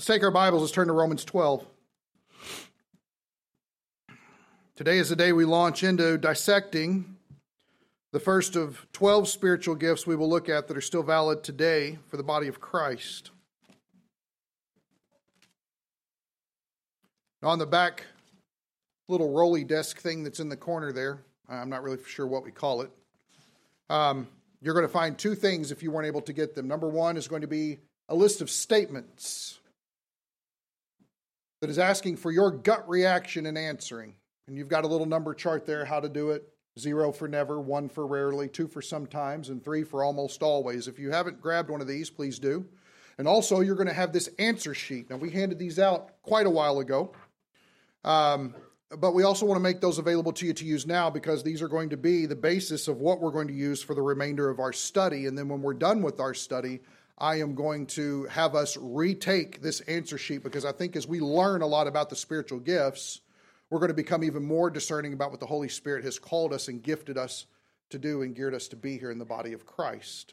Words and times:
Let's 0.00 0.06
take 0.06 0.22
our 0.22 0.30
Bibles, 0.30 0.62
let's 0.62 0.72
turn 0.72 0.86
to 0.86 0.94
Romans 0.94 1.26
12. 1.26 1.62
Today 4.74 4.96
is 4.96 5.10
the 5.10 5.14
day 5.14 5.34
we 5.34 5.44
launch 5.44 5.84
into 5.84 6.16
dissecting 6.16 7.16
the 8.10 8.18
first 8.18 8.56
of 8.56 8.86
12 8.94 9.28
spiritual 9.28 9.74
gifts 9.74 10.06
we 10.06 10.16
will 10.16 10.30
look 10.30 10.48
at 10.48 10.68
that 10.68 10.76
are 10.78 10.80
still 10.80 11.02
valid 11.02 11.42
today 11.42 11.98
for 12.08 12.16
the 12.16 12.22
body 12.22 12.48
of 12.48 12.62
Christ. 12.62 13.30
On 17.42 17.58
the 17.58 17.66
back 17.66 18.06
little 19.06 19.30
rolly 19.30 19.64
desk 19.64 20.00
thing 20.00 20.24
that's 20.24 20.40
in 20.40 20.48
the 20.48 20.56
corner 20.56 20.92
there, 20.92 21.18
I'm 21.46 21.68
not 21.68 21.82
really 21.82 21.98
sure 22.06 22.26
what 22.26 22.42
we 22.42 22.52
call 22.52 22.80
it. 22.80 22.90
Um, 23.90 24.28
you're 24.62 24.72
going 24.72 24.86
to 24.86 24.88
find 24.90 25.18
two 25.18 25.34
things 25.34 25.70
if 25.70 25.82
you 25.82 25.90
weren't 25.90 26.06
able 26.06 26.22
to 26.22 26.32
get 26.32 26.54
them. 26.54 26.66
Number 26.66 26.88
one 26.88 27.18
is 27.18 27.28
going 27.28 27.42
to 27.42 27.46
be 27.46 27.80
a 28.08 28.14
list 28.14 28.40
of 28.40 28.48
statements 28.48 29.59
that 31.60 31.70
is 31.70 31.78
asking 31.78 32.16
for 32.16 32.30
your 32.30 32.50
gut 32.50 32.88
reaction 32.88 33.46
in 33.46 33.56
answering. 33.56 34.14
And 34.46 34.56
you've 34.56 34.68
got 34.68 34.84
a 34.84 34.88
little 34.88 35.06
number 35.06 35.34
chart 35.34 35.66
there 35.66 35.84
how 35.84 36.00
to 36.00 36.08
do 36.08 36.30
it 36.30 36.48
zero 36.78 37.12
for 37.12 37.28
never, 37.28 37.60
one 37.60 37.88
for 37.88 38.06
rarely, 38.06 38.48
two 38.48 38.66
for 38.66 38.80
sometimes, 38.80 39.48
and 39.48 39.62
three 39.62 39.84
for 39.84 40.02
almost 40.02 40.42
always. 40.42 40.88
If 40.88 40.98
you 40.98 41.10
haven't 41.10 41.40
grabbed 41.40 41.70
one 41.70 41.80
of 41.80 41.86
these, 41.86 42.10
please 42.10 42.38
do. 42.38 42.66
And 43.18 43.28
also, 43.28 43.60
you're 43.60 43.74
going 43.74 43.88
to 43.88 43.92
have 43.92 44.12
this 44.12 44.30
answer 44.38 44.72
sheet. 44.72 45.10
Now, 45.10 45.16
we 45.16 45.30
handed 45.30 45.58
these 45.58 45.78
out 45.78 46.22
quite 46.22 46.46
a 46.46 46.50
while 46.50 46.78
ago, 46.78 47.12
um, 48.02 48.54
but 48.98 49.12
we 49.12 49.24
also 49.24 49.44
want 49.44 49.56
to 49.56 49.62
make 49.62 49.80
those 49.80 49.98
available 49.98 50.32
to 50.32 50.46
you 50.46 50.54
to 50.54 50.64
use 50.64 50.86
now 50.86 51.10
because 51.10 51.42
these 51.42 51.60
are 51.60 51.68
going 51.68 51.90
to 51.90 51.96
be 51.96 52.24
the 52.24 52.36
basis 52.36 52.88
of 52.88 52.98
what 52.98 53.20
we're 53.20 53.30
going 53.30 53.48
to 53.48 53.54
use 53.54 53.82
for 53.82 53.94
the 53.94 54.02
remainder 54.02 54.48
of 54.48 54.58
our 54.58 54.72
study. 54.72 55.26
And 55.26 55.36
then 55.36 55.48
when 55.48 55.60
we're 55.60 55.74
done 55.74 56.02
with 56.02 56.18
our 56.18 56.32
study, 56.32 56.80
I 57.20 57.36
am 57.40 57.54
going 57.54 57.86
to 57.88 58.24
have 58.24 58.54
us 58.54 58.78
retake 58.80 59.60
this 59.60 59.80
answer 59.82 60.16
sheet 60.16 60.42
because 60.42 60.64
I 60.64 60.72
think 60.72 60.96
as 60.96 61.06
we 61.06 61.20
learn 61.20 61.60
a 61.60 61.66
lot 61.66 61.86
about 61.86 62.08
the 62.08 62.16
spiritual 62.16 62.60
gifts, 62.60 63.20
we're 63.68 63.78
going 63.78 63.88
to 63.88 63.94
become 63.94 64.24
even 64.24 64.42
more 64.44 64.70
discerning 64.70 65.12
about 65.12 65.30
what 65.30 65.38
the 65.38 65.46
Holy 65.46 65.68
Spirit 65.68 66.02
has 66.04 66.18
called 66.18 66.54
us 66.54 66.68
and 66.68 66.82
gifted 66.82 67.18
us 67.18 67.44
to 67.90 67.98
do 67.98 68.22
and 68.22 68.34
geared 68.34 68.54
us 68.54 68.68
to 68.68 68.76
be 68.76 68.96
here 68.96 69.10
in 69.10 69.18
the 69.18 69.26
body 69.26 69.52
of 69.52 69.66
Christ. 69.66 70.32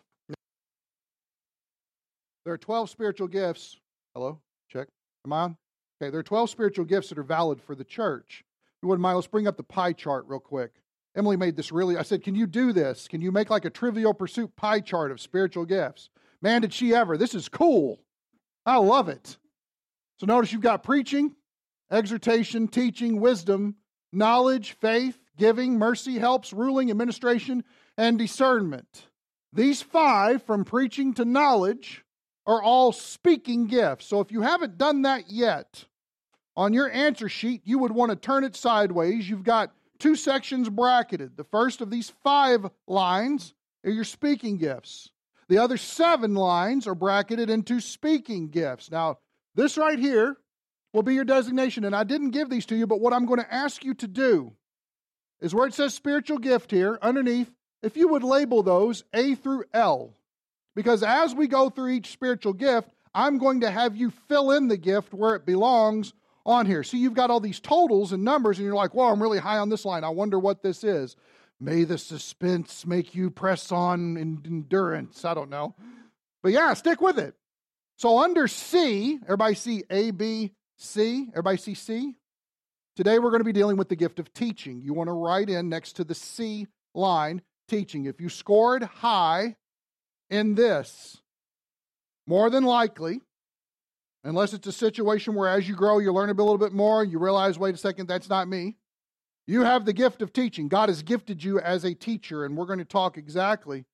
There 2.46 2.54
are 2.54 2.58
12 2.58 2.90
spiritual 2.90 3.28
gifts. 3.28 3.76
Hello? 4.16 4.40
Check. 4.70 4.88
Am 5.26 5.34
I 5.34 5.40
on? 5.40 5.58
Okay, 6.02 6.10
there 6.10 6.22
are 6.22 6.24
12 6.24 6.50
spiritual 6.50 6.86
gifts 6.86 7.10
that 7.10 7.18
are 7.18 7.24
valid 7.24 7.62
for 7.62 7.76
the 7.76 7.84
church. 7.84 8.46
You 8.82 8.88
wouldn't 8.88 9.32
bring 9.32 9.48
up 9.48 9.58
the 9.58 9.64
pie 9.64 9.92
chart 9.92 10.26
real 10.28 10.40
quick. 10.40 10.72
Emily 11.18 11.36
made 11.36 11.58
this 11.58 11.72
really, 11.72 11.98
I 11.98 12.04
said, 12.04 12.24
Can 12.24 12.36
you 12.36 12.48
do 12.48 12.72
this? 12.72 13.10
Can 13.10 13.20
you 13.20 13.32
make 13.32 13.50
like 13.50 13.66
a 13.66 13.70
trivial 13.70 14.14
pursuit 14.14 14.56
pie 14.56 14.80
chart 14.80 15.12
of 15.12 15.20
spiritual 15.20 15.66
gifts? 15.66 16.10
Man, 16.42 16.62
did 16.62 16.74
she 16.74 16.94
ever. 16.94 17.18
This 17.18 17.36
is 17.36 17.50
cool. 17.50 18.00
I 18.66 18.78
love 18.78 19.10
it. 19.10 19.38
So 20.20 20.26
notice 20.26 20.52
you've 20.52 20.62
got 20.62 20.84
preaching, 20.84 21.36
exhortation, 21.92 22.68
teaching, 22.68 23.20
wisdom, 23.20 23.76
knowledge, 24.12 24.74
faith, 24.74 25.18
giving, 25.38 25.78
mercy, 25.78 26.18
helps, 26.18 26.54
ruling, 26.54 26.90
administration, 26.90 27.64
and 27.98 28.18
discernment. 28.18 29.08
These 29.54 29.82
five, 29.82 30.44
from 30.44 30.66
preaching 30.66 31.14
to 31.16 31.26
knowledge, 31.26 32.04
are 32.46 32.62
all 32.62 32.92
speaking 32.92 33.68
gifts. 33.68 34.08
So 34.08 34.20
if 34.20 34.32
you 34.32 34.42
haven't 34.42 34.78
done 34.78 35.04
that 35.04 35.30
yet, 35.32 35.86
on 36.56 36.74
your 36.74 36.90
answer 36.90 37.30
sheet, 37.30 37.62
you 37.66 37.80
would 37.80 37.92
want 37.92 38.10
to 38.10 38.16
turn 38.16 38.44
it 38.44 38.56
sideways. 38.56 39.30
You've 39.30 39.44
got 39.44 39.72
two 40.00 40.16
sections 40.16 40.70
bracketed. 40.70 41.38
The 41.38 41.44
first 41.44 41.82
of 41.82 41.92
these 41.92 42.12
five 42.24 42.66
lines 42.88 43.54
are 43.86 43.92
your 43.92 44.04
speaking 44.04 44.58
gifts. 44.58 45.12
The 45.50 45.60
other 45.60 45.78
seven 45.78 46.34
lines 46.34 46.88
are 46.88 46.96
bracketed 46.96 47.50
into 47.50 47.80
speaking 47.80 48.50
gifts. 48.50 48.92
Now, 48.92 49.20
this 49.56 49.78
right 49.78 49.98
here 49.98 50.38
will 50.94 51.04
be 51.04 51.16
your 51.16 51.24
designation. 51.24 51.86
And 51.86 51.96
I 51.96 52.04
didn't 52.04 52.32
give 52.32 52.50
these 52.50 52.66
to 52.68 52.76
you, 52.76 52.88
but 52.88 53.00
what 53.00 53.14
I'm 53.14 53.26
going 53.26 53.40
to 53.40 53.54
ask 53.54 53.84
you 53.84 53.94
to 53.96 54.08
do 54.08 54.54
is 55.40 55.54
where 55.54 55.68
it 55.68 55.74
says 55.74 55.94
spiritual 55.94 56.40
gift 56.40 56.72
here, 56.72 56.98
underneath, 57.02 57.52
if 57.82 57.96
you 57.96 58.08
would 58.10 58.24
label 58.24 58.64
those 58.64 59.04
A 59.14 59.36
through 59.36 59.66
L. 59.74 60.14
Because 60.76 61.04
as 61.04 61.34
we 61.34 61.48
go 61.48 61.70
through 61.70 61.90
each 61.90 62.12
spiritual 62.12 62.54
gift, 62.54 62.90
I'm 63.14 63.38
going 63.38 63.62
to 63.62 63.72
have 63.72 63.96
you 63.96 64.12
fill 64.28 64.52
in 64.52 64.68
the 64.68 64.78
gift 64.78 65.14
where 65.14 65.36
it 65.36 65.46
belongs 65.46 66.14
on 66.46 66.66
here. 66.66 66.84
So 66.84 66.98
you've 66.98 67.14
got 67.14 67.30
all 67.30 67.40
these 67.40 67.60
totals 67.60 68.12
and 68.12 68.24
numbers, 68.24 68.58
and 68.58 68.66
you're 68.66 68.76
like, 68.76 68.94
well, 68.94 69.08
I'm 69.08 69.22
really 69.22 69.40
high 69.40 69.58
on 69.58 69.70
this 69.70 69.86
line. 69.86 70.04
I 70.04 70.10
wonder 70.10 70.40
what 70.40 70.64
this 70.64 70.84
is. 70.84 71.16
May 71.60 71.86
the 71.86 71.98
suspense 71.98 72.86
make 72.86 73.16
you 73.16 73.30
press 73.32 73.72
on 73.72 74.18
in 74.18 74.42
endurance. 74.46 75.26
I 75.26 75.34
don't 75.34 75.50
know. 75.50 75.76
But 76.44 76.52
yeah, 76.52 76.74
stick 76.76 77.02
with 77.02 77.18
it. 77.18 77.36
So 77.98 78.20
under 78.20 78.48
C, 78.48 79.20
everybody 79.24 79.56
see 79.56 79.84
A, 79.90 80.12
B, 80.12 80.54
C? 80.78 81.28
Everybody 81.32 81.58
see 81.58 81.74
C? 81.74 82.16
Today 82.96 83.18
we're 83.18 83.32
going 83.32 83.40
to 83.40 83.46
be 83.46 83.54
dealing 83.54 83.78
with 83.78 83.90
the 83.90 83.96
gift 83.96 84.20
of 84.20 84.32
teaching. 84.34 84.82
You 84.82 84.94
want 84.94 85.08
to 85.08 85.14
write 85.14 85.50
in 85.50 85.70
next 85.70 85.94
to 85.94 86.04
the 86.04 86.16
C 86.16 86.68
line, 86.94 87.42
teaching. 87.68 88.06
If 88.06 88.22
you 88.22 88.30
scored 88.30 88.84
high 88.84 89.56
in 90.30 90.56
this, 90.56 91.22
more 92.28 92.50
than 92.50 92.64
likely, 92.64 93.22
unless 94.24 94.54
it's 94.54 94.68
a 94.68 94.72
situation 94.72 95.34
where 95.34 95.50
as 95.50 95.68
you 95.68 95.76
grow, 95.76 95.98
you 96.00 96.12
learn 96.12 96.30
a 96.30 96.34
little 96.34 96.58
bit 96.58 96.74
more, 96.74 97.04
you 97.04 97.18
realize, 97.18 97.58
wait 97.58 97.74
a 97.74 97.78
second, 97.78 98.08
that's 98.08 98.30
not 98.30 98.48
me. 98.48 98.76
You 99.48 99.64
have 99.64 99.86
the 99.86 99.94
gift 99.94 100.22
of 100.22 100.34
teaching. 100.34 100.68
God 100.68 100.90
has 100.90 101.02
gifted 101.02 101.42
you 101.42 101.60
as 101.60 101.86
a 101.86 101.94
teacher, 101.94 102.44
and 102.44 102.58
we're 102.58 102.66
going 102.66 102.80
to 102.80 102.86
talk 102.86 103.18
exactly 103.18 103.86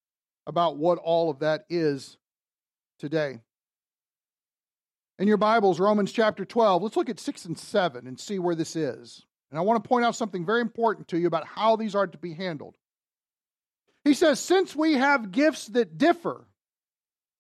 about 0.48 0.78
what 0.78 0.98
all 0.98 1.30
of 1.30 1.40
that 1.40 1.66
is 1.70 2.18
today. 3.00 3.40
In 5.20 5.28
your 5.28 5.38
Bibles, 5.38 5.80
Romans 5.80 6.12
chapter 6.12 6.44
12, 6.44 6.82
let's 6.82 6.98
look 6.98 7.10
at 7.10 7.20
6 7.20 7.46
and 7.46 7.58
7 7.58 8.08
and 8.08 8.20
see 8.20 8.40
where 8.40 8.56
this 8.56 8.76
is. 8.76 9.24
And 9.52 9.60
I 9.60 9.62
want 9.62 9.82
to 9.82 9.88
point 9.88 10.04
out 10.04 10.16
something 10.16 10.44
very 10.44 10.60
important 10.60 11.08
to 11.10 11.20
you 11.20 11.28
about 11.28 11.46
how 11.46 11.76
these 11.76 11.94
are 11.94 12.08
to 12.08 12.18
be 12.18 12.34
handled. 12.34 12.76
He 14.04 14.16
says, 14.16 14.40
Since 14.40 14.76
we 14.76 14.94
have 14.94 15.32
gifts 15.32 15.68
that 15.68 16.00
differ, 16.00 16.48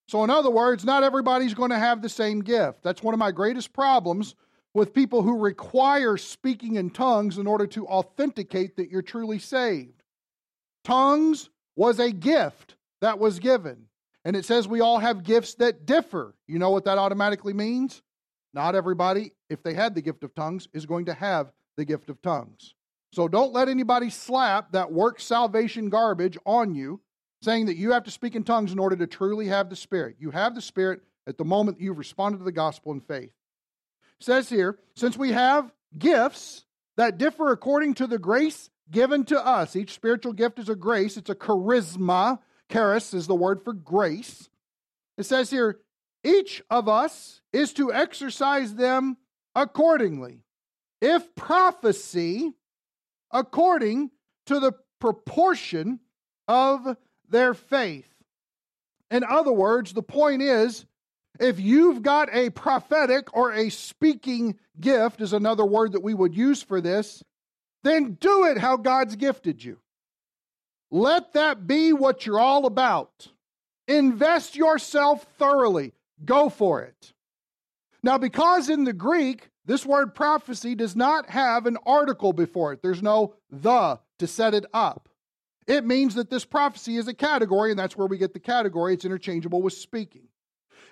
so 0.07 0.23
in 0.23 0.29
other 0.29 0.51
words, 0.51 0.85
not 0.85 1.03
everybody's 1.03 1.55
going 1.55 1.71
to 1.71 1.79
have 1.79 2.03
the 2.03 2.09
same 2.09 2.41
gift. 2.41 2.83
That's 2.83 3.01
one 3.01 3.15
of 3.15 3.19
my 3.19 3.31
greatest 3.31 3.73
problems 3.73 4.35
with 4.73 4.93
people 4.93 5.21
who 5.21 5.37
require 5.37 6.17
speaking 6.17 6.75
in 6.75 6.89
tongues 6.89 7.37
in 7.37 7.47
order 7.47 7.67
to 7.67 7.87
authenticate 7.87 8.75
that 8.77 8.89
you're 8.89 9.01
truly 9.01 9.39
saved. 9.39 10.03
Tongues 10.83 11.49
was 11.75 11.99
a 11.99 12.11
gift 12.11 12.75
that 13.01 13.19
was 13.19 13.39
given. 13.39 13.85
And 14.25 14.35
it 14.35 14.45
says 14.45 14.67
we 14.67 14.81
all 14.81 14.99
have 14.99 15.23
gifts 15.23 15.55
that 15.55 15.85
differ. 15.85 16.33
You 16.47 16.57
know 16.57 16.71
what 16.71 16.85
that 16.85 16.97
automatically 16.97 17.53
means? 17.53 18.01
Not 18.53 18.75
everybody, 18.75 19.33
if 19.49 19.61
they 19.63 19.73
had 19.73 19.95
the 19.95 20.01
gift 20.01 20.23
of 20.23 20.33
tongues, 20.33 20.67
is 20.73 20.85
going 20.85 21.05
to 21.05 21.13
have 21.13 21.51
the 21.75 21.85
gift 21.85 22.09
of 22.09 22.21
tongues. 22.21 22.73
So 23.11 23.27
don't 23.27 23.53
let 23.53 23.67
anybody 23.69 24.09
slap 24.09 24.71
that 24.71 24.91
work 24.91 25.19
salvation 25.19 25.89
garbage 25.89 26.37
on 26.45 26.73
you, 26.73 26.99
saying 27.41 27.67
that 27.67 27.77
you 27.77 27.91
have 27.91 28.03
to 28.05 28.11
speak 28.11 28.35
in 28.35 28.43
tongues 28.43 28.71
in 28.71 28.79
order 28.79 28.95
to 28.95 29.07
truly 29.07 29.47
have 29.47 29.69
the 29.69 29.75
Spirit. 29.75 30.15
You 30.19 30.31
have 30.31 30.55
the 30.55 30.61
Spirit 30.61 31.01
at 31.27 31.37
the 31.37 31.45
moment 31.45 31.79
you've 31.79 31.97
responded 31.97 32.39
to 32.39 32.43
the 32.43 32.51
gospel 32.51 32.91
in 32.91 33.01
faith 33.01 33.33
says 34.19 34.49
here, 34.49 34.77
since 34.95 35.17
we 35.17 35.31
have 35.31 35.71
gifts 35.97 36.65
that 36.97 37.17
differ 37.17 37.51
according 37.51 37.95
to 37.95 38.07
the 38.07 38.19
grace 38.19 38.69
given 38.91 39.25
to 39.25 39.45
us, 39.45 39.75
each 39.75 39.93
spiritual 39.93 40.33
gift 40.33 40.59
is 40.59 40.69
a 40.69 40.75
grace, 40.75 41.17
it's 41.17 41.29
a 41.29 41.35
charisma. 41.35 42.39
Charis 42.71 43.13
is 43.13 43.27
the 43.27 43.35
word 43.35 43.61
for 43.63 43.73
grace. 43.73 44.49
It 45.17 45.23
says 45.23 45.49
here, 45.49 45.79
each 46.23 46.63
of 46.69 46.87
us 46.87 47.41
is 47.51 47.73
to 47.73 47.93
exercise 47.93 48.73
them 48.75 49.17
accordingly. 49.53 50.43
If 51.01 51.35
prophecy, 51.35 52.53
according 53.31 54.11
to 54.45 54.59
the 54.59 54.73
proportion 54.99 55.99
of 56.47 56.97
their 57.29 57.53
faith. 57.53 58.07
In 59.11 59.23
other 59.23 59.51
words, 59.51 59.93
the 59.93 60.01
point 60.01 60.41
is 60.41 60.85
if 61.43 61.59
you've 61.59 62.01
got 62.01 62.33
a 62.33 62.49
prophetic 62.51 63.35
or 63.35 63.51
a 63.51 63.69
speaking 63.69 64.57
gift, 64.79 65.19
is 65.19 65.33
another 65.33 65.65
word 65.65 65.91
that 65.91 66.01
we 66.01 66.13
would 66.13 66.33
use 66.33 66.63
for 66.63 66.79
this, 66.79 67.21
then 67.83 68.13
do 68.13 68.45
it 68.45 68.57
how 68.57 68.77
God's 68.77 69.17
gifted 69.17 69.61
you. 69.61 69.77
Let 70.89 71.33
that 71.33 71.67
be 71.67 71.91
what 71.91 72.25
you're 72.25 72.39
all 72.39 72.65
about. 72.65 73.27
Invest 73.89 74.55
yourself 74.55 75.25
thoroughly. 75.37 75.93
Go 76.23 76.49
for 76.49 76.81
it. 76.81 77.11
Now, 78.01 78.17
because 78.17 78.69
in 78.69 78.85
the 78.85 78.93
Greek, 78.93 79.49
this 79.65 79.85
word 79.85 80.15
prophecy 80.15 80.75
does 80.75 80.95
not 80.95 81.29
have 81.29 81.65
an 81.65 81.77
article 81.85 82.31
before 82.31 82.71
it, 82.71 82.81
there's 82.81 83.03
no 83.03 83.33
the 83.49 83.99
to 84.19 84.27
set 84.27 84.53
it 84.53 84.65
up. 84.73 85.09
It 85.67 85.85
means 85.85 86.15
that 86.15 86.29
this 86.29 86.45
prophecy 86.45 86.95
is 86.95 87.07
a 87.07 87.13
category, 87.13 87.71
and 87.71 87.79
that's 87.79 87.97
where 87.97 88.07
we 88.07 88.17
get 88.17 88.33
the 88.33 88.39
category. 88.39 88.93
It's 88.93 89.05
interchangeable 89.05 89.61
with 89.61 89.73
speaking. 89.73 90.27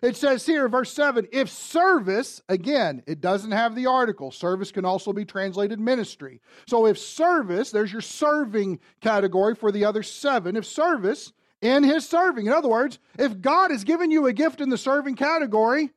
It 0.02 0.16
says 0.18 0.46
here, 0.46 0.68
verse 0.68 0.92
7 0.94 1.28
if 1.32 1.50
service, 1.50 2.42
again, 2.50 3.04
it 3.08 3.22
doesn't 3.22 3.52
have 3.52 3.76
the 3.76 3.86
article. 3.86 4.32
Service 4.32 4.72
can 4.72 4.86
also 4.86 5.14
be 5.14 5.26
translated 5.26 5.80
ministry. 5.80 6.42
So 6.68 6.88
if 6.88 6.98
service, 6.98 7.72
there's 7.72 7.92
your 7.92 8.02
serving 8.02 8.80
category 9.02 9.56
for 9.56 9.72
the 9.72 9.86
other 9.86 10.04
seven. 10.04 10.56
If 10.56 10.66
service, 10.66 11.34
in 11.62 11.84
his 11.84 12.08
serving. 12.10 12.48
In 12.48 12.54
other 12.54 12.70
words, 12.70 13.00
if 13.20 13.40
God 13.40 13.72
has 13.72 13.84
given 13.84 14.12
you 14.12 14.26
a 14.26 14.34
gift 14.34 14.62
in 14.62 14.70
the 14.70 14.78
serving 14.78 15.16
category, 15.16 15.92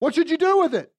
What 0.00 0.16
should 0.16 0.30
you 0.30 0.36
do 0.36 0.58
with 0.58 0.74
it? 0.74 0.92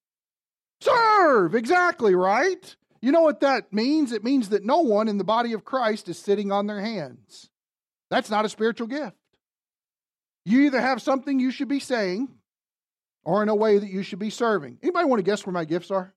Serve, 0.79 1.55
exactly, 1.55 2.15
right? 2.15 2.75
You 3.01 3.11
know 3.11 3.21
what 3.21 3.41
that 3.41 3.73
means? 3.73 4.13
It 4.13 4.23
means 4.23 4.49
that 4.49 4.63
no 4.63 4.79
one 4.79 5.09
in 5.09 5.17
the 5.17 5.25
body 5.25 5.51
of 5.51 5.65
Christ 5.65 6.07
is 6.07 6.17
sitting 6.17 6.53
on 6.53 6.67
their 6.67 6.79
hands. 6.79 7.49
That's 8.09 8.29
not 8.29 8.45
a 8.45 8.49
spiritual 8.49 8.87
gift. 8.87 9.17
You 10.45 10.61
either 10.61 10.81
have 10.81 11.01
something 11.01 11.39
you 11.39 11.51
should 11.51 11.67
be 11.67 11.79
saying 11.79 12.29
or 13.23 13.41
in 13.43 13.49
a 13.49 13.55
way 13.55 13.77
that 13.77 13.89
you 13.89 14.03
should 14.03 14.19
be 14.19 14.29
serving. 14.29 14.77
Anybody 14.83 15.05
want 15.05 15.19
to 15.19 15.23
guess 15.23 15.45
where 15.45 15.53
my 15.53 15.65
gifts 15.65 15.91
are? 15.91 16.13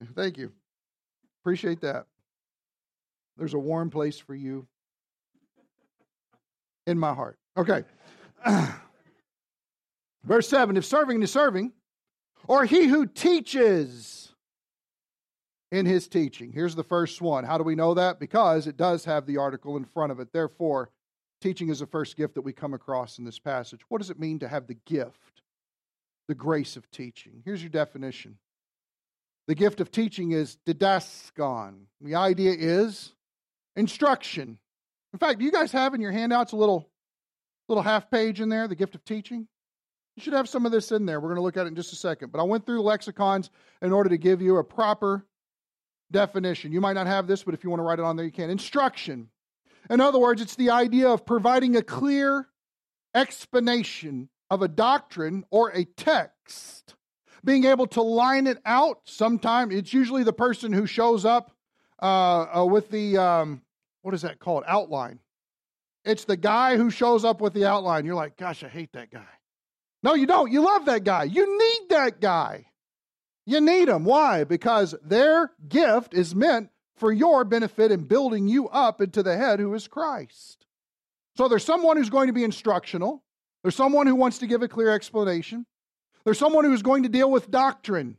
Thank 0.14 0.36
you. 0.36 0.52
Appreciate 1.42 1.80
that. 1.80 2.06
There's 3.36 3.54
a 3.54 3.58
warm 3.58 3.90
place 3.90 4.18
for 4.18 4.34
you 4.34 4.66
in 6.86 6.98
my 6.98 7.14
heart. 7.14 7.38
Okay. 7.56 7.84
Verse 10.24 10.48
7 10.48 10.76
if 10.76 10.84
serving 10.84 11.22
is 11.22 11.32
serving, 11.32 11.72
or 12.46 12.64
he 12.64 12.86
who 12.86 13.06
teaches 13.06 14.31
in 15.72 15.86
his 15.86 16.06
teaching. 16.06 16.52
Here's 16.52 16.74
the 16.74 16.84
first 16.84 17.22
one. 17.22 17.44
How 17.44 17.56
do 17.56 17.64
we 17.64 17.74
know 17.74 17.94
that? 17.94 18.20
Because 18.20 18.66
it 18.66 18.76
does 18.76 19.06
have 19.06 19.26
the 19.26 19.38
article 19.38 19.78
in 19.78 19.86
front 19.86 20.12
of 20.12 20.20
it. 20.20 20.30
Therefore, 20.30 20.90
teaching 21.40 21.70
is 21.70 21.80
the 21.80 21.86
first 21.86 22.16
gift 22.16 22.34
that 22.34 22.42
we 22.42 22.52
come 22.52 22.74
across 22.74 23.18
in 23.18 23.24
this 23.24 23.38
passage. 23.38 23.80
What 23.88 23.98
does 23.98 24.10
it 24.10 24.20
mean 24.20 24.38
to 24.40 24.48
have 24.48 24.66
the 24.66 24.76
gift, 24.84 25.40
the 26.28 26.34
grace 26.34 26.76
of 26.76 26.88
teaching? 26.90 27.42
Here's 27.44 27.62
your 27.62 27.70
definition 27.70 28.36
the 29.48 29.54
gift 29.56 29.80
of 29.80 29.90
teaching 29.90 30.30
is 30.30 30.58
didaskon. 30.66 31.86
The 32.00 32.14
idea 32.14 32.54
is 32.56 33.12
instruction. 33.74 34.58
In 35.12 35.18
fact, 35.18 35.40
do 35.40 35.44
you 35.44 35.50
guys 35.50 35.72
have 35.72 35.94
in 35.94 36.00
your 36.00 36.12
handouts 36.12 36.52
a 36.52 36.56
little 36.56 36.88
little 37.68 37.82
half 37.82 38.10
page 38.10 38.42
in 38.42 38.50
there, 38.50 38.68
the 38.68 38.76
gift 38.76 38.94
of 38.94 39.04
teaching? 39.04 39.48
You 40.16 40.22
should 40.22 40.34
have 40.34 40.50
some 40.50 40.66
of 40.66 40.72
this 40.72 40.92
in 40.92 41.06
there. 41.06 41.18
We're 41.18 41.30
going 41.30 41.36
to 41.36 41.42
look 41.42 41.56
at 41.56 41.64
it 41.64 41.68
in 41.68 41.74
just 41.74 41.94
a 41.94 41.96
second. 41.96 42.30
But 42.30 42.40
I 42.40 42.44
went 42.44 42.66
through 42.66 42.82
lexicons 42.82 43.48
in 43.80 43.92
order 43.92 44.10
to 44.10 44.18
give 44.18 44.42
you 44.42 44.58
a 44.58 44.64
proper 44.64 45.24
definition. 46.12 46.72
You 46.72 46.80
might 46.80 46.92
not 46.92 47.06
have 47.06 47.26
this, 47.26 47.42
but 47.42 47.54
if 47.54 47.64
you 47.64 47.70
want 47.70 47.80
to 47.80 47.84
write 47.84 47.98
it 47.98 48.04
on 48.04 48.16
there, 48.16 48.26
you 48.26 48.32
can. 48.32 48.50
Instruction. 48.50 49.28
In 49.90 50.00
other 50.00 50.18
words, 50.18 50.40
it's 50.40 50.56
the 50.56 50.70
idea 50.70 51.08
of 51.08 51.26
providing 51.26 51.76
a 51.76 51.82
clear 51.82 52.46
explanation 53.14 54.28
of 54.50 54.62
a 54.62 54.68
doctrine 54.68 55.44
or 55.50 55.70
a 55.70 55.84
text, 55.84 56.94
being 57.44 57.64
able 57.64 57.86
to 57.88 58.02
line 58.02 58.46
it 58.46 58.58
out. 58.64 59.00
Sometimes 59.04 59.74
it's 59.74 59.92
usually 59.92 60.22
the 60.22 60.32
person 60.32 60.72
who 60.72 60.86
shows 60.86 61.24
up 61.24 61.50
uh, 62.00 62.60
uh, 62.60 62.64
with 62.64 62.90
the, 62.90 63.16
um, 63.16 63.62
what 64.02 64.14
is 64.14 64.22
that 64.22 64.38
called? 64.38 64.64
Outline. 64.66 65.18
It's 66.04 66.24
the 66.24 66.36
guy 66.36 66.76
who 66.76 66.90
shows 66.90 67.24
up 67.24 67.40
with 67.40 67.54
the 67.54 67.64
outline. 67.64 68.04
You're 68.04 68.14
like, 68.14 68.36
gosh, 68.36 68.62
I 68.62 68.68
hate 68.68 68.92
that 68.92 69.10
guy. 69.10 69.28
No, 70.02 70.14
you 70.14 70.26
don't. 70.26 70.50
You 70.50 70.64
love 70.64 70.86
that 70.86 71.04
guy. 71.04 71.24
You 71.24 71.58
need 71.58 71.88
that 71.90 72.20
guy. 72.20 72.66
You 73.44 73.60
need 73.60 73.88
them. 73.88 74.04
Why? 74.04 74.44
Because 74.44 74.94
their 75.02 75.50
gift 75.68 76.14
is 76.14 76.34
meant 76.34 76.70
for 76.96 77.12
your 77.12 77.44
benefit 77.44 77.90
in 77.90 78.04
building 78.04 78.46
you 78.46 78.68
up 78.68 79.00
into 79.00 79.22
the 79.22 79.36
head 79.36 79.58
who 79.58 79.74
is 79.74 79.88
Christ. 79.88 80.66
So 81.36 81.48
there's 81.48 81.64
someone 81.64 81.96
who's 81.96 82.10
going 82.10 82.28
to 82.28 82.32
be 82.32 82.44
instructional. 82.44 83.24
There's 83.62 83.74
someone 83.74 84.06
who 84.06 84.14
wants 84.14 84.38
to 84.38 84.46
give 84.46 84.62
a 84.62 84.68
clear 84.68 84.90
explanation. 84.90 85.66
There's 86.24 86.38
someone 86.38 86.64
who's 86.64 86.82
going 86.82 87.02
to 87.02 87.08
deal 87.08 87.30
with 87.30 87.50
doctrine. 87.50 88.16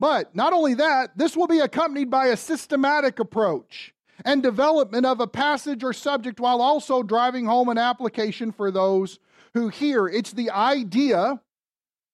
But 0.00 0.34
not 0.34 0.52
only 0.52 0.74
that, 0.74 1.16
this 1.16 1.36
will 1.36 1.46
be 1.46 1.60
accompanied 1.60 2.10
by 2.10 2.26
a 2.26 2.36
systematic 2.36 3.18
approach 3.20 3.94
and 4.24 4.42
development 4.42 5.06
of 5.06 5.20
a 5.20 5.26
passage 5.26 5.84
or 5.84 5.92
subject 5.92 6.40
while 6.40 6.60
also 6.60 7.02
driving 7.02 7.46
home 7.46 7.68
an 7.68 7.78
application 7.78 8.50
for 8.50 8.70
those 8.70 9.18
who 9.54 9.68
hear. 9.68 10.08
It's 10.08 10.32
the 10.32 10.50
idea 10.50 11.40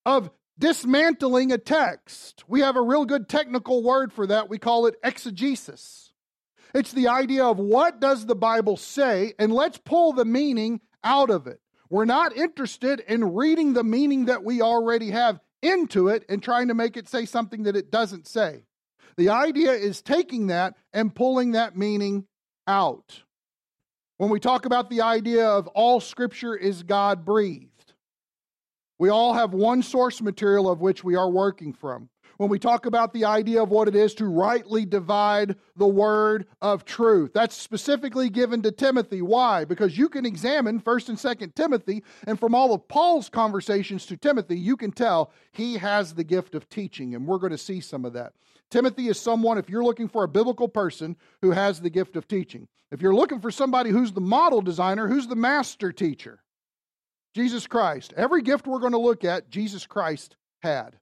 of 0.04 0.30
dismantling 0.58 1.52
a 1.52 1.58
text. 1.58 2.44
We 2.48 2.60
have 2.60 2.76
a 2.76 2.82
real 2.82 3.04
good 3.04 3.28
technical 3.28 3.82
word 3.82 4.12
for 4.12 4.26
that. 4.26 4.48
We 4.48 4.58
call 4.58 4.86
it 4.86 4.96
exegesis. 5.02 6.12
It's 6.74 6.92
the 6.92 7.08
idea 7.08 7.44
of 7.44 7.58
what 7.58 8.00
does 8.00 8.26
the 8.26 8.34
Bible 8.34 8.76
say 8.76 9.34
and 9.38 9.52
let's 9.52 9.78
pull 9.78 10.12
the 10.12 10.24
meaning 10.24 10.80
out 11.04 11.30
of 11.30 11.46
it. 11.46 11.60
We're 11.88 12.04
not 12.04 12.36
interested 12.36 13.00
in 13.00 13.34
reading 13.34 13.72
the 13.72 13.84
meaning 13.84 14.26
that 14.26 14.44
we 14.44 14.60
already 14.60 15.10
have 15.10 15.40
into 15.62 16.08
it 16.08 16.24
and 16.28 16.42
trying 16.42 16.68
to 16.68 16.74
make 16.74 16.96
it 16.96 17.08
say 17.08 17.24
something 17.24 17.64
that 17.64 17.76
it 17.76 17.90
doesn't 17.90 18.26
say. 18.26 18.64
The 19.16 19.30
idea 19.30 19.72
is 19.72 20.02
taking 20.02 20.48
that 20.48 20.74
and 20.92 21.14
pulling 21.14 21.52
that 21.52 21.76
meaning 21.76 22.26
out. 22.66 23.22
When 24.18 24.30
we 24.30 24.40
talk 24.40 24.66
about 24.66 24.90
the 24.90 25.02
idea 25.02 25.46
of 25.46 25.66
all 25.68 26.00
scripture 26.00 26.54
is 26.54 26.82
God 26.82 27.24
breathed, 27.24 27.75
we 28.98 29.08
all 29.08 29.34
have 29.34 29.52
one 29.52 29.82
source 29.82 30.22
material 30.22 30.68
of 30.68 30.80
which 30.80 31.04
we 31.04 31.16
are 31.16 31.30
working 31.30 31.72
from. 31.72 32.08
When 32.38 32.50
we 32.50 32.58
talk 32.58 32.84
about 32.84 33.14
the 33.14 33.24
idea 33.24 33.62
of 33.62 33.70
what 33.70 33.88
it 33.88 33.94
is 33.94 34.14
to 34.16 34.26
rightly 34.26 34.84
divide 34.84 35.56
the 35.74 35.86
word 35.86 36.46
of 36.60 36.84
truth, 36.84 37.32
that's 37.32 37.56
specifically 37.56 38.28
given 38.28 38.60
to 38.62 38.72
Timothy. 38.72 39.22
Why? 39.22 39.64
Because 39.64 39.96
you 39.96 40.10
can 40.10 40.26
examine 40.26 40.80
1st 40.80 41.08
and 41.08 41.18
2nd 41.18 41.54
Timothy, 41.54 42.04
and 42.26 42.38
from 42.38 42.54
all 42.54 42.74
of 42.74 42.86
Paul's 42.88 43.30
conversations 43.30 44.04
to 44.06 44.18
Timothy, 44.18 44.58
you 44.58 44.76
can 44.76 44.92
tell 44.92 45.32
he 45.52 45.78
has 45.78 46.12
the 46.12 46.24
gift 46.24 46.54
of 46.54 46.68
teaching, 46.68 47.14
and 47.14 47.26
we're 47.26 47.38
going 47.38 47.52
to 47.52 47.58
see 47.58 47.80
some 47.80 48.04
of 48.04 48.12
that. 48.12 48.34
Timothy 48.70 49.08
is 49.08 49.18
someone, 49.18 49.56
if 49.56 49.70
you're 49.70 49.84
looking 49.84 50.08
for 50.08 50.24
a 50.24 50.28
biblical 50.28 50.68
person 50.68 51.16
who 51.40 51.52
has 51.52 51.80
the 51.80 51.90
gift 51.90 52.16
of 52.16 52.28
teaching. 52.28 52.68
If 52.90 53.00
you're 53.00 53.14
looking 53.14 53.40
for 53.40 53.50
somebody 53.50 53.90
who's 53.90 54.12
the 54.12 54.20
model 54.20 54.60
designer, 54.60 55.08
who's 55.08 55.26
the 55.26 55.36
master 55.36 55.90
teacher? 55.90 56.40
Jesus 57.36 57.66
Christ. 57.66 58.14
Every 58.16 58.40
gift 58.40 58.66
we're 58.66 58.78
going 58.78 58.92
to 58.92 58.98
look 58.98 59.22
at, 59.22 59.50
Jesus 59.50 59.86
Christ 59.86 60.36
had. 60.62 60.96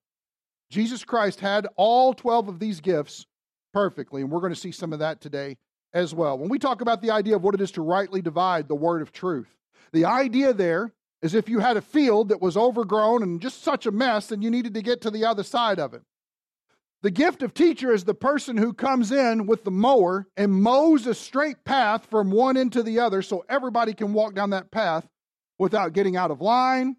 Jesus 0.69 1.05
Christ 1.05 1.39
had 1.39 1.69
all 1.77 2.13
12 2.13 2.49
of 2.49 2.59
these 2.59 2.81
gifts 2.81 3.25
perfectly, 3.73 4.21
and 4.21 4.33
we're 4.33 4.41
going 4.41 4.53
to 4.53 4.59
see 4.59 4.73
some 4.73 4.93
of 4.93 4.99
that 4.99 5.21
today 5.21 5.57
as 5.93 6.13
well. 6.13 6.37
When 6.37 6.49
we 6.49 6.59
talk 6.59 6.81
about 6.81 7.03
the 7.03 7.13
idea 7.13 7.37
of 7.37 7.45
what 7.45 7.55
it 7.55 7.61
is 7.61 7.71
to 7.73 7.83
rightly 7.83 8.21
divide 8.21 8.67
the 8.67 8.75
word 8.75 9.01
of 9.01 9.13
truth, 9.13 9.47
the 9.93 10.07
idea 10.07 10.53
there 10.53 10.93
is 11.23 11.37
if 11.37 11.49
you 11.49 11.61
had 11.61 11.77
a 11.77 11.81
field 11.81 12.31
that 12.31 12.43
was 12.43 12.57
overgrown 12.57 13.23
and 13.23 13.41
just 13.41 13.63
such 13.63 13.87
a 13.87 13.93
mess 13.93 14.33
and 14.33 14.43
you 14.43 14.51
needed 14.51 14.75
to 14.75 14.83
get 14.83 15.03
to 15.03 15.13
the 15.13 15.25
other 15.25 15.45
side 15.45 15.79
of 15.79 15.95
it. 15.95 16.03
The 17.03 17.13
gift 17.13 17.45
of 17.45 17.55
teacher 17.55 17.93
is 17.93 18.03
the 18.03 18.13
person 18.13 18.57
who 18.57 18.73
comes 18.73 19.13
in 19.13 19.47
with 19.47 19.63
the 19.63 19.71
mower 19.71 20.27
and 20.37 20.51
mows 20.51 21.07
a 21.07 21.15
straight 21.15 21.65
path 21.65 22.07
from 22.07 22.33
one 22.33 22.57
end 22.57 22.73
to 22.73 22.83
the 22.83 22.99
other 22.99 23.23
so 23.23 23.45
everybody 23.49 23.95
can 23.95 24.13
walk 24.13 24.35
down 24.35 24.51
that 24.51 24.73
path 24.73 25.07
without 25.59 25.93
getting 25.93 26.17
out 26.17 26.31
of 26.31 26.41
line, 26.41 26.97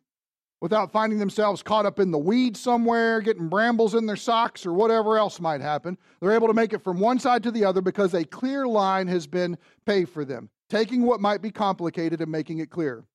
without 0.62 0.92
finding 0.92 1.20
themselves 1.20 1.62
caught 1.62 1.86
up 1.86 2.00
in 2.00 2.12
the 2.12 2.18
weeds 2.18 2.60
somewhere, 2.60 3.22
getting 3.22 3.50
brambles 3.50 3.94
in 3.94 4.06
their 4.06 4.16
socks, 4.16 4.66
or 4.66 4.74
whatever 4.74 5.18
else 5.18 5.40
might 5.40 5.62
happen. 5.62 5.98
They're 6.20 6.32
able 6.32 6.48
to 6.48 6.54
make 6.54 6.74
it 6.74 6.84
from 6.84 7.00
one 7.00 7.20
side 7.20 7.44
to 7.44 7.52
the 7.52 7.66
other 7.66 7.82
because 7.82 8.14
a 8.14 8.24
clear 8.24 8.66
line 8.66 9.08
has 9.08 9.28
been 9.28 9.58
paved 9.86 10.12
for 10.12 10.26
them, 10.26 10.50
taking 10.70 11.04
what 11.04 11.22
might 11.22 11.42
be 11.42 11.52
complicated 11.52 12.22
and 12.22 12.32
making 12.32 12.60
it 12.60 12.70
clear. 12.70 13.06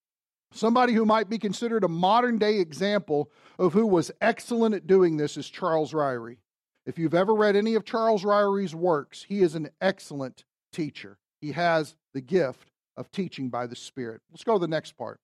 Somebody 0.52 0.94
who 0.94 1.04
might 1.04 1.30
be 1.30 1.38
considered 1.38 1.84
a 1.84 1.88
modern 1.88 2.36
day 2.36 2.58
example 2.58 3.30
of 3.58 3.72
who 3.72 3.86
was 3.86 4.10
excellent 4.20 4.74
at 4.74 4.86
doing 4.86 5.16
this 5.16 5.36
is 5.36 5.48
Charles 5.48 5.92
Ryrie. 5.92 6.38
If 6.86 6.98
you've 6.98 7.14
ever 7.14 7.34
read 7.34 7.56
any 7.56 7.74
of 7.74 7.84
Charles 7.84 8.24
Ryrie's 8.24 8.74
works, 8.74 9.24
he 9.28 9.42
is 9.42 9.54
an 9.54 9.70
excellent 9.80 10.44
teacher. 10.72 11.18
He 11.40 11.52
has 11.52 11.94
the 12.14 12.20
gift 12.20 12.72
of 12.96 13.10
teaching 13.12 13.48
by 13.48 13.66
the 13.66 13.76
Spirit. 13.76 14.22
Let's 14.30 14.44
go 14.44 14.54
to 14.54 14.58
the 14.58 14.66
next 14.66 14.96
part. 14.96 15.20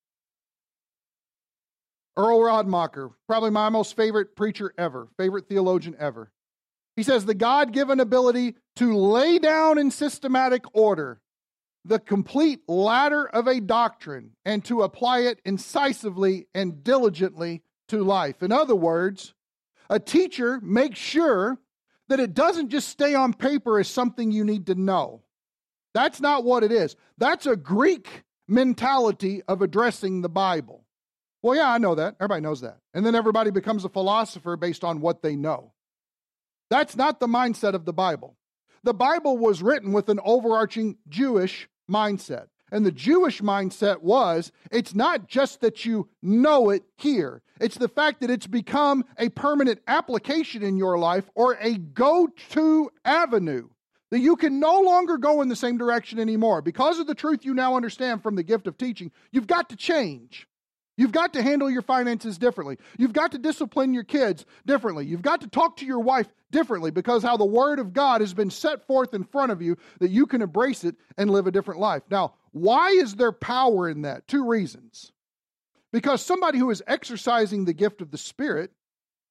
Earl 2.16 2.40
Radmacher, 2.40 3.12
probably 3.26 3.50
my 3.50 3.68
most 3.68 3.94
favorite 3.94 4.36
preacher 4.36 4.72
ever, 4.78 5.08
favorite 5.16 5.48
theologian 5.48 5.96
ever. 5.98 6.32
He 6.96 7.02
says 7.02 7.26
the 7.26 7.34
God 7.34 7.72
given 7.72 8.00
ability 8.00 8.54
to 8.76 8.96
lay 8.96 9.38
down 9.38 9.78
in 9.78 9.90
systematic 9.90 10.64
order 10.74 11.20
the 11.86 11.98
complete 12.00 12.60
ladder 12.68 13.26
of 13.26 13.46
a 13.46 13.60
doctrine 13.60 14.32
and 14.44 14.64
to 14.64 14.82
apply 14.82 15.20
it 15.20 15.40
incisively 15.44 16.46
and 16.54 16.82
diligently 16.82 17.62
to 17.88 18.02
life. 18.02 18.42
In 18.42 18.50
other 18.50 18.74
words, 18.74 19.34
a 19.88 20.00
teacher 20.00 20.60
makes 20.60 20.98
sure 20.98 21.58
that 22.08 22.18
it 22.18 22.34
doesn't 22.34 22.70
just 22.70 22.88
stay 22.88 23.14
on 23.14 23.32
paper 23.32 23.78
as 23.78 23.88
something 23.88 24.32
you 24.32 24.44
need 24.44 24.66
to 24.66 24.74
know. 24.74 25.22
That's 25.94 26.20
not 26.20 26.44
what 26.44 26.64
it 26.64 26.72
is. 26.72 26.96
That's 27.18 27.46
a 27.46 27.56
Greek 27.56 28.24
mentality 28.48 29.42
of 29.46 29.62
addressing 29.62 30.22
the 30.22 30.28
Bible. 30.28 30.85
Well, 31.46 31.54
yeah, 31.54 31.70
I 31.70 31.78
know 31.78 31.94
that. 31.94 32.16
Everybody 32.18 32.40
knows 32.40 32.62
that. 32.62 32.78
And 32.92 33.06
then 33.06 33.14
everybody 33.14 33.52
becomes 33.52 33.84
a 33.84 33.88
philosopher 33.88 34.56
based 34.56 34.82
on 34.82 35.00
what 35.00 35.22
they 35.22 35.36
know. 35.36 35.74
That's 36.70 36.96
not 36.96 37.20
the 37.20 37.28
mindset 37.28 37.74
of 37.74 37.84
the 37.84 37.92
Bible. 37.92 38.36
The 38.82 38.92
Bible 38.92 39.38
was 39.38 39.62
written 39.62 39.92
with 39.92 40.08
an 40.08 40.18
overarching 40.24 40.96
Jewish 41.08 41.68
mindset. 41.88 42.46
And 42.72 42.84
the 42.84 42.90
Jewish 42.90 43.42
mindset 43.42 44.02
was 44.02 44.50
it's 44.72 44.92
not 44.92 45.28
just 45.28 45.60
that 45.60 45.84
you 45.84 46.08
know 46.20 46.70
it 46.70 46.82
here, 46.96 47.42
it's 47.60 47.78
the 47.78 47.86
fact 47.86 48.22
that 48.22 48.30
it's 48.30 48.48
become 48.48 49.04
a 49.16 49.28
permanent 49.28 49.78
application 49.86 50.64
in 50.64 50.76
your 50.76 50.98
life 50.98 51.30
or 51.36 51.56
a 51.60 51.74
go 51.78 52.28
to 52.50 52.90
avenue. 53.04 53.68
That 54.10 54.18
you 54.18 54.34
can 54.34 54.58
no 54.58 54.80
longer 54.80 55.16
go 55.16 55.42
in 55.42 55.48
the 55.48 55.54
same 55.54 55.78
direction 55.78 56.18
anymore. 56.18 56.60
Because 56.60 56.98
of 56.98 57.06
the 57.06 57.14
truth 57.14 57.44
you 57.44 57.54
now 57.54 57.76
understand 57.76 58.24
from 58.24 58.34
the 58.34 58.42
gift 58.42 58.66
of 58.66 58.76
teaching, 58.76 59.12
you've 59.30 59.46
got 59.46 59.68
to 59.68 59.76
change. 59.76 60.48
You've 60.96 61.12
got 61.12 61.34
to 61.34 61.42
handle 61.42 61.70
your 61.70 61.82
finances 61.82 62.38
differently. 62.38 62.78
You've 62.96 63.12
got 63.12 63.32
to 63.32 63.38
discipline 63.38 63.92
your 63.92 64.04
kids 64.04 64.46
differently. 64.64 65.04
You've 65.04 65.22
got 65.22 65.42
to 65.42 65.48
talk 65.48 65.76
to 65.78 65.86
your 65.86 66.00
wife 66.00 66.28
differently 66.50 66.90
because 66.90 67.22
how 67.22 67.36
the 67.36 67.44
Word 67.44 67.78
of 67.78 67.92
God 67.92 68.22
has 68.22 68.32
been 68.32 68.50
set 68.50 68.86
forth 68.86 69.12
in 69.12 69.24
front 69.24 69.52
of 69.52 69.60
you 69.60 69.76
that 70.00 70.10
you 70.10 70.26
can 70.26 70.40
embrace 70.40 70.84
it 70.84 70.96
and 71.18 71.30
live 71.30 71.46
a 71.46 71.50
different 71.50 71.80
life. 71.80 72.02
Now, 72.10 72.34
why 72.52 72.90
is 72.90 73.14
there 73.14 73.32
power 73.32 73.88
in 73.88 74.02
that? 74.02 74.26
Two 74.26 74.48
reasons. 74.48 75.12
Because 75.92 76.24
somebody 76.24 76.58
who 76.58 76.70
is 76.70 76.82
exercising 76.86 77.64
the 77.64 77.74
gift 77.74 78.00
of 78.00 78.10
the 78.10 78.18
Spirit 78.18 78.72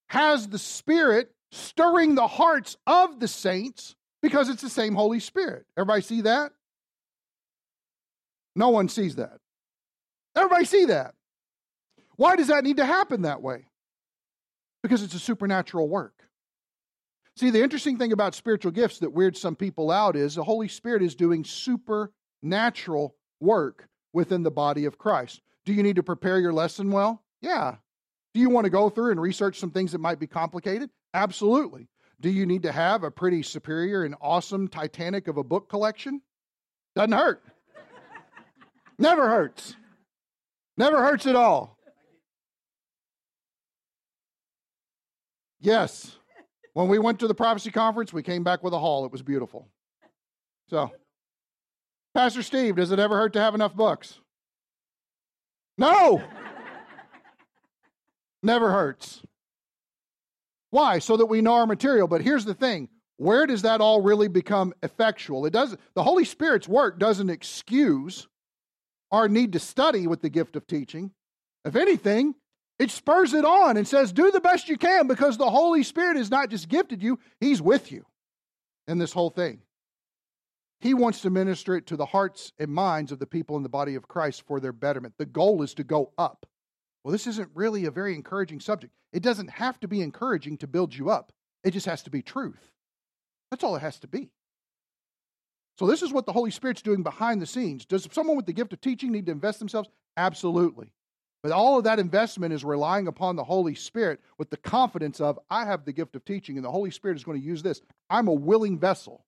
has 0.10 0.48
the 0.48 0.60
Spirit 0.60 1.32
stirring 1.52 2.16
the 2.16 2.28
hearts 2.28 2.78
of 2.86 3.20
the 3.20 3.28
saints 3.28 3.96
because 4.22 4.50
it's 4.50 4.62
the 4.62 4.70
same 4.70 4.94
Holy 4.94 5.20
Spirit. 5.20 5.66
Everybody 5.78 6.02
see 6.02 6.22
that? 6.22 6.52
No 8.56 8.70
one 8.70 8.88
sees 8.88 9.16
that. 9.16 9.40
Everybody 10.36 10.66
see 10.66 10.86
that. 10.86 11.16
Why 12.18 12.36
does 12.36 12.48
that 12.48 12.64
need 12.64 12.78
to 12.78 12.86
happen 12.86 13.24
that 13.24 13.42
way? 13.42 13.68
Because 14.84 15.04
it's 15.04 15.16
a 15.16 15.20
supernatural 15.20 15.90
work. 15.90 16.14
See, 17.38 17.50
the 17.50 17.62
interesting 17.62 17.98
thing 17.98 18.14
about 18.14 18.34
spiritual 18.34 18.72
gifts 18.72 19.00
that 19.00 19.12
weirds 19.12 19.42
some 19.42 19.56
people 19.56 19.92
out 19.92 20.16
is 20.16 20.36
the 20.36 20.44
Holy 20.44 20.70
Spirit 20.70 21.02
is 21.02 21.16
doing 21.16 21.44
supernatural 21.44 23.16
work 23.42 23.90
within 24.14 24.44
the 24.44 24.52
body 24.52 24.86
of 24.86 24.98
Christ. 24.98 25.42
Do 25.66 25.74
you 25.74 25.84
need 25.84 25.98
to 25.98 26.04
prepare 26.04 26.40
your 26.40 26.54
lesson 26.54 26.92
well? 26.92 27.24
Yeah. 27.42 27.76
Do 28.34 28.40
you 28.40 28.50
want 28.50 28.66
to 28.66 28.70
go 28.70 28.90
through 28.90 29.12
and 29.12 29.22
research 29.22 29.60
some 29.60 29.72
things 29.72 29.92
that 29.92 30.00
might 30.00 30.20
be 30.20 30.28
complicated? 30.28 30.90
Absolutely. 31.14 31.90
Do 32.22 32.30
you 32.30 32.46
need 32.46 32.64
to 32.64 32.72
have 32.72 33.04
a 33.04 33.12
pretty 33.12 33.44
superior 33.44 34.04
and 34.04 34.16
awesome 34.22 34.70
Titanic 34.70 35.28
of 35.28 35.38
a 35.38 35.44
book 35.44 35.70
collection? 35.70 36.22
Doesn't 36.96 37.12
hurt. 37.12 37.44
Never 38.98 39.28
hurts. 39.28 39.76
Never 40.78 41.04
hurts 41.04 41.26
at 41.28 41.36
all. 41.36 41.75
Yes. 45.66 46.16
When 46.74 46.88
we 46.88 47.00
went 47.00 47.20
to 47.20 47.28
the 47.28 47.34
prophecy 47.34 47.72
conference, 47.72 48.14
we 48.14 48.22
came 48.22 48.44
back 48.44 48.64
with 48.64 48.74
a 48.74 48.80
haul. 48.80 49.06
It 49.06 49.12
was 49.12 49.22
beautiful. 49.22 49.68
So, 50.70 50.92
Pastor 52.14 52.44
Steve, 52.44 52.76
does 52.76 52.92
it 52.92 53.00
ever 53.00 53.18
hurt 53.18 53.34
to 53.34 53.42
have 53.42 53.56
enough 53.56 53.76
books? 53.76 54.20
No. 55.78 56.22
Never 58.44 58.72
hurts. 58.72 59.22
Why? 60.70 61.00
So 61.00 61.18
that 61.18 61.26
we 61.26 61.42
know 61.42 61.54
our 61.54 61.66
material. 61.66 62.08
But 62.08 62.22
here's 62.22 62.46
the 62.46 62.54
thing 62.54 62.90
where 63.18 63.48
does 63.48 63.64
that 63.64 63.82
all 63.82 64.02
really 64.02 64.28
become 64.28 64.74
effectual? 64.84 65.46
It 65.46 65.54
doesn't, 65.54 65.80
the 65.96 66.04
Holy 66.04 66.26
Spirit's 66.26 66.68
work 66.68 67.00
doesn't 67.00 67.30
excuse 67.30 68.28
our 69.12 69.30
need 69.30 69.54
to 69.54 69.60
study 69.60 70.06
with 70.06 70.22
the 70.22 70.30
gift 70.30 70.56
of 70.58 70.68
teaching. 70.68 71.12
If 71.64 71.76
anything, 71.76 72.36
it 72.80 72.92
spurs 72.92 73.34
it 73.34 73.46
on 73.46 73.78
and 73.78 73.88
says, 73.88 74.12
do 74.12 74.32
the 74.32 74.42
best 74.42 74.68
you 74.68 74.78
can 74.78 75.08
because 75.08 75.38
the 75.38 75.50
Holy 75.50 75.84
Spirit 75.84 76.18
has 76.18 76.30
not 76.30 76.50
just 76.50 76.68
gifted 76.68 77.02
you, 77.02 77.20
He's 77.40 77.62
with 77.62 77.92
you 77.92 78.06
in 78.88 78.98
this 78.98 79.14
whole 79.14 79.30
thing. 79.30 79.62
He 80.82 80.94
wants 80.94 81.22
to 81.22 81.30
minister 81.30 81.76
it 81.76 81.88
to 81.88 81.96
the 81.96 82.06
hearts 82.06 82.52
and 82.60 82.70
minds 82.70 83.12
of 83.12 83.20
the 83.20 83.26
people 83.26 83.56
in 83.58 83.64
the 83.64 83.70
body 83.70 83.96
of 83.96 84.08
Christ 84.08 84.44
for 84.46 84.60
their 84.60 84.74
betterment. 84.74 85.16
The 85.18 85.26
goal 85.26 85.62
is 85.62 85.74
to 85.76 85.84
go 85.84 86.12
up. 86.18 86.46
Well, 87.04 87.12
this 87.12 87.28
isn't 87.28 87.50
really 87.54 87.86
a 87.86 87.92
very 87.92 88.14
encouraging 88.14 88.60
subject. 88.60 88.94
It 89.14 89.24
doesn't 89.24 89.50
have 89.50 89.80
to 89.80 89.88
be 89.88 90.02
encouraging 90.02 90.58
to 90.58 90.68
build 90.68 90.94
you 90.94 91.10
up, 91.10 91.32
it 91.64 91.72
just 91.72 91.86
has 91.86 92.04
to 92.04 92.10
be 92.10 92.22
truth. 92.22 92.72
That's 93.52 93.64
all 93.64 93.76
it 93.76 93.82
has 93.82 94.00
to 94.00 94.08
be. 94.08 94.32
So, 95.78 95.88
this 95.88 96.02
is 96.02 96.12
what 96.12 96.26
the 96.26 96.34
Holy 96.34 96.52
Spirit's 96.52 96.82
doing 96.82 97.04
behind 97.04 97.42
the 97.42 97.46
scenes. 97.46 97.86
Does 97.86 98.08
someone 98.12 98.38
with 98.38 98.46
the 98.46 98.54
gift 98.54 98.74
of 98.74 98.82
teaching 98.82 99.12
need 99.12 99.26
to 99.26 99.32
invest 99.32 99.60
themselves? 99.60 99.90
Absolutely. 100.18 100.92
But 101.46 101.52
all 101.52 101.78
of 101.78 101.84
that 101.84 102.00
investment 102.00 102.56
is 102.56 102.64
relying 102.64 103.06
upon 103.06 103.36
the 103.36 103.44
Holy 103.44 103.76
Spirit 103.76 104.20
with 104.40 104.50
the 104.50 104.58
confidence 104.58 105.22
of, 105.22 105.38
I 105.48 105.66
have 105.66 105.86
the 105.86 105.94
gift 105.94 106.16
of 106.16 106.26
teaching, 106.26 106.58
and 106.58 106.66
the 106.66 106.72
Holy 106.72 106.90
Spirit 106.90 107.18
is 107.18 107.24
going 107.24 107.40
to 107.40 107.46
use 107.46 107.62
this. 107.62 107.82
I'm 108.10 108.28
a 108.28 108.34
willing 108.34 108.80
vessel, 108.80 109.24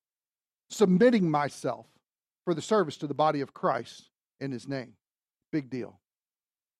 submitting 0.68 1.30
myself 1.30 1.86
for 2.44 2.54
the 2.54 2.60
service 2.60 2.96
to 2.96 3.06
the 3.06 3.14
body 3.14 3.40
of 3.40 3.54
Christ 3.54 4.10
in 4.40 4.50
His 4.50 4.66
name. 4.66 4.94
Big 5.52 5.70
deal. 5.70 6.00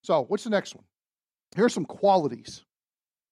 So, 0.03 0.25
what's 0.25 0.43
the 0.43 0.51
next 0.51 0.75
one? 0.75 0.83
Here 1.55 1.67
are 1.67 1.69
some 1.69 1.85
qualities 1.85 2.65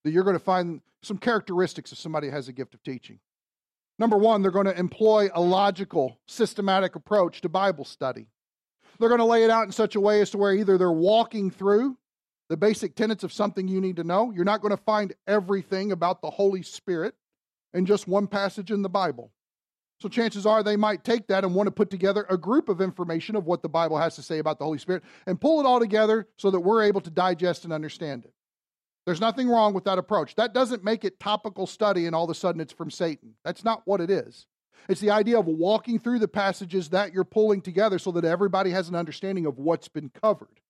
that 0.04 0.12
you're 0.12 0.22
going 0.22 0.38
to 0.38 0.44
find, 0.44 0.82
some 1.02 1.18
characteristics 1.18 1.90
of 1.90 1.98
somebody 1.98 2.30
has 2.30 2.46
a 2.46 2.52
gift 2.52 2.72
of 2.74 2.84
teaching. 2.84 3.18
Number 3.98 4.16
one, 4.16 4.42
they're 4.42 4.52
going 4.52 4.66
to 4.66 4.78
employ 4.78 5.28
a 5.34 5.40
logical, 5.40 6.20
systematic 6.28 6.94
approach 6.94 7.40
to 7.40 7.48
Bible 7.48 7.84
study. 7.84 8.28
They're 8.98 9.08
going 9.08 9.20
to 9.20 9.24
lay 9.24 9.44
it 9.44 9.50
out 9.50 9.66
in 9.66 9.72
such 9.72 9.94
a 9.94 10.00
way 10.00 10.20
as 10.20 10.30
to 10.30 10.38
where 10.38 10.54
either 10.54 10.78
they're 10.78 10.92
walking 10.92 11.50
through 11.50 11.96
the 12.48 12.56
basic 12.56 12.94
tenets 12.94 13.24
of 13.24 13.32
something 13.32 13.66
you 13.66 13.80
need 13.80 13.96
to 13.96 14.04
know. 14.04 14.30
You're 14.30 14.44
not 14.44 14.60
going 14.60 14.76
to 14.76 14.82
find 14.82 15.14
everything 15.26 15.92
about 15.92 16.22
the 16.22 16.30
Holy 16.30 16.62
Spirit 16.62 17.14
in 17.74 17.86
just 17.86 18.06
one 18.06 18.26
passage 18.26 18.70
in 18.70 18.82
the 18.82 18.88
Bible. 18.88 19.32
So 20.00 20.08
chances 20.08 20.44
are 20.44 20.62
they 20.62 20.76
might 20.76 21.04
take 21.04 21.26
that 21.28 21.44
and 21.44 21.54
want 21.54 21.68
to 21.68 21.70
put 21.70 21.90
together 21.90 22.26
a 22.28 22.36
group 22.36 22.68
of 22.68 22.80
information 22.80 23.34
of 23.34 23.46
what 23.46 23.62
the 23.62 23.68
Bible 23.68 23.98
has 23.98 24.14
to 24.16 24.22
say 24.22 24.38
about 24.38 24.58
the 24.58 24.64
Holy 24.64 24.78
Spirit 24.78 25.02
and 25.26 25.40
pull 25.40 25.58
it 25.60 25.66
all 25.66 25.80
together 25.80 26.28
so 26.36 26.50
that 26.50 26.60
we're 26.60 26.82
able 26.82 27.00
to 27.00 27.10
digest 27.10 27.64
and 27.64 27.72
understand 27.72 28.24
it. 28.24 28.32
There's 29.06 29.20
nothing 29.20 29.48
wrong 29.48 29.72
with 29.72 29.84
that 29.84 29.98
approach. 29.98 30.34
That 30.34 30.52
doesn't 30.52 30.84
make 30.84 31.04
it 31.04 31.18
topical 31.18 31.66
study 31.66 32.06
and 32.06 32.14
all 32.14 32.24
of 32.24 32.30
a 32.30 32.34
sudden 32.34 32.60
it's 32.60 32.72
from 32.72 32.90
Satan. 32.90 33.34
That's 33.44 33.64
not 33.64 33.82
what 33.84 34.00
it 34.00 34.10
is. 34.10 34.46
It's 34.88 35.00
the 35.00 35.10
idea 35.10 35.38
of 35.38 35.46
walking 35.46 35.98
through 35.98 36.18
the 36.18 36.28
passages 36.28 36.90
that 36.90 37.12
you're 37.12 37.24
pulling 37.24 37.60
together 37.60 37.98
so 37.98 38.12
that 38.12 38.24
everybody 38.24 38.70
has 38.70 38.88
an 38.88 38.94
understanding 38.94 39.46
of 39.46 39.58
what's 39.58 39.88
been 39.88 40.10
covered. 40.10 40.60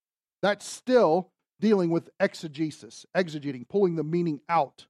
That's 0.43 0.67
still 0.67 1.31
dealing 1.61 1.91
with 1.91 2.11
exegesis, 2.21 3.07
exegeting, 3.17 3.69
pulling 3.69 3.97
the 3.97 4.05
meaning 4.05 4.41
out 4.49 4.87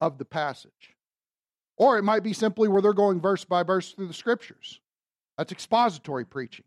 of 0.00 0.18
the 0.18 0.24
passage. 0.24 0.96
Or 1.76 1.98
it 1.98 2.02
might 2.02 2.22
be 2.22 2.32
simply 2.32 2.68
where 2.68 2.82
they're 2.82 2.92
going 2.92 3.20
verse 3.20 3.44
by 3.44 3.62
verse 3.62 3.92
through 3.92 4.08
the 4.08 4.14
scriptures. 4.14 4.80
That's 5.36 5.52
expository 5.52 6.24
preaching, 6.24 6.66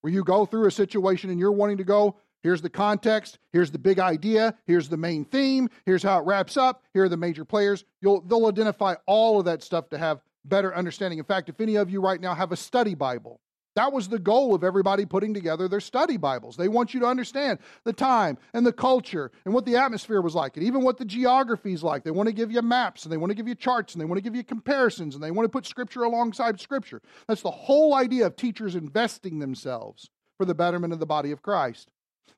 where 0.00 0.12
you 0.12 0.22
go 0.22 0.46
through 0.46 0.66
a 0.66 0.70
situation 0.70 1.30
and 1.30 1.40
you're 1.40 1.50
wanting 1.50 1.78
to 1.78 1.84
go 1.84 2.16
Here's 2.42 2.62
the 2.62 2.70
context. 2.70 3.38
Here's 3.52 3.70
the 3.70 3.78
big 3.78 3.98
idea. 3.98 4.54
Here's 4.66 4.88
the 4.88 4.96
main 4.96 5.24
theme. 5.24 5.68
Here's 5.84 6.02
how 6.02 6.20
it 6.20 6.26
wraps 6.26 6.56
up. 6.56 6.84
Here 6.94 7.04
are 7.04 7.08
the 7.08 7.16
major 7.16 7.44
players. 7.44 7.84
You'll, 8.00 8.22
they'll 8.22 8.46
identify 8.46 8.94
all 9.06 9.38
of 9.38 9.44
that 9.44 9.62
stuff 9.62 9.90
to 9.90 9.98
have 9.98 10.20
better 10.44 10.74
understanding. 10.74 11.18
In 11.18 11.24
fact, 11.24 11.48
if 11.48 11.60
any 11.60 11.76
of 11.76 11.90
you 11.90 12.00
right 12.00 12.20
now 12.20 12.34
have 12.34 12.52
a 12.52 12.56
study 12.56 12.94
Bible, 12.94 13.40
that 13.76 13.92
was 13.92 14.08
the 14.08 14.18
goal 14.18 14.54
of 14.54 14.64
everybody 14.64 15.06
putting 15.06 15.32
together 15.32 15.68
their 15.68 15.80
study 15.80 16.16
Bibles. 16.16 16.56
They 16.56 16.68
want 16.68 16.92
you 16.92 17.00
to 17.00 17.06
understand 17.06 17.60
the 17.84 17.92
time 17.92 18.36
and 18.52 18.66
the 18.66 18.72
culture 18.72 19.30
and 19.44 19.54
what 19.54 19.64
the 19.64 19.76
atmosphere 19.76 20.20
was 20.20 20.34
like, 20.34 20.56
and 20.56 20.66
even 20.66 20.82
what 20.82 20.98
the 20.98 21.04
geography 21.04 21.72
is 21.72 21.84
like. 21.84 22.02
They 22.02 22.10
want 22.10 22.28
to 22.28 22.34
give 22.34 22.50
you 22.50 22.62
maps 22.62 23.04
and 23.04 23.12
they 23.12 23.16
want 23.16 23.30
to 23.30 23.36
give 23.36 23.46
you 23.46 23.54
charts 23.54 23.94
and 23.94 24.00
they 24.00 24.06
want 24.06 24.18
to 24.18 24.22
give 24.22 24.34
you 24.34 24.42
comparisons 24.42 25.14
and 25.14 25.22
they 25.22 25.30
want 25.30 25.44
to 25.44 25.50
put 25.50 25.66
Scripture 25.66 26.02
alongside 26.02 26.60
Scripture. 26.60 27.00
That's 27.28 27.42
the 27.42 27.50
whole 27.50 27.94
idea 27.94 28.26
of 28.26 28.34
teachers 28.34 28.74
investing 28.74 29.38
themselves 29.38 30.10
for 30.36 30.44
the 30.44 30.54
betterment 30.54 30.92
of 30.92 30.98
the 30.98 31.06
body 31.06 31.30
of 31.30 31.42
Christ. 31.42 31.90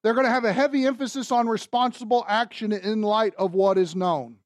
They're 0.02 0.14
going 0.14 0.26
to 0.26 0.32
have 0.32 0.44
a 0.44 0.52
heavy 0.52 0.84
emphasis 0.84 1.32
on 1.32 1.48
responsible 1.48 2.24
action 2.28 2.72
in 2.72 3.02
light 3.02 3.34
of 3.36 3.54
what 3.54 3.78
is 3.78 3.96
known. 3.96 4.36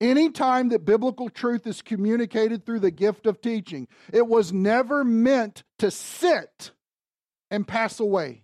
Anytime 0.00 0.70
that 0.70 0.86
biblical 0.86 1.28
truth 1.28 1.66
is 1.66 1.82
communicated 1.82 2.64
through 2.64 2.80
the 2.80 2.90
gift 2.90 3.26
of 3.26 3.42
teaching, 3.42 3.86
it 4.12 4.26
was 4.26 4.52
never 4.52 5.04
meant 5.04 5.62
to 5.78 5.90
sit 5.90 6.70
and 7.50 7.68
pass 7.68 8.00
away. 8.00 8.42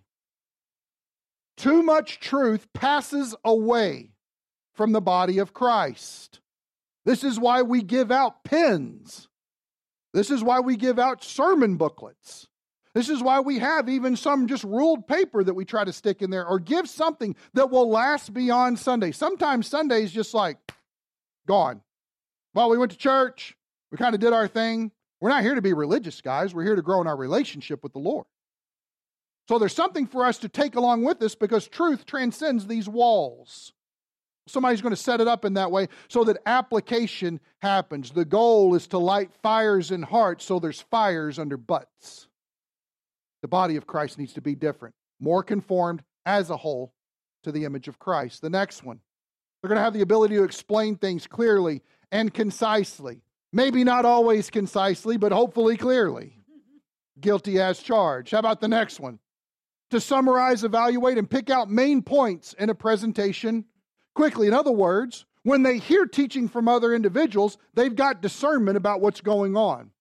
Too 1.55 1.81
much 1.81 2.19
truth 2.19 2.67
passes 2.73 3.35
away 3.43 4.11
from 4.75 4.91
the 4.91 5.01
body 5.01 5.39
of 5.39 5.53
Christ. 5.53 6.39
This 7.05 7.23
is 7.23 7.39
why 7.39 7.63
we 7.63 7.81
give 7.81 8.11
out 8.11 8.43
pens. 8.43 9.27
This 10.13 10.29
is 10.29 10.43
why 10.43 10.59
we 10.59 10.75
give 10.75 10.99
out 10.99 11.23
sermon 11.23 11.77
booklets. 11.77 12.47
This 12.93 13.09
is 13.09 13.21
why 13.21 13.39
we 13.39 13.59
have 13.59 13.89
even 13.89 14.15
some 14.15 14.47
just 14.47 14.63
ruled 14.63 15.07
paper 15.07 15.43
that 15.43 15.53
we 15.53 15.65
try 15.65 15.83
to 15.83 15.93
stick 15.93 16.21
in 16.21 16.29
there 16.29 16.45
or 16.45 16.59
give 16.59 16.87
something 16.89 17.35
that 17.53 17.71
will 17.71 17.89
last 17.89 18.33
beyond 18.33 18.77
Sunday. 18.77 19.11
Sometimes 19.11 19.67
Sunday 19.67 20.03
is 20.03 20.11
just 20.11 20.33
like 20.33 20.57
gone. 21.47 21.81
Well, 22.53 22.69
we 22.69 22.77
went 22.77 22.91
to 22.91 22.97
church, 22.97 23.57
we 23.91 23.97
kind 23.97 24.13
of 24.13 24.21
did 24.21 24.33
our 24.33 24.47
thing. 24.47 24.91
We're 25.19 25.29
not 25.29 25.41
here 25.41 25.55
to 25.55 25.61
be 25.61 25.73
religious, 25.73 26.21
guys. 26.21 26.53
We're 26.53 26.63
here 26.63 26.75
to 26.75 26.81
grow 26.83 27.01
in 27.01 27.07
our 27.07 27.17
relationship 27.17 27.81
with 27.81 27.93
the 27.93 27.99
Lord. 27.99 28.27
So 29.47 29.57
there's 29.57 29.73
something 29.73 30.07
for 30.07 30.25
us 30.25 30.37
to 30.39 30.49
take 30.49 30.75
along 30.75 31.03
with 31.03 31.21
us 31.23 31.33
because 31.33 31.67
truth 31.67 32.05
transcends 32.05 32.67
these 32.67 32.87
walls. 32.87 33.73
Somebody's 34.47 34.81
going 34.81 34.95
to 34.95 35.01
set 35.01 35.21
it 35.21 35.27
up 35.27 35.45
in 35.45 35.55
that 35.55 35.71
way 35.71 35.87
so 36.07 36.23
that 36.25 36.37
application 36.45 37.39
happens. 37.61 38.11
The 38.11 38.25
goal 38.25 38.75
is 38.75 38.87
to 38.87 38.97
light 38.97 39.31
fires 39.41 39.91
in 39.91 40.03
hearts 40.03 40.45
so 40.45 40.59
there's 40.59 40.81
fires 40.81 41.39
under 41.39 41.57
butts. 41.57 42.27
The 43.41 43.47
body 43.47 43.75
of 43.75 43.87
Christ 43.87 44.17
needs 44.17 44.33
to 44.33 44.41
be 44.41 44.55
different, 44.55 44.95
more 45.19 45.43
conformed 45.43 46.03
as 46.25 46.49
a 46.49 46.57
whole 46.57 46.93
to 47.43 47.51
the 47.51 47.65
image 47.65 47.87
of 47.87 47.99
Christ. 47.99 48.41
The 48.41 48.49
next 48.49 48.83
one, 48.83 48.99
they're 49.61 49.69
going 49.69 49.77
to 49.77 49.83
have 49.83 49.93
the 49.93 50.01
ability 50.01 50.35
to 50.35 50.43
explain 50.43 50.95
things 50.95 51.27
clearly 51.27 51.81
and 52.11 52.33
concisely. 52.33 53.21
Maybe 53.51 53.83
not 53.83 54.05
always 54.05 54.49
concisely, 54.49 55.17
but 55.17 55.31
hopefully 55.31 55.77
clearly. 55.77 56.37
Guilty 57.19 57.59
as 57.59 57.79
charged. 57.79 58.31
How 58.31 58.39
about 58.39 58.61
the 58.61 58.67
next 58.67 58.99
one? 58.99 59.19
to 59.89 60.01
summarize, 60.01 60.63
evaluate, 60.63 61.17
and 61.17 61.29
pick 61.29 61.49
out 61.49 61.69
main 61.69 62.01
points 62.01 62.53
in 62.53 62.69
a 62.69 62.75
presentation 62.75 63.65
quickly. 64.13 64.47
In 64.47 64.53
other 64.53 64.71
words, 64.71 65.25
when 65.43 65.63
they 65.63 65.77
hear 65.77 66.05
teaching 66.05 66.49
from 66.49 66.67
other 66.67 66.93
individuals, 66.93 67.57
they've 67.73 67.95
got 67.95 68.21
discernment 68.21 68.77
about 68.77 68.99
what's 68.99 69.21
going 69.21 69.55
on. 69.55 69.91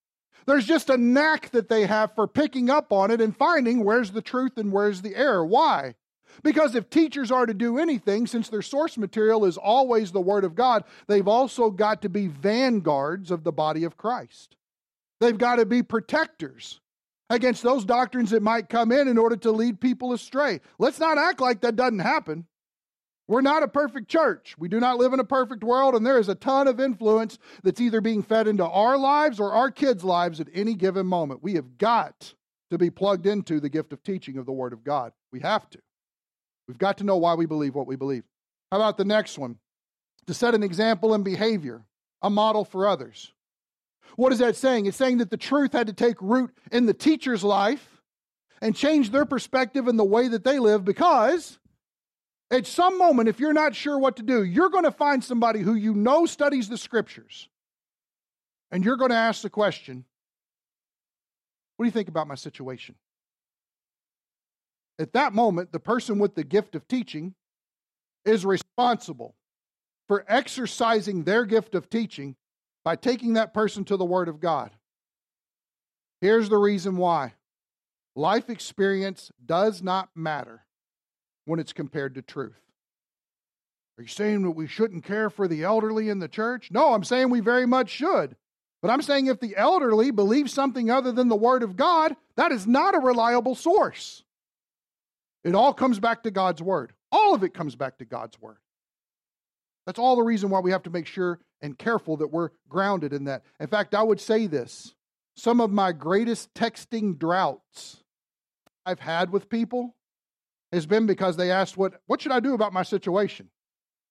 There's 0.46 0.66
just 0.66 0.90
a 0.90 0.96
knack 0.96 1.50
that 1.50 1.68
they 1.68 1.86
have 1.86 2.14
for 2.14 2.26
picking 2.26 2.70
up 2.70 2.92
on 2.92 3.10
it 3.10 3.20
and 3.20 3.36
finding 3.36 3.84
where's 3.84 4.12
the 4.12 4.22
truth 4.22 4.58
and 4.58 4.72
where's 4.72 5.02
the 5.02 5.14
error. 5.14 5.44
Why? 5.44 5.94
Because 6.42 6.74
if 6.74 6.90
teachers 6.90 7.30
are 7.30 7.46
to 7.46 7.54
do 7.54 7.78
anything, 7.78 8.26
since 8.26 8.48
their 8.48 8.62
source 8.62 8.96
material 8.96 9.44
is 9.44 9.56
always 9.56 10.12
the 10.12 10.20
Word 10.20 10.44
of 10.44 10.54
God, 10.54 10.84
they've 11.06 11.28
also 11.28 11.70
got 11.70 12.02
to 12.02 12.08
be 12.08 12.26
vanguards 12.26 13.30
of 13.30 13.44
the 13.44 13.52
body 13.52 13.84
of 13.84 13.96
Christ. 13.96 14.56
They've 15.20 15.38
got 15.38 15.56
to 15.56 15.66
be 15.66 15.82
protectors 15.82 16.80
against 17.30 17.62
those 17.62 17.84
doctrines 17.84 18.30
that 18.30 18.42
might 18.42 18.68
come 18.68 18.92
in 18.92 19.08
in 19.08 19.18
order 19.18 19.36
to 19.36 19.50
lead 19.50 19.80
people 19.80 20.12
astray. 20.12 20.60
Let's 20.78 21.00
not 21.00 21.18
act 21.18 21.40
like 21.40 21.62
that 21.62 21.76
doesn't 21.76 21.98
happen. 22.00 22.46
We're 23.28 23.40
not 23.40 23.64
a 23.64 23.68
perfect 23.68 24.08
church. 24.08 24.54
We 24.56 24.68
do 24.68 24.78
not 24.78 24.98
live 24.98 25.12
in 25.12 25.18
a 25.18 25.24
perfect 25.24 25.64
world, 25.64 25.96
and 25.96 26.06
there 26.06 26.18
is 26.18 26.28
a 26.28 26.36
ton 26.36 26.68
of 26.68 26.78
influence 26.78 27.38
that's 27.64 27.80
either 27.80 28.00
being 28.00 28.22
fed 28.22 28.46
into 28.46 28.64
our 28.64 28.96
lives 28.96 29.40
or 29.40 29.52
our 29.52 29.70
kids' 29.70 30.04
lives 30.04 30.40
at 30.40 30.48
any 30.54 30.74
given 30.74 31.06
moment. 31.06 31.42
We 31.42 31.54
have 31.54 31.76
got 31.76 32.34
to 32.70 32.78
be 32.78 32.90
plugged 32.90 33.26
into 33.26 33.58
the 33.58 33.68
gift 33.68 33.92
of 33.92 34.02
teaching 34.04 34.38
of 34.38 34.46
the 34.46 34.52
Word 34.52 34.72
of 34.72 34.84
God. 34.84 35.12
We 35.32 35.40
have 35.40 35.68
to. 35.70 35.80
We've 36.68 36.78
got 36.78 36.98
to 36.98 37.04
know 37.04 37.16
why 37.16 37.34
we 37.34 37.46
believe 37.46 37.74
what 37.74 37.86
we 37.86 37.96
believe. 37.96 38.24
How 38.70 38.78
about 38.78 38.96
the 38.96 39.04
next 39.04 39.38
one? 39.38 39.58
To 40.26 40.34
set 40.34 40.54
an 40.54 40.62
example 40.62 41.14
in 41.14 41.22
behavior, 41.22 41.84
a 42.22 42.30
model 42.30 42.64
for 42.64 42.88
others. 42.88 43.32
What 44.16 44.32
is 44.32 44.38
that 44.38 44.56
saying? 44.56 44.86
It's 44.86 44.96
saying 44.96 45.18
that 45.18 45.30
the 45.30 45.36
truth 45.36 45.72
had 45.72 45.86
to 45.86 45.92
take 45.92 46.20
root 46.20 46.50
in 46.72 46.86
the 46.86 46.94
teacher's 46.94 47.44
life 47.44 48.00
and 48.60 48.74
change 48.74 49.10
their 49.10 49.24
perspective 49.24 49.86
and 49.88 49.98
the 49.98 50.04
way 50.04 50.28
that 50.28 50.44
they 50.44 50.58
live 50.58 50.84
because 50.84 51.58
at 52.50 52.66
some 52.66 52.96
moment, 52.96 53.28
if 53.28 53.40
you're 53.40 53.52
not 53.52 53.74
sure 53.74 53.98
what 53.98 54.16
to 54.16 54.22
do, 54.22 54.44
you're 54.44 54.70
going 54.70 54.84
to 54.84 54.92
find 54.92 55.22
somebody 55.22 55.60
who 55.60 55.74
you 55.74 55.94
know 55.94 56.26
studies 56.26 56.68
the 56.68 56.78
scriptures 56.78 57.48
and 58.70 58.84
you're 58.84 58.96
going 58.96 59.10
to 59.10 59.16
ask 59.16 59.42
the 59.42 59.50
question 59.50 60.04
What 61.76 61.84
do 61.84 61.88
you 61.88 61.92
think 61.92 62.08
about 62.08 62.28
my 62.28 62.34
situation? 62.34 62.94
At 64.98 65.12
that 65.12 65.32
moment, 65.32 65.72
the 65.72 65.80
person 65.80 66.18
with 66.18 66.34
the 66.34 66.44
gift 66.44 66.74
of 66.74 66.88
teaching 66.88 67.34
is 68.24 68.46
responsible 68.46 69.34
for 70.08 70.24
exercising 70.28 71.24
their 71.24 71.44
gift 71.44 71.74
of 71.74 71.90
teaching 71.90 72.36
by 72.84 72.96
taking 72.96 73.34
that 73.34 73.52
person 73.52 73.84
to 73.84 73.96
the 73.96 74.04
Word 74.04 74.28
of 74.28 74.40
God. 74.40 74.70
Here's 76.20 76.48
the 76.48 76.58
reason 76.58 76.96
why 76.96 77.34
life 78.14 78.48
experience 78.48 79.30
does 79.44 79.82
not 79.82 80.08
matter 80.14 80.64
when 81.44 81.60
it's 81.60 81.72
compared 81.72 82.14
to 82.14 82.22
truth. 82.22 82.60
Are 83.98 84.02
you 84.02 84.08
saying 84.08 84.42
that 84.42 84.50
we 84.50 84.66
shouldn't 84.66 85.04
care 85.04 85.30
for 85.30 85.48
the 85.48 85.64
elderly 85.64 86.08
in 86.08 86.18
the 86.18 86.28
church? 86.28 86.70
No, 86.70 86.92
I'm 86.92 87.04
saying 87.04 87.30
we 87.30 87.40
very 87.40 87.66
much 87.66 87.90
should. 87.90 88.36
But 88.82 88.90
I'm 88.90 89.02
saying 89.02 89.26
if 89.26 89.40
the 89.40 89.56
elderly 89.56 90.10
believe 90.10 90.50
something 90.50 90.90
other 90.90 91.12
than 91.12 91.28
the 91.28 91.36
Word 91.36 91.62
of 91.62 91.76
God, 91.76 92.14
that 92.36 92.52
is 92.52 92.66
not 92.66 92.94
a 92.94 93.00
reliable 93.00 93.54
source. 93.54 94.22
It 95.46 95.54
all 95.54 95.72
comes 95.72 96.00
back 96.00 96.24
to 96.24 96.32
God's 96.32 96.60
Word. 96.60 96.92
All 97.12 97.32
of 97.32 97.44
it 97.44 97.54
comes 97.54 97.76
back 97.76 97.98
to 97.98 98.04
God's 98.04 98.36
Word. 98.40 98.56
That's 99.86 99.98
all 100.00 100.16
the 100.16 100.24
reason 100.24 100.50
why 100.50 100.58
we 100.58 100.72
have 100.72 100.82
to 100.82 100.90
make 100.90 101.06
sure 101.06 101.38
and 101.62 101.78
careful 101.78 102.16
that 102.16 102.32
we're 102.32 102.50
grounded 102.68 103.12
in 103.12 103.24
that. 103.26 103.44
In 103.60 103.68
fact, 103.68 103.94
I 103.94 104.02
would 104.02 104.20
say 104.20 104.48
this 104.48 104.96
some 105.36 105.60
of 105.60 105.70
my 105.70 105.92
greatest 105.92 106.52
texting 106.54 107.16
droughts 107.16 108.02
I've 108.84 108.98
had 108.98 109.30
with 109.30 109.48
people 109.48 109.94
has 110.72 110.84
been 110.84 111.06
because 111.06 111.36
they 111.36 111.52
asked, 111.52 111.76
What, 111.76 112.00
what 112.06 112.20
should 112.20 112.32
I 112.32 112.40
do 112.40 112.54
about 112.54 112.72
my 112.72 112.82
situation? 112.82 113.48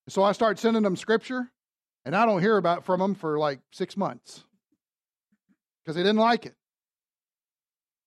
So 0.08 0.24
I 0.24 0.32
start 0.32 0.58
sending 0.58 0.84
them 0.84 0.96
scripture, 0.96 1.52
and 2.06 2.16
I 2.16 2.26
don't 2.26 2.42
hear 2.42 2.56
about 2.56 2.86
from 2.86 3.02
them 3.02 3.14
for 3.14 3.38
like 3.38 3.60
six 3.74 3.98
months 3.98 4.46
because 5.84 5.98
they 5.98 6.04
didn't 6.04 6.16
like 6.16 6.46
it. 6.46 6.56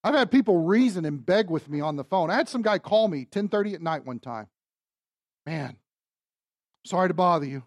I've 0.09 0.15
had 0.15 0.31
people 0.31 0.57
reason 0.57 1.05
and 1.05 1.25
beg 1.25 1.51
with 1.51 1.69
me 1.69 1.83
on 1.83 1.97
the 1.97 2.05
phone. 2.05 2.31
I 2.31 2.37
had 2.37 2.49
some 2.49 2.63
guy 2.63 2.79
call 2.79 3.09
me 3.09 3.27
10:30 3.27 3.75
at 3.75 3.83
night 3.83 4.07
one 4.07 4.19
time. 4.19 4.49
Man, 5.45 5.77
sorry 6.87 7.09
to 7.09 7.15
bother 7.15 7.45
you. 7.45 7.63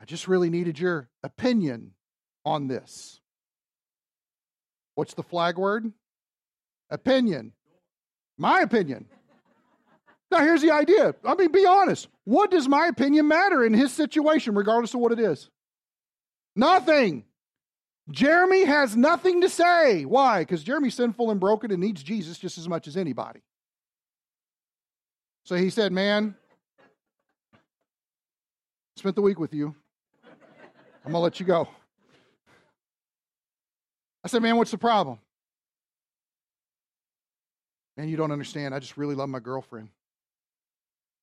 I 0.00 0.06
just 0.06 0.26
really 0.26 0.50
needed 0.50 0.76
your 0.76 1.08
opinion 1.22 1.94
on 2.44 2.66
this. 2.66 3.20
What's 4.96 5.14
the 5.14 5.22
flag 5.22 5.56
word? 5.56 5.92
Opinion. 6.90 7.52
My 8.36 8.62
opinion. 8.62 9.06
Now, 10.32 10.40
here's 10.40 10.62
the 10.62 10.72
idea. 10.72 11.14
I 11.24 11.36
mean, 11.36 11.52
be 11.52 11.64
honest. 11.64 12.08
What 12.24 12.50
does 12.50 12.66
my 12.66 12.86
opinion 12.86 13.28
matter 13.28 13.64
in 13.64 13.72
his 13.72 13.92
situation, 13.92 14.56
regardless 14.56 14.94
of 14.94 15.00
what 15.00 15.12
it 15.12 15.20
is? 15.20 15.48
Nothing. 16.56 17.24
Jeremy 18.10 18.64
has 18.64 18.96
nothing 18.96 19.40
to 19.42 19.48
say. 19.48 20.04
Why? 20.04 20.40
Because 20.40 20.64
Jeremy's 20.64 20.94
sinful 20.94 21.30
and 21.30 21.38
broken 21.38 21.70
and 21.70 21.80
needs 21.80 22.02
Jesus 22.02 22.38
just 22.38 22.58
as 22.58 22.68
much 22.68 22.88
as 22.88 22.96
anybody. 22.96 23.40
So 25.44 25.54
he 25.56 25.70
said, 25.70 25.92
Man, 25.92 26.34
spent 28.96 29.16
the 29.16 29.22
week 29.22 29.38
with 29.38 29.54
you. 29.54 29.74
I'm 31.04 31.12
going 31.12 31.14
to 31.14 31.18
let 31.18 31.40
you 31.40 31.46
go. 31.46 31.68
I 34.24 34.28
said, 34.28 34.42
Man, 34.42 34.56
what's 34.56 34.70
the 34.70 34.78
problem? 34.78 35.18
Man, 37.96 38.08
you 38.08 38.16
don't 38.16 38.32
understand. 38.32 38.74
I 38.74 38.78
just 38.78 38.96
really 38.96 39.14
love 39.14 39.28
my 39.28 39.40
girlfriend. 39.40 39.88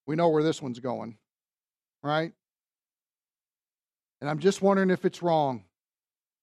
We 0.05 0.15
know 0.15 0.29
where 0.29 0.43
this 0.43 0.61
one's 0.61 0.79
going, 0.79 1.17
right? 2.01 2.31
And 4.21 4.29
I'm 4.29 4.39
just 4.39 4.61
wondering 4.61 4.89
if 4.89 5.03
it's 5.03 5.21
wrong 5.21 5.63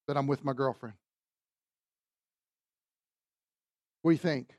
that 0.06 0.16
I'm 0.16 0.26
with 0.26 0.44
my 0.44 0.52
girlfriend. 0.52 0.96
What 4.02 4.10
do 4.10 4.14
you 4.14 4.18
think? 4.18 4.54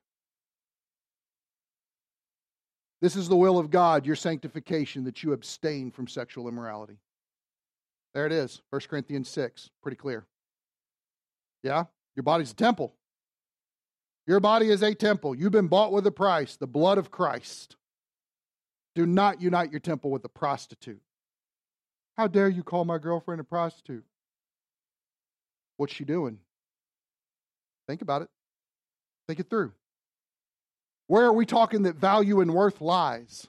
This 3.02 3.16
is 3.16 3.28
the 3.28 3.36
will 3.36 3.60
of 3.60 3.70
God, 3.70 4.06
your 4.06 4.16
sanctification, 4.16 5.04
that 5.04 5.22
you 5.22 5.34
abstain 5.34 5.92
from 5.92 6.08
sexual 6.08 6.48
immorality. 6.48 6.98
There 8.14 8.26
it 8.26 8.32
is, 8.32 8.62
1 8.72 8.82
Corinthians 8.90 9.30
6. 9.30 9.70
Pretty 9.84 9.98
clear. 9.98 10.26
Yeah? 11.62 11.84
Your 12.16 12.24
body's 12.24 12.52
a 12.52 12.56
temple. 12.56 12.96
Your 14.26 14.40
body 14.40 14.70
is 14.70 14.82
a 14.82 14.96
temple. 14.96 15.36
You've 15.36 15.52
been 15.52 15.68
bought 15.68 15.92
with 15.92 16.08
a 16.08 16.12
price, 16.12 16.56
the 16.56 16.66
blood 16.66 16.98
of 16.98 17.12
Christ. 17.12 17.76
Do 18.96 19.06
not 19.06 19.42
unite 19.42 19.70
your 19.70 19.82
temple 19.82 20.10
with 20.10 20.24
a 20.26 20.30
prostitute. 20.30 21.02
How 22.18 22.28
dare 22.28 22.48
you 22.48 22.64
call 22.64 22.86
my 22.86 22.98
girlfriend 22.98 23.42
a 23.42 23.44
prostitute? 23.44 24.06
What's 25.78 25.94
she 25.94 26.06
doing? 26.06 26.40
Think 27.88 28.02
about 28.02 28.22
it. 28.22 28.30
Think 29.28 29.40
it 29.40 29.50
through. 29.50 29.74
Where 31.08 31.26
are 31.26 31.34
we 31.34 31.46
talking 31.46 31.84
that 31.84 31.96
value 31.96 32.42
and 32.42 32.54
worth 32.54 32.82
lies? 32.82 33.48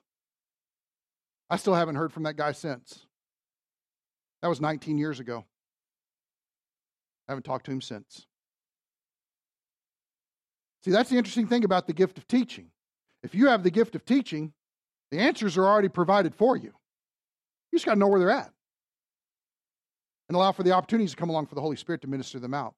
I 1.49 1.57
still 1.57 1.75
haven't 1.75 1.97
heard 1.97 2.13
from 2.13 2.25
that 2.25 2.37
guy 2.37 2.53
since. 2.53 3.07
That 4.43 4.49
was 4.49 4.61
19 4.61 4.99
years 4.99 5.21
ago. 5.21 5.45
I 7.29 7.33
haven't 7.33 7.45
talked 7.45 7.67
to 7.67 7.73
him 7.73 7.81
since. 7.81 8.27
See, 10.85 10.91
that's 10.91 11.11
the 11.11 11.17
interesting 11.17 11.47
thing 11.47 11.65
about 11.65 11.87
the 11.87 11.93
gift 11.93 12.19
of 12.19 12.29
teaching. 12.29 12.71
If 13.23 13.35
you 13.35 13.49
have 13.49 13.63
the 13.63 13.71
gift 13.71 13.95
of 13.95 14.05
teaching, 14.05 14.53
the 15.11 15.19
answers 15.19 15.57
are 15.57 15.65
already 15.65 15.89
provided 15.89 16.35
for 16.35 16.57
you. 16.57 16.73
You 17.73 17.79
just 17.79 17.87
got 17.87 17.95
to 17.95 17.99
know 17.99 18.09
where 18.09 18.21
they're 18.21 18.31
at 18.31 18.53
and 20.29 20.37
allow 20.37 20.53
for 20.53 20.63
the 20.63 20.73
opportunities 20.73 21.13
to 21.13 21.17
come 21.17 21.31
along 21.31 21.47
for 21.47 21.55
the 21.55 21.61
Holy 21.61 21.77
Spirit 21.77 22.01
to 22.03 22.09
minister 22.09 22.39
them 22.39 22.55
out. 22.55 22.75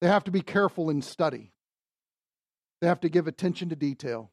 They 0.00 0.08
have 0.08 0.24
to 0.24 0.30
be 0.30 0.42
careful 0.42 0.90
in 0.90 1.02
study, 1.02 1.52
they 2.80 2.86
have 2.86 3.00
to 3.00 3.08
give 3.08 3.26
attention 3.26 3.68
to 3.70 3.76
detail. 3.76 4.30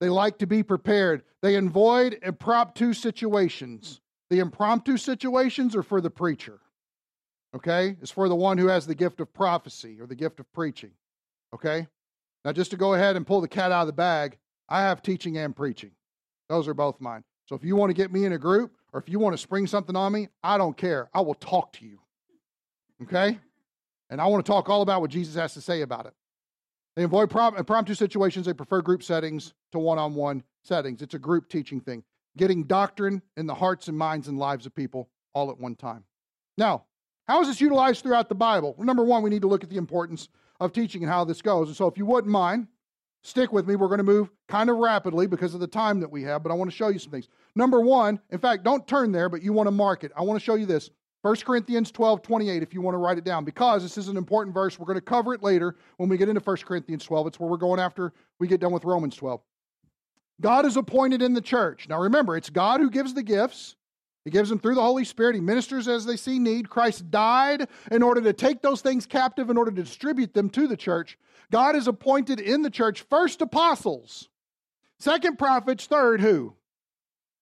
They 0.00 0.08
like 0.08 0.38
to 0.38 0.46
be 0.46 0.62
prepared. 0.62 1.24
They 1.42 1.56
avoid 1.56 2.18
impromptu 2.22 2.94
situations. 2.94 4.00
The 4.30 4.38
impromptu 4.38 4.96
situations 4.96 5.76
are 5.76 5.82
for 5.82 6.00
the 6.00 6.08
preacher. 6.08 6.60
Okay? 7.54 7.96
It's 8.00 8.10
for 8.10 8.28
the 8.28 8.34
one 8.34 8.56
who 8.56 8.68
has 8.68 8.86
the 8.86 8.94
gift 8.94 9.20
of 9.20 9.32
prophecy 9.34 9.98
or 10.00 10.06
the 10.06 10.14
gift 10.14 10.40
of 10.40 10.50
preaching. 10.54 10.92
Okay? 11.54 11.86
Now, 12.44 12.52
just 12.52 12.70
to 12.70 12.78
go 12.78 12.94
ahead 12.94 13.16
and 13.16 13.26
pull 13.26 13.42
the 13.42 13.48
cat 13.48 13.72
out 13.72 13.82
of 13.82 13.86
the 13.88 13.92
bag, 13.92 14.38
I 14.68 14.82
have 14.82 15.02
teaching 15.02 15.36
and 15.36 15.54
preaching. 15.54 15.90
Those 16.48 16.66
are 16.66 16.74
both 16.74 17.00
mine. 17.00 17.22
So 17.46 17.54
if 17.54 17.64
you 17.64 17.76
want 17.76 17.90
to 17.90 17.94
get 17.94 18.12
me 18.12 18.24
in 18.24 18.32
a 18.32 18.38
group 18.38 18.72
or 18.92 19.00
if 19.00 19.08
you 19.08 19.18
want 19.18 19.34
to 19.34 19.38
spring 19.38 19.66
something 19.66 19.96
on 19.96 20.12
me, 20.12 20.28
I 20.42 20.58
don't 20.58 20.76
care. 20.76 21.08
I 21.14 21.20
will 21.20 21.34
talk 21.34 21.72
to 21.74 21.84
you. 21.84 22.00
Okay? 23.02 23.38
And 24.10 24.20
I 24.20 24.26
want 24.26 24.44
to 24.44 24.50
talk 24.50 24.68
all 24.68 24.82
about 24.82 25.00
what 25.00 25.10
Jesus 25.10 25.34
has 25.36 25.54
to 25.54 25.60
say 25.60 25.82
about 25.82 26.06
it. 26.06 26.14
They 26.96 27.04
avoid 27.04 27.30
impromptu 27.32 27.94
situations. 27.94 28.46
They 28.46 28.52
prefer 28.52 28.82
group 28.82 29.02
settings 29.02 29.54
to 29.72 29.78
one 29.78 29.98
on 29.98 30.14
one 30.14 30.42
settings. 30.64 31.02
It's 31.02 31.14
a 31.14 31.18
group 31.18 31.48
teaching 31.48 31.80
thing 31.80 32.02
getting 32.36 32.64
doctrine 32.64 33.22
in 33.36 33.46
the 33.46 33.54
hearts 33.54 33.88
and 33.88 33.98
minds 33.98 34.28
and 34.28 34.38
lives 34.38 34.66
of 34.66 34.74
people 34.74 35.08
all 35.34 35.50
at 35.50 35.58
one 35.58 35.74
time. 35.74 36.04
Now, 36.56 36.84
how 37.26 37.40
is 37.40 37.48
this 37.48 37.60
utilized 37.60 38.02
throughout 38.02 38.28
the 38.28 38.34
Bible? 38.34 38.74
Well, 38.76 38.86
number 38.86 39.04
one, 39.04 39.22
we 39.22 39.30
need 39.30 39.42
to 39.42 39.48
look 39.48 39.64
at 39.64 39.70
the 39.70 39.76
importance 39.76 40.28
of 40.58 40.72
teaching 40.72 41.02
and 41.02 41.10
how 41.10 41.24
this 41.24 41.42
goes. 41.42 41.68
And 41.68 41.76
so, 41.76 41.86
if 41.86 41.96
you 41.96 42.06
wouldn't 42.06 42.32
mind, 42.32 42.66
Stick 43.22 43.52
with 43.52 43.68
me. 43.68 43.76
We're 43.76 43.88
going 43.88 43.98
to 43.98 44.04
move 44.04 44.30
kind 44.48 44.70
of 44.70 44.78
rapidly 44.78 45.26
because 45.26 45.54
of 45.54 45.60
the 45.60 45.66
time 45.66 46.00
that 46.00 46.10
we 46.10 46.22
have, 46.22 46.42
but 46.42 46.50
I 46.50 46.54
want 46.54 46.70
to 46.70 46.76
show 46.76 46.88
you 46.88 46.98
some 46.98 47.10
things. 47.10 47.28
Number 47.54 47.80
one, 47.80 48.18
in 48.30 48.38
fact, 48.38 48.64
don't 48.64 48.86
turn 48.86 49.12
there, 49.12 49.28
but 49.28 49.42
you 49.42 49.52
want 49.52 49.66
to 49.66 49.72
mark 49.72 50.04
it. 50.04 50.12
I 50.16 50.22
want 50.22 50.40
to 50.40 50.44
show 50.44 50.54
you 50.54 50.66
this. 50.66 50.90
1 51.22 51.36
Corinthians 51.36 51.90
12, 51.90 52.22
28, 52.22 52.62
if 52.62 52.72
you 52.72 52.80
want 52.80 52.94
to 52.94 52.98
write 52.98 53.18
it 53.18 53.24
down, 53.24 53.44
because 53.44 53.82
this 53.82 53.98
is 53.98 54.08
an 54.08 54.16
important 54.16 54.54
verse. 54.54 54.78
We're 54.78 54.86
going 54.86 54.96
to 54.96 55.02
cover 55.02 55.34
it 55.34 55.42
later 55.42 55.76
when 55.98 56.08
we 56.08 56.16
get 56.16 56.30
into 56.30 56.40
1 56.40 56.56
Corinthians 56.58 57.04
12. 57.04 57.26
It's 57.26 57.40
where 57.40 57.50
we're 57.50 57.58
going 57.58 57.78
after 57.78 58.14
we 58.38 58.48
get 58.48 58.60
done 58.60 58.72
with 58.72 58.84
Romans 58.84 59.16
12. 59.16 59.42
God 60.40 60.64
is 60.64 60.78
appointed 60.78 61.20
in 61.20 61.34
the 61.34 61.42
church. 61.42 61.88
Now 61.90 62.00
remember, 62.00 62.38
it's 62.38 62.48
God 62.48 62.80
who 62.80 62.88
gives 62.88 63.12
the 63.12 63.22
gifts. 63.22 63.76
He 64.24 64.30
gives 64.30 64.50
them 64.50 64.58
through 64.58 64.74
the 64.74 64.82
Holy 64.82 65.04
Spirit. 65.04 65.34
He 65.34 65.40
ministers 65.40 65.88
as 65.88 66.04
they 66.04 66.16
see 66.16 66.38
need. 66.38 66.68
Christ 66.68 67.10
died 67.10 67.68
in 67.90 68.02
order 68.02 68.20
to 68.20 68.32
take 68.32 68.60
those 68.60 68.82
things 68.82 69.06
captive, 69.06 69.48
in 69.48 69.56
order 69.56 69.70
to 69.70 69.82
distribute 69.82 70.34
them 70.34 70.50
to 70.50 70.66
the 70.66 70.76
church. 70.76 71.18
God 71.50 71.74
has 71.74 71.88
appointed 71.88 72.38
in 72.38 72.62
the 72.62 72.70
church 72.70 73.02
first 73.02 73.40
apostles, 73.40 74.28
second 74.98 75.38
prophets, 75.38 75.86
third 75.86 76.20
who? 76.20 76.54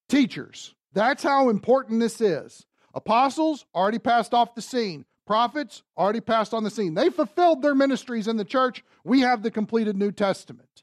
Teachers. 0.08 0.74
That's 0.92 1.22
how 1.22 1.50
important 1.50 2.00
this 2.00 2.20
is. 2.20 2.64
Apostles 2.94 3.66
already 3.74 3.98
passed 3.98 4.32
off 4.32 4.54
the 4.54 4.62
scene. 4.62 5.04
Prophets 5.26 5.82
already 5.96 6.20
passed 6.20 6.54
on 6.54 6.64
the 6.64 6.70
scene. 6.70 6.94
They 6.94 7.10
fulfilled 7.10 7.60
their 7.60 7.74
ministries 7.74 8.28
in 8.28 8.38
the 8.38 8.44
church. 8.46 8.82
We 9.04 9.20
have 9.20 9.42
the 9.42 9.50
completed 9.50 9.96
New 9.96 10.10
Testament. 10.10 10.82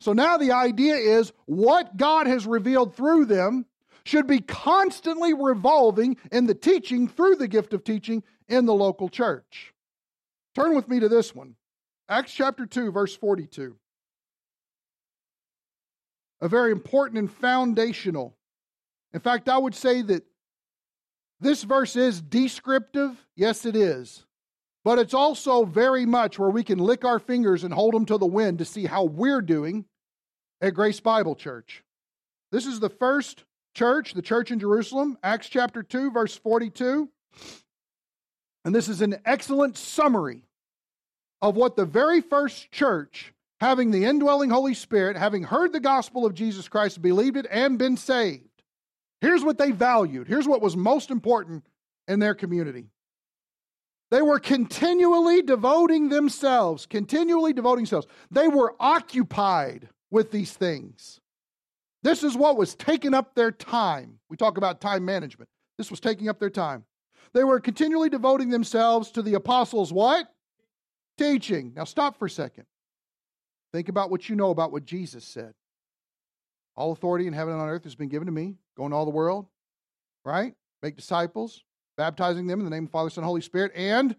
So 0.00 0.12
now 0.12 0.36
the 0.36 0.50
idea 0.50 0.96
is 0.96 1.32
what 1.46 1.96
God 1.96 2.26
has 2.26 2.44
revealed 2.46 2.96
through 2.96 3.26
them 3.26 3.66
should 4.08 4.26
be 4.26 4.40
constantly 4.40 5.34
revolving 5.34 6.16
in 6.32 6.46
the 6.46 6.54
teaching 6.54 7.06
through 7.06 7.36
the 7.36 7.46
gift 7.46 7.74
of 7.74 7.84
teaching 7.84 8.22
in 8.48 8.64
the 8.64 8.72
local 8.72 9.10
church. 9.10 9.74
Turn 10.54 10.74
with 10.74 10.88
me 10.88 10.98
to 11.00 11.10
this 11.10 11.34
one 11.34 11.54
Acts 12.08 12.32
chapter 12.32 12.64
2, 12.64 12.90
verse 12.90 13.14
42. 13.14 13.76
A 16.40 16.48
very 16.48 16.72
important 16.72 17.18
and 17.18 17.30
foundational. 17.30 18.34
In 19.12 19.20
fact, 19.20 19.46
I 19.46 19.58
would 19.58 19.74
say 19.74 20.00
that 20.00 20.24
this 21.40 21.62
verse 21.64 21.94
is 21.94 22.22
descriptive. 22.22 23.26
Yes, 23.36 23.66
it 23.66 23.76
is. 23.76 24.24
But 24.84 24.98
it's 24.98 25.14
also 25.14 25.66
very 25.66 26.06
much 26.06 26.38
where 26.38 26.48
we 26.48 26.64
can 26.64 26.78
lick 26.78 27.04
our 27.04 27.18
fingers 27.18 27.62
and 27.62 27.74
hold 27.74 27.92
them 27.92 28.06
to 28.06 28.16
the 28.16 28.26
wind 28.26 28.58
to 28.58 28.64
see 28.64 28.86
how 28.86 29.04
we're 29.04 29.42
doing 29.42 29.84
at 30.62 30.72
Grace 30.72 31.00
Bible 31.00 31.34
Church. 31.34 31.84
This 32.50 32.64
is 32.64 32.80
the 32.80 32.88
first 32.88 33.44
church, 33.78 34.12
the 34.12 34.22
church 34.22 34.50
in 34.50 34.58
Jerusalem, 34.58 35.16
Acts 35.22 35.48
chapter 35.48 35.84
2, 35.84 36.10
verse 36.10 36.36
42. 36.36 37.08
And 38.64 38.74
this 38.74 38.88
is 38.88 39.00
an 39.02 39.20
excellent 39.24 39.78
summary 39.78 40.42
of 41.40 41.54
what 41.54 41.76
the 41.76 41.84
very 41.84 42.20
first 42.20 42.72
church, 42.72 43.32
having 43.60 43.92
the 43.92 44.04
indwelling 44.04 44.50
Holy 44.50 44.74
Spirit, 44.74 45.16
having 45.16 45.44
heard 45.44 45.72
the 45.72 45.78
gospel 45.78 46.26
of 46.26 46.34
Jesus 46.34 46.66
Christ, 46.66 47.00
believed 47.00 47.36
it, 47.36 47.46
and 47.50 47.78
been 47.78 47.96
saved, 47.96 48.42
Here's 49.20 49.42
what 49.42 49.58
they 49.58 49.70
valued. 49.70 50.28
Here's 50.28 50.46
what 50.46 50.62
was 50.62 50.76
most 50.76 51.10
important 51.10 51.64
in 52.06 52.20
their 52.20 52.34
community. 52.34 52.86
They 54.10 54.22
were 54.22 54.38
continually 54.38 55.42
devoting 55.42 56.08
themselves, 56.08 56.86
continually 56.86 57.52
devoting 57.52 57.84
themselves. 57.84 58.06
They 58.30 58.48
were 58.48 58.74
occupied 58.80 59.88
with 60.10 60.30
these 60.30 60.52
things. 60.52 61.20
This 62.08 62.24
is 62.24 62.38
what 62.38 62.56
was 62.56 62.74
taking 62.74 63.12
up 63.12 63.34
their 63.34 63.52
time. 63.52 64.18
We 64.30 64.38
talk 64.38 64.56
about 64.56 64.80
time 64.80 65.04
management. 65.04 65.50
This 65.76 65.90
was 65.90 66.00
taking 66.00 66.30
up 66.30 66.40
their 66.40 66.48
time. 66.48 66.84
They 67.34 67.44
were 67.44 67.60
continually 67.60 68.08
devoting 68.08 68.48
themselves 68.48 69.10
to 69.10 69.20
the 69.20 69.34
apostles' 69.34 69.92
what? 69.92 70.26
Teaching. 71.18 71.74
Now 71.76 71.84
stop 71.84 72.18
for 72.18 72.24
a 72.24 72.30
second. 72.30 72.64
Think 73.74 73.90
about 73.90 74.10
what 74.10 74.26
you 74.26 74.36
know 74.36 74.48
about 74.48 74.72
what 74.72 74.86
Jesus 74.86 75.22
said. 75.22 75.52
All 76.76 76.92
authority 76.92 77.26
in 77.26 77.34
heaven 77.34 77.52
and 77.52 77.60
on 77.60 77.68
earth 77.68 77.84
has 77.84 77.94
been 77.94 78.08
given 78.08 78.24
to 78.24 78.32
me. 78.32 78.54
Go 78.74 78.86
into 78.86 78.96
all 78.96 79.04
the 79.04 79.10
world, 79.10 79.44
right? 80.24 80.54
Make 80.82 80.96
disciples, 80.96 81.62
baptizing 81.98 82.46
them 82.46 82.58
in 82.60 82.64
the 82.64 82.70
name 82.70 82.84
of 82.84 82.88
the 82.88 82.92
Father, 82.92 83.10
Son, 83.10 83.22
Holy 83.22 83.42
Spirit, 83.42 83.72
and 83.74 84.16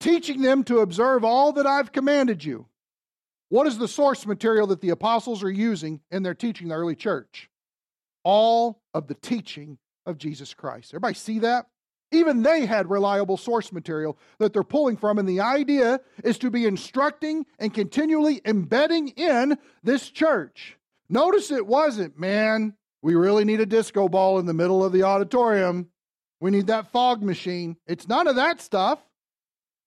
teaching 0.00 0.40
them 0.40 0.64
to 0.64 0.78
observe 0.78 1.24
all 1.24 1.52
that 1.52 1.66
I've 1.66 1.92
commanded 1.92 2.42
you. 2.42 2.64
What 3.54 3.68
is 3.68 3.78
the 3.78 3.86
source 3.86 4.26
material 4.26 4.66
that 4.66 4.80
the 4.80 4.90
apostles 4.90 5.44
are 5.44 5.48
using 5.48 6.00
in 6.10 6.24
their 6.24 6.34
teaching 6.34 6.66
the 6.66 6.74
early 6.74 6.96
church? 6.96 7.48
All 8.24 8.82
of 8.92 9.06
the 9.06 9.14
teaching 9.14 9.78
of 10.06 10.18
Jesus 10.18 10.52
Christ. 10.54 10.90
Everybody 10.90 11.14
see 11.14 11.38
that? 11.38 11.66
Even 12.10 12.42
they 12.42 12.66
had 12.66 12.90
reliable 12.90 13.36
source 13.36 13.70
material 13.70 14.18
that 14.40 14.52
they're 14.52 14.64
pulling 14.64 14.96
from, 14.96 15.20
and 15.20 15.28
the 15.28 15.40
idea 15.40 16.00
is 16.24 16.36
to 16.38 16.50
be 16.50 16.66
instructing 16.66 17.46
and 17.60 17.72
continually 17.72 18.40
embedding 18.44 19.10
in 19.10 19.56
this 19.84 20.10
church. 20.10 20.76
Notice 21.08 21.52
it 21.52 21.64
wasn't, 21.64 22.18
man, 22.18 22.74
we 23.02 23.14
really 23.14 23.44
need 23.44 23.60
a 23.60 23.66
disco 23.66 24.08
ball 24.08 24.40
in 24.40 24.46
the 24.46 24.52
middle 24.52 24.84
of 24.84 24.90
the 24.90 25.04
auditorium. 25.04 25.90
We 26.40 26.50
need 26.50 26.66
that 26.66 26.90
fog 26.90 27.22
machine. 27.22 27.76
It's 27.86 28.08
none 28.08 28.26
of 28.26 28.34
that 28.34 28.60
stuff. 28.60 28.98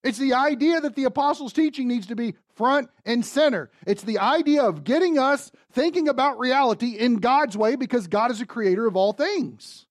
It's 0.06 0.20
the 0.20 0.36
idea 0.36 0.80
that 0.80 0.96
the 0.96 1.04
apostles' 1.04 1.52
teaching 1.52 1.90
needs 1.90 2.08
to 2.08 2.16
be 2.16 2.36
front 2.58 2.90
and 3.06 3.26
center. 3.26 3.70
It's 3.86 4.04
the 4.04 4.20
idea 4.20 4.64
of 4.64 4.84
getting 4.84 5.18
us 5.18 5.52
thinking 5.72 6.10
about 6.10 6.40
reality 6.40 6.98
in 6.98 7.18
God's 7.18 7.56
way 7.56 7.76
because 7.76 8.08
God 8.08 8.32
is 8.32 8.42
a 8.42 8.46
creator 8.46 8.88
of 8.88 8.96
all 8.96 9.14
things. 9.14 9.86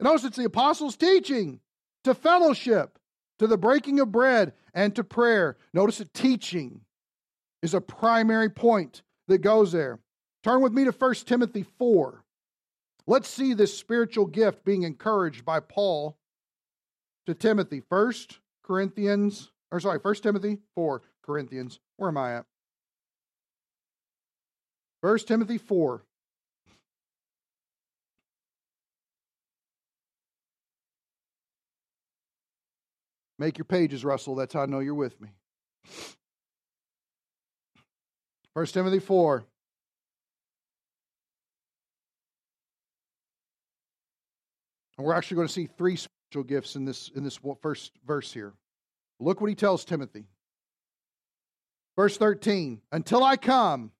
Notice 0.00 0.24
it's 0.24 0.36
the 0.36 0.44
apostles' 0.44 0.96
teaching 0.96 1.60
to 2.04 2.14
fellowship, 2.14 2.98
to 3.38 3.46
the 3.46 3.58
breaking 3.58 4.00
of 4.00 4.10
bread, 4.10 4.52
and 4.74 4.94
to 4.96 5.04
prayer. 5.04 5.56
Notice 5.72 5.98
that 5.98 6.12
teaching 6.12 6.80
is 7.62 7.74
a 7.74 7.80
primary 7.80 8.50
point 8.50 9.02
that 9.28 9.38
goes 9.38 9.72
there. 9.72 10.00
Turn 10.42 10.62
with 10.62 10.72
me 10.72 10.84
to 10.84 10.90
1 10.90 11.14
Timothy 11.26 11.64
4. 11.78 12.24
Let's 13.06 13.28
see 13.28 13.54
this 13.54 13.76
spiritual 13.76 14.26
gift 14.26 14.64
being 14.64 14.82
encouraged 14.82 15.44
by 15.44 15.60
Paul 15.60 16.16
to 17.26 17.34
Timothy. 17.34 17.82
1 17.88 18.12
Corinthians, 18.64 19.50
or 19.70 19.80
sorry, 19.80 19.98
1 19.98 20.14
Timothy 20.16 20.58
4 20.74 21.02
Corinthians. 21.30 21.78
Where 21.96 22.08
am 22.08 22.16
I 22.16 22.38
at? 22.38 22.46
1 25.02 25.18
Timothy 25.20 25.58
4. 25.58 26.02
Make 33.38 33.58
your 33.58 33.64
pages, 33.64 34.04
Russell. 34.04 34.34
That's 34.34 34.52
how 34.52 34.62
I 34.62 34.66
know 34.66 34.80
you're 34.80 34.92
with 34.92 35.20
me. 35.20 35.28
1 38.54 38.66
Timothy 38.66 38.98
4. 38.98 39.44
And 44.98 45.06
we're 45.06 45.14
actually 45.14 45.36
going 45.36 45.46
to 45.46 45.52
see 45.52 45.66
three 45.66 45.94
spiritual 45.94 46.42
gifts 46.42 46.74
in 46.74 46.84
this, 46.84 47.08
in 47.14 47.22
this 47.22 47.38
first 47.62 47.92
verse 48.04 48.32
here. 48.32 48.52
Look 49.20 49.40
what 49.40 49.48
he 49.48 49.54
tells 49.54 49.84
Timothy. 49.84 50.24
Verse 51.96 52.16
13 52.16 52.80
Until 52.92 53.22
I 53.22 53.36
come, 53.36 53.92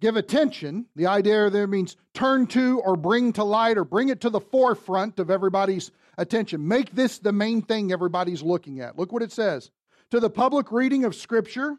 give 0.00 0.16
attention. 0.16 0.86
The 0.96 1.06
idea 1.06 1.50
there 1.50 1.66
means 1.66 1.96
turn 2.14 2.46
to 2.48 2.80
or 2.80 2.96
bring 2.96 3.32
to 3.34 3.44
light 3.44 3.78
or 3.78 3.84
bring 3.84 4.08
it 4.08 4.20
to 4.22 4.30
the 4.30 4.40
forefront 4.40 5.18
of 5.18 5.30
everybody's 5.30 5.90
attention. 6.18 6.66
Make 6.66 6.94
this 6.94 7.18
the 7.18 7.32
main 7.32 7.62
thing 7.62 7.92
everybody's 7.92 8.42
looking 8.42 8.80
at. 8.80 8.98
Look 8.98 9.12
what 9.12 9.22
it 9.22 9.32
says. 9.32 9.70
To 10.10 10.20
the 10.20 10.30
public 10.30 10.72
reading 10.72 11.04
of 11.04 11.14
Scripture. 11.14 11.76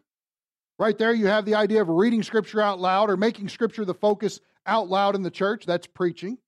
Right 0.80 0.98
there, 0.98 1.13
you 1.13 1.28
have 1.28 1.46
the 1.46 1.56
idea 1.56 1.82
of 1.82 1.89
reading 1.89 2.24
Scripture 2.24 2.60
out 2.60 2.80
loud 2.80 3.10
or 3.10 3.15
making 3.15 3.50
Scripture 3.50 3.86
the 3.86 3.93
focus 3.93 4.39
out 4.65 4.89
loud 4.89 5.15
in 5.15 5.22
the 5.22 5.30
church. 5.30 5.65
That's 5.65 5.86
preaching. 5.88 6.39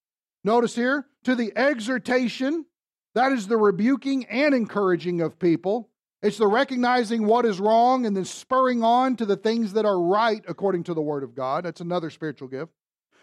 Notice 0.44 0.76
here, 0.76 1.08
to 1.24 1.36
the 1.36 1.54
exhortation, 1.56 2.66
that 3.14 3.32
is 3.32 3.48
the 3.48 3.58
rebuking 3.58 4.26
and 4.26 4.54
encouraging 4.54 5.22
of 5.22 5.40
people. 5.40 5.90
It's 6.26 6.40
the 6.40 6.48
recognizing 6.48 7.28
what 7.28 7.46
is 7.46 7.60
wrong 7.60 8.08
and 8.08 8.18
then 8.18 8.26
spurring 8.26 8.82
on 8.82 9.16
to 9.18 9.28
the 9.28 9.38
things 9.38 9.74
that 9.74 9.86
are 9.86 10.02
right 10.02 10.44
according 10.48 10.86
to 10.86 10.96
the 10.96 11.02
Word 11.02 11.22
of 11.22 11.36
God. 11.36 11.66
That's 11.66 11.82
another 11.82 12.10
spiritual 12.10 12.48
gift. 12.48 12.72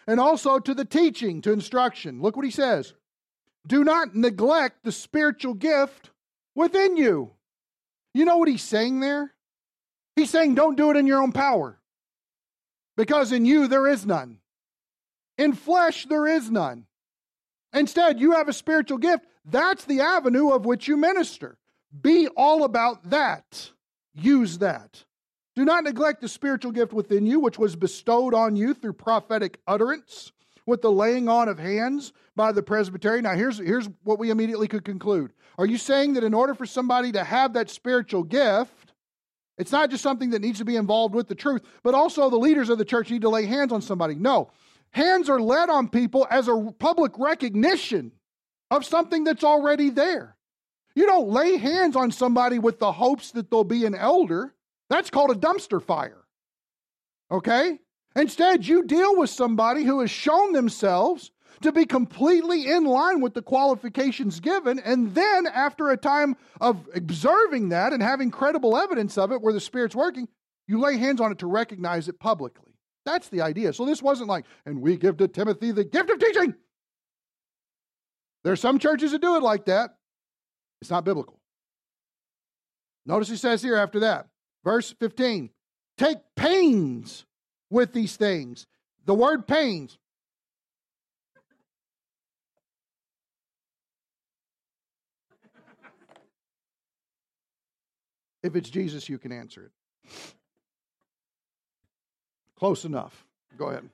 And 0.07 0.21
also 0.21 0.61
to 0.61 0.73
the 0.73 0.85
teaching, 0.85 1.43
to 1.43 1.51
instruction. 1.51 2.23
Look 2.23 2.37
what 2.37 2.45
he 2.45 2.53
says. 2.53 2.95
Do 3.67 3.83
not 3.83 4.15
neglect 4.15 4.85
the 4.85 4.93
spiritual 4.93 5.55
gift 5.55 6.11
within 6.55 6.97
you. 6.97 7.33
You 8.15 8.25
know 8.25 8.37
what 8.37 8.47
he's 8.47 8.63
saying 8.63 9.01
there? 9.01 9.35
He's 10.15 10.31
saying 10.31 10.55
don't 10.55 10.77
do 10.77 10.93
it 10.93 10.97
in 10.97 11.09
your 11.09 11.23
own 11.23 11.33
power 11.33 11.81
because 12.97 13.33
in 13.33 13.45
you 13.45 13.67
there 13.67 13.89
is 13.89 14.07
none. 14.07 14.39
In 15.39 15.55
flesh 15.55 16.07
there 16.07 16.29
is 16.29 16.53
none. 16.53 16.87
Instead, 17.73 18.21
you 18.21 18.31
have 18.33 18.47
a 18.47 18.53
spiritual 18.53 18.99
gift. 18.99 19.27
That's 19.45 19.87
the 19.87 20.03
avenue 20.03 20.51
of 20.51 20.65
which 20.65 20.87
you 20.87 20.97
minister. 20.97 21.59
Be 22.01 22.29
all 22.37 22.65
about 22.65 23.11
that. 23.11 23.71
Use 24.15 24.59
that. 24.59 25.05
Do 25.55 25.65
not 25.65 25.85
neglect 25.85 26.23
the 26.23 26.29
spiritual 26.29 26.73
gift 26.73 26.93
within 26.93 27.27
you, 27.27 27.39
which 27.39 27.59
was 27.59 27.77
bestowed 27.77 28.33
on 28.35 28.57
you 28.57 28.73
through 28.73 28.95
prophetic 28.95 29.61
utterance 29.67 30.33
with 30.65 30.81
the 30.81 30.91
laying 30.91 31.29
on 31.29 31.49
of 31.49 31.59
hands 31.59 32.13
by 32.35 32.53
the 32.53 32.63
presbytery. 32.63 33.21
Now, 33.21 33.35
here's, 33.35 33.59
here's 33.59 33.89
what 34.05 34.19
we 34.19 34.31
immediately 34.31 34.69
could 34.69 34.85
conclude. 34.85 35.33
Are 35.59 35.67
you 35.67 35.77
saying 35.77 36.15
that 36.15 36.25
in 36.25 36.33
order 36.33 36.55
for 36.55 36.65
somebody 36.65 37.13
to 37.13 37.25
have 37.25 37.53
that 37.53 37.69
spiritual 37.69 38.23
gift, 38.23 38.93
It's 39.59 39.73
not 39.73 39.91
just 39.91 40.03
something 40.03 40.31
that 40.31 40.41
needs 40.41 40.59
to 40.59 40.65
be 40.65 40.77
involved 40.77 41.15
with 41.15 41.29
the 41.29 41.35
truth, 41.35 41.63
but 41.83 41.95
also 41.95 42.31
the 42.31 42.37
leaders 42.37 42.69
of 42.69 42.79
the 42.79 42.85
church 42.85 43.11
need 43.11 43.23
to 43.23 43.29
lay 43.29 43.47
hands 43.47 43.73
on 43.73 43.83
somebody. 43.83 44.15
No, 44.15 44.51
hands 44.91 45.29
are 45.29 45.41
led 45.41 45.69
on 45.71 45.89
people 45.89 46.27
as 46.31 46.49
a 46.49 46.73
public 46.79 47.13
recognition 47.19 48.13
of 48.71 48.85
something 48.85 49.25
that's 49.25 49.45
already 49.45 49.91
there. 49.91 50.37
You 50.95 51.07
don't 51.07 51.29
lay 51.29 51.57
hands 51.57 51.97
on 51.97 52.11
somebody 52.11 52.59
with 52.59 52.79
the 52.79 52.93
hopes 52.93 53.31
that 53.33 53.51
they'll 53.51 53.65
be 53.65 53.87
an 53.87 53.95
elder. 53.95 54.55
That's 54.91 55.11
called 55.11 55.31
a 55.31 55.35
dumpster 55.35 55.83
fire. 55.83 56.25
Okay? 57.31 57.79
Instead, 58.15 58.67
you 58.67 58.85
deal 58.85 59.17
with 59.17 59.31
somebody 59.31 59.85
who 59.85 60.01
has 60.01 60.11
shown 60.11 60.53
themselves 60.53 61.31
to 61.63 61.73
be 61.73 61.87
completely 61.87 62.69
in 62.69 62.85
line 62.85 63.21
with 63.21 63.35
the 63.35 63.43
qualifications 63.43 64.41
given. 64.41 64.79
And 64.81 65.15
then, 65.15 65.47
after 65.47 65.91
a 65.91 65.97
time 65.97 66.37
of 66.61 66.89
observing 66.95 67.71
that 67.71 67.93
and 67.93 68.03
having 68.03 68.31
credible 68.31 68.77
evidence 68.77 69.17
of 69.17 69.33
it 69.33 69.41
where 69.41 69.53
the 69.53 69.61
Spirit's 69.61 69.97
working, 69.97 70.29
you 70.67 70.81
lay 70.81 70.97
hands 70.97 71.21
on 71.21 71.33
it 71.33 71.39
to 71.39 71.47
recognize 71.47 72.09
it 72.09 72.19
publicly. 72.19 72.73
That's 73.05 73.29
the 73.29 73.41
idea. 73.41 73.73
So 73.73 73.85
this 73.85 74.03
wasn't 74.03 74.29
like, 74.29 74.45
and 74.67 74.81
we 74.81 74.97
give 74.97 75.17
to 75.19 75.29
Timothy 75.29 75.73
the 75.73 75.85
gift 75.85 76.11
of 76.11 76.19
teaching. 76.19 76.55
There 78.45 78.53
are 78.53 78.57
some 78.57 78.79
churches 78.79 79.13
that 79.13 79.23
do 79.23 79.37
it 79.37 79.43
like 79.43 79.67
that. 79.67 79.97
It's 80.83 80.91
not 80.91 81.05
biblical. 81.05 81.39
Notice 83.07 83.29
he 83.29 83.37
says 83.37 83.63
here 83.63 83.77
after 83.77 84.01
that, 84.01 84.27
verse 84.65 84.93
15 84.99 85.49
take 85.97 86.19
pains 86.35 87.25
with 87.71 87.93
these 87.93 88.17
things. 88.17 88.67
The 89.07 89.15
word 89.15 89.47
pains, 89.47 89.97
If 98.43 98.57
it's 98.57 98.69
Jesus, 98.69 99.09
you 99.09 99.19
can 99.19 99.31
answer 99.31 99.71
it. 99.71 100.11
Close 102.59 102.85
enough. 102.85 103.25
Go 103.57 103.67
ahead. 103.67 103.89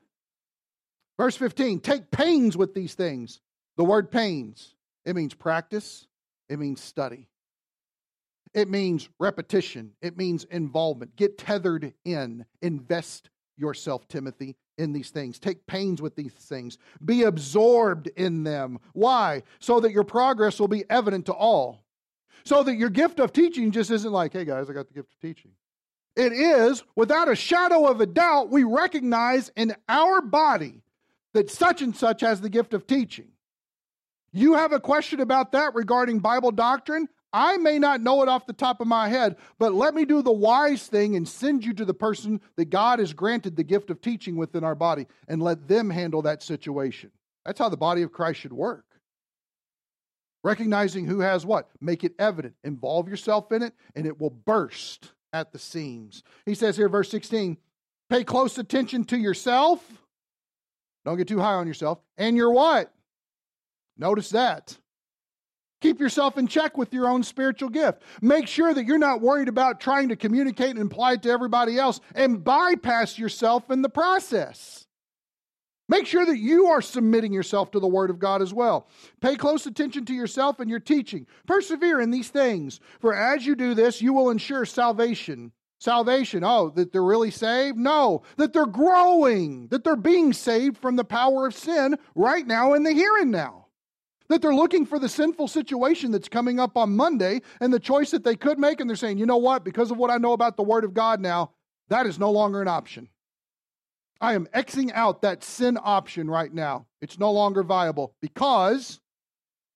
Verse 1.17 1.35
15 1.35 1.81
Take 1.81 2.09
pains 2.09 2.57
with 2.57 2.73
these 2.73 2.95
things. 2.95 3.41
The 3.77 3.83
word 3.83 4.09
pains, 4.09 4.73
it 5.05 5.15
means 5.15 5.35
practice, 5.35 6.07
it 6.49 6.59
means 6.59 6.81
study, 6.81 7.27
it 8.53 8.67
means 8.67 9.07
repetition, 9.19 9.91
it 10.01 10.17
means 10.17 10.43
involvement. 10.45 11.15
Get 11.15 11.37
tethered 11.37 11.93
in, 12.03 12.45
invest 12.61 13.29
yourself, 13.57 14.07
Timothy, 14.07 14.55
in 14.77 14.93
these 14.93 15.09
things. 15.11 15.37
Take 15.37 15.67
pains 15.67 16.01
with 16.01 16.15
these 16.15 16.31
things. 16.31 16.77
Be 17.03 17.23
absorbed 17.23 18.07
in 18.15 18.43
them. 18.43 18.79
Why? 18.93 19.43
So 19.59 19.79
that 19.81 19.91
your 19.91 20.05
progress 20.05 20.59
will 20.59 20.69
be 20.69 20.85
evident 20.89 21.25
to 21.27 21.33
all. 21.33 21.83
So 22.45 22.63
that 22.63 22.75
your 22.75 22.89
gift 22.89 23.19
of 23.19 23.33
teaching 23.33 23.71
just 23.71 23.91
isn't 23.91 24.11
like, 24.11 24.33
hey 24.33 24.45
guys, 24.45 24.69
I 24.69 24.73
got 24.73 24.87
the 24.87 24.93
gift 24.93 25.13
of 25.13 25.19
teaching. 25.19 25.51
It 26.15 26.31
is, 26.31 26.83
without 26.95 27.29
a 27.29 27.35
shadow 27.35 27.87
of 27.87 28.01
a 28.01 28.05
doubt, 28.05 28.49
we 28.49 28.63
recognize 28.63 29.51
in 29.55 29.75
our 29.87 30.21
body 30.21 30.81
that 31.33 31.51
such 31.51 31.81
and 31.81 31.95
such 31.95 32.21
has 32.21 32.41
the 32.41 32.49
gift 32.49 32.73
of 32.73 32.87
teaching. 32.87 33.27
You 34.31 34.53
have 34.55 34.71
a 34.71 34.79
question 34.79 35.19
about 35.19 35.51
that 35.53 35.75
regarding 35.75 36.19
Bible 36.19 36.51
doctrine? 36.51 37.07
I 37.31 37.57
may 37.57 37.77
not 37.77 38.01
know 38.01 38.23
it 38.23 38.29
off 38.29 38.47
the 38.47 38.53
top 38.53 38.81
of 38.81 38.87
my 38.87 39.07
head, 39.07 39.35
but 39.59 39.73
let 39.73 39.93
me 39.93 40.05
do 40.05 40.21
the 40.21 40.31
wise 40.31 40.87
thing 40.87 41.15
and 41.15 41.27
send 41.27 41.63
you 41.63 41.73
to 41.75 41.85
the 41.85 41.93
person 41.93 42.41
that 42.55 42.71
God 42.71 42.99
has 42.99 43.13
granted 43.13 43.55
the 43.55 43.63
gift 43.63 43.91
of 43.91 44.01
teaching 44.01 44.35
within 44.35 44.63
our 44.63 44.75
body 44.75 45.05
and 45.27 45.41
let 45.41 45.67
them 45.67 45.89
handle 45.91 46.23
that 46.23 46.41
situation. 46.41 47.11
That's 47.45 47.59
how 47.59 47.69
the 47.69 47.77
body 47.77 48.01
of 48.01 48.11
Christ 48.11 48.39
should 48.39 48.53
work. 48.53 48.85
Recognizing 50.43 51.05
who 51.05 51.19
has 51.19 51.45
what? 51.45 51.69
Make 51.81 52.03
it 52.03 52.13
evident. 52.17 52.55
Involve 52.63 53.09
yourself 53.09 53.51
in 53.51 53.61
it, 53.61 53.73
and 53.95 54.07
it 54.07 54.19
will 54.19 54.29
burst 54.29 55.11
at 55.33 55.51
the 55.51 55.59
seams. 55.59 56.23
He 56.45 56.55
says 56.55 56.77
here, 56.77 56.89
verse 56.89 57.11
16, 57.11 57.57
pay 58.09 58.23
close 58.23 58.57
attention 58.57 59.03
to 59.05 59.17
yourself. 59.17 59.83
Don't 61.05 61.17
get 61.17 61.27
too 61.27 61.39
high 61.39 61.53
on 61.53 61.67
yourself. 61.67 61.99
And 62.17 62.37
your 62.37 62.51
what? 62.51 62.91
Notice 63.99 64.29
that. 64.29 64.77
Keep 65.81 65.99
yourself 65.99 66.37
in 66.37 66.47
check 66.47 66.77
with 66.77 66.93
your 66.93 67.07
own 67.07 67.23
spiritual 67.23 67.69
gift. 67.69 68.01
Make 68.21 68.47
sure 68.47 68.73
that 68.73 68.85
you're 68.85 68.97
not 68.97 69.21
worried 69.21 69.47
about 69.47 69.79
trying 69.79 70.09
to 70.09 70.15
communicate 70.15 70.71
and 70.71 70.91
apply 70.91 71.13
it 71.13 71.23
to 71.23 71.29
everybody 71.29 71.77
else 71.77 72.01
and 72.15 72.43
bypass 72.43 73.17
yourself 73.17 73.69
in 73.69 73.81
the 73.81 73.89
process. 73.89 74.87
Make 75.87 76.05
sure 76.05 76.25
that 76.25 76.37
you 76.37 76.67
are 76.67 76.81
submitting 76.81 77.33
yourself 77.33 77.71
to 77.71 77.79
the 77.79 77.87
Word 77.87 78.09
of 78.09 78.19
God 78.19 78.41
as 78.41 78.53
well. 78.53 78.87
Pay 79.21 79.35
close 79.35 79.65
attention 79.65 80.05
to 80.05 80.13
yourself 80.13 80.59
and 80.59 80.69
your 80.69 80.79
teaching. 80.79 81.25
Persevere 81.47 81.99
in 81.99 82.11
these 82.11 82.29
things, 82.29 82.79
for 82.99 83.13
as 83.13 83.45
you 83.45 83.55
do 83.55 83.73
this, 83.73 84.01
you 84.01 84.13
will 84.13 84.29
ensure 84.29 84.65
salvation. 84.65 85.51
Salvation, 85.79 86.43
oh, 86.43 86.69
that 86.71 86.91
they're 86.91 87.01
really 87.01 87.31
saved? 87.31 87.77
No, 87.77 88.23
that 88.35 88.51
they're 88.51 88.65
growing, 88.65 89.67
that 89.69 89.83
they're 89.83 89.95
being 89.95 90.33
saved 90.33 90.77
from 90.77 90.97
the 90.97 91.05
power 91.05 91.47
of 91.47 91.55
sin 91.55 91.97
right 92.15 92.45
now 92.45 92.73
in 92.73 92.83
the 92.83 92.91
here 92.91 93.15
and 93.17 93.31
now. 93.31 93.58
That 94.29 94.41
they're 94.41 94.53
looking 94.53 94.85
for 94.85 94.99
the 94.99 95.09
sinful 95.09 95.47
situation 95.47 96.11
that's 96.11 96.29
coming 96.29 96.59
up 96.59 96.77
on 96.77 96.95
Monday 96.95 97.41
and 97.59 97.73
the 97.73 97.79
choice 97.79 98.11
that 98.11 98.23
they 98.23 98.35
could 98.35 98.59
make, 98.59 98.79
and 98.79 98.87
they're 98.87 98.95
saying, 98.95 99.17
you 99.17 99.25
know 99.25 99.37
what, 99.37 99.63
because 99.63 99.89
of 99.89 99.97
what 99.97 100.11
I 100.11 100.17
know 100.17 100.33
about 100.33 100.55
the 100.55 100.63
Word 100.63 100.83
of 100.83 100.93
God 100.93 101.19
now, 101.19 101.51
that 101.89 102.05
is 102.05 102.19
no 102.19 102.29
longer 102.29 102.61
an 102.61 102.67
option. 102.67 103.09
I 104.21 104.33
am 104.33 104.45
Xing 104.47 104.91
out 104.93 105.21
that 105.21 105.43
sin 105.43 105.77
option 105.81 106.29
right 106.29 106.53
now. 106.53 106.85
It's 107.01 107.17
no 107.17 107.31
longer 107.31 107.63
viable 107.63 108.13
because 108.21 108.99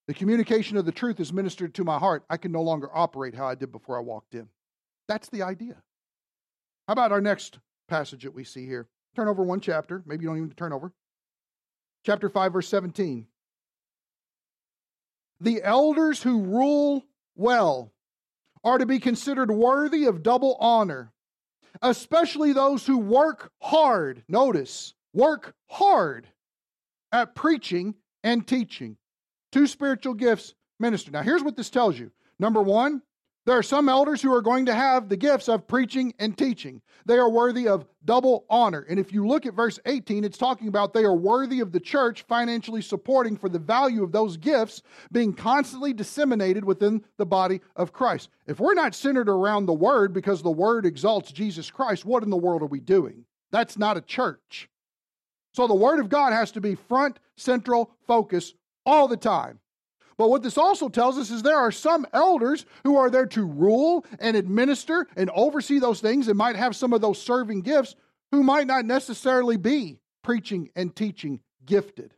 the 0.07 0.13
communication 0.13 0.77
of 0.77 0.85
the 0.85 0.91
truth 0.91 1.19
is 1.19 1.31
ministered 1.31 1.73
to 1.75 1.83
my 1.83 1.97
heart. 1.97 2.23
I 2.29 2.37
can 2.37 2.51
no 2.51 2.61
longer 2.61 2.89
operate 2.93 3.35
how 3.35 3.47
I 3.47 3.55
did 3.55 3.71
before 3.71 3.97
I 3.97 4.01
walked 4.01 4.35
in. 4.35 4.49
That's 5.07 5.29
the 5.29 5.43
idea. 5.43 5.75
How 6.87 6.91
about 6.91 7.11
our 7.13 7.21
next 7.21 7.59
passage 7.87 8.23
that 8.23 8.33
we 8.33 8.43
see 8.43 8.65
here? 8.65 8.87
Turn 9.15 9.29
over 9.29 9.43
one 9.43 9.61
chapter. 9.61 10.03
Maybe 10.05 10.23
you 10.23 10.29
don't 10.29 10.37
even 10.37 10.51
turn 10.51 10.73
over. 10.73 10.91
Chapter 12.05 12.27
5, 12.27 12.53
verse 12.53 12.67
17. 12.67 13.25
The 15.43 15.61
elders 15.61 16.23
who 16.23 16.41
rule 16.41 17.03
well 17.35 17.91
are 18.63 18.77
to 18.77 18.85
be 18.85 18.99
considered 18.99 19.51
worthy 19.51 20.05
of 20.05 20.23
double 20.23 20.55
honor 20.59 21.13
especially 21.81 22.53
those 22.53 22.85
who 22.85 22.97
work 22.97 23.51
hard. 23.61 24.23
Notice, 24.27 24.93
work 25.13 25.53
hard 25.67 26.27
at 27.11 27.35
preaching 27.35 27.95
and 28.23 28.47
teaching. 28.47 28.97
Two 29.51 29.67
spiritual 29.67 30.13
gifts 30.13 30.55
minister. 30.79 31.11
Now, 31.11 31.21
here's 31.21 31.43
what 31.43 31.57
this 31.57 31.69
tells 31.69 31.99
you. 31.99 32.11
Number 32.39 32.61
one, 32.61 33.01
there 33.45 33.57
are 33.57 33.63
some 33.63 33.89
elders 33.89 34.21
who 34.21 34.33
are 34.33 34.41
going 34.41 34.65
to 34.67 34.73
have 34.73 35.09
the 35.09 35.17
gifts 35.17 35.49
of 35.49 35.67
preaching 35.67 36.13
and 36.17 36.37
teaching. 36.37 36.81
They 37.05 37.17
are 37.17 37.29
worthy 37.29 37.67
of 37.67 37.85
double 38.05 38.45
honor. 38.49 38.85
And 38.89 38.97
if 38.97 39.11
you 39.11 39.27
look 39.27 39.45
at 39.45 39.53
verse 39.53 39.79
18, 39.85 40.23
it's 40.23 40.37
talking 40.37 40.69
about 40.69 40.93
they 40.93 41.03
are 41.03 41.15
worthy 41.15 41.59
of 41.59 41.73
the 41.73 41.79
church 41.79 42.23
financially 42.23 42.81
supporting 42.81 43.35
for 43.35 43.49
the 43.49 43.59
value 43.59 44.01
of 44.01 44.13
those 44.13 44.37
gifts 44.37 44.81
being 45.11 45.33
constantly 45.33 45.91
disseminated 45.91 46.63
within 46.63 47.03
the 47.17 47.25
body 47.25 47.59
of 47.75 47.91
Christ. 47.91 48.29
If 48.47 48.61
we're 48.61 48.75
not 48.75 48.95
centered 48.95 49.27
around 49.27 49.65
the 49.65 49.73
word 49.73 50.13
because 50.13 50.41
the 50.41 50.49
word 50.49 50.85
exalts 50.85 51.31
Jesus 51.33 51.69
Christ, 51.69 52.05
what 52.05 52.23
in 52.23 52.29
the 52.29 52.37
world 52.37 52.61
are 52.61 52.67
we 52.67 52.79
doing? 52.79 53.25
That's 53.51 53.77
not 53.77 53.97
a 53.97 54.01
church. 54.01 54.69
So 55.53 55.67
the 55.67 55.75
word 55.75 55.99
of 55.99 56.09
God 56.09 56.31
has 56.31 56.51
to 56.53 56.61
be 56.61 56.75
front, 56.75 57.19
central, 57.35 57.91
focus 58.07 58.53
all 58.85 59.07
the 59.07 59.17
time. 59.17 59.59
But 60.17 60.29
what 60.29 60.43
this 60.43 60.57
also 60.57 60.89
tells 60.89 61.17
us 61.17 61.31
is 61.31 61.41
there 61.41 61.57
are 61.57 61.71
some 61.71 62.05
elders 62.13 62.65
who 62.83 62.97
are 62.97 63.09
there 63.09 63.25
to 63.27 63.45
rule 63.45 64.05
and 64.19 64.37
administer 64.37 65.07
and 65.15 65.29
oversee 65.31 65.79
those 65.79 66.01
things 66.01 66.27
and 66.27 66.37
might 66.37 66.55
have 66.55 66.75
some 66.75 66.93
of 66.93 67.01
those 67.01 67.21
serving 67.21 67.61
gifts 67.61 67.95
who 68.31 68.43
might 68.43 68.67
not 68.67 68.85
necessarily 68.85 69.57
be 69.57 69.99
preaching 70.23 70.69
and 70.75 70.95
teaching 70.95 71.39
gifted. 71.65 72.13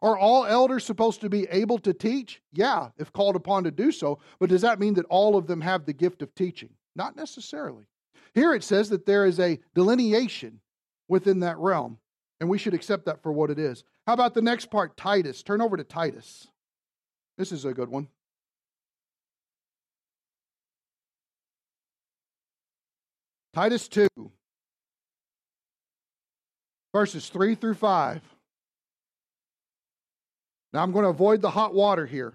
Are 0.00 0.16
all 0.16 0.46
elders 0.46 0.84
supposed 0.84 1.20
to 1.22 1.28
be 1.28 1.48
able 1.50 1.78
to 1.78 1.92
teach? 1.92 2.40
Yeah, 2.52 2.90
if 2.98 3.12
called 3.12 3.34
upon 3.34 3.64
to 3.64 3.70
do 3.70 3.90
so. 3.90 4.20
But 4.38 4.50
does 4.50 4.62
that 4.62 4.78
mean 4.78 4.94
that 4.94 5.06
all 5.06 5.36
of 5.36 5.46
them 5.46 5.60
have 5.60 5.84
the 5.84 5.92
gift 5.92 6.22
of 6.22 6.34
teaching? 6.34 6.70
Not 6.94 7.16
necessarily. 7.16 7.84
Here 8.34 8.54
it 8.54 8.62
says 8.62 8.90
that 8.90 9.06
there 9.06 9.26
is 9.26 9.40
a 9.40 9.58
delineation 9.74 10.60
within 11.08 11.40
that 11.40 11.58
realm, 11.58 11.98
and 12.40 12.48
we 12.48 12.58
should 12.58 12.74
accept 12.74 13.06
that 13.06 13.22
for 13.22 13.32
what 13.32 13.50
it 13.50 13.58
is. 13.58 13.82
How 14.06 14.12
about 14.12 14.34
the 14.34 14.42
next 14.42 14.70
part, 14.70 14.96
Titus? 14.96 15.42
Turn 15.42 15.60
over 15.60 15.76
to 15.76 15.84
Titus. 15.84 16.46
This 17.38 17.52
is 17.52 17.64
a 17.64 17.72
good 17.72 17.88
one. 17.88 18.08
Titus 23.54 23.86
2, 23.88 24.08
verses 26.92 27.28
3 27.28 27.54
through 27.54 27.74
5. 27.74 28.22
Now 30.72 30.82
I'm 30.82 30.92
going 30.92 31.04
to 31.04 31.08
avoid 31.08 31.40
the 31.40 31.50
hot 31.50 31.74
water 31.74 32.06
here. 32.06 32.34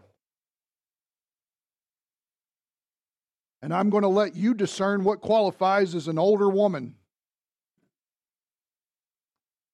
And 3.61 3.73
I'm 3.73 3.89
going 3.89 4.03
to 4.03 4.09
let 4.09 4.35
you 4.35 4.53
discern 4.53 5.03
what 5.03 5.21
qualifies 5.21 5.95
as 5.95 6.07
an 6.07 6.17
older 6.17 6.49
woman. 6.49 6.95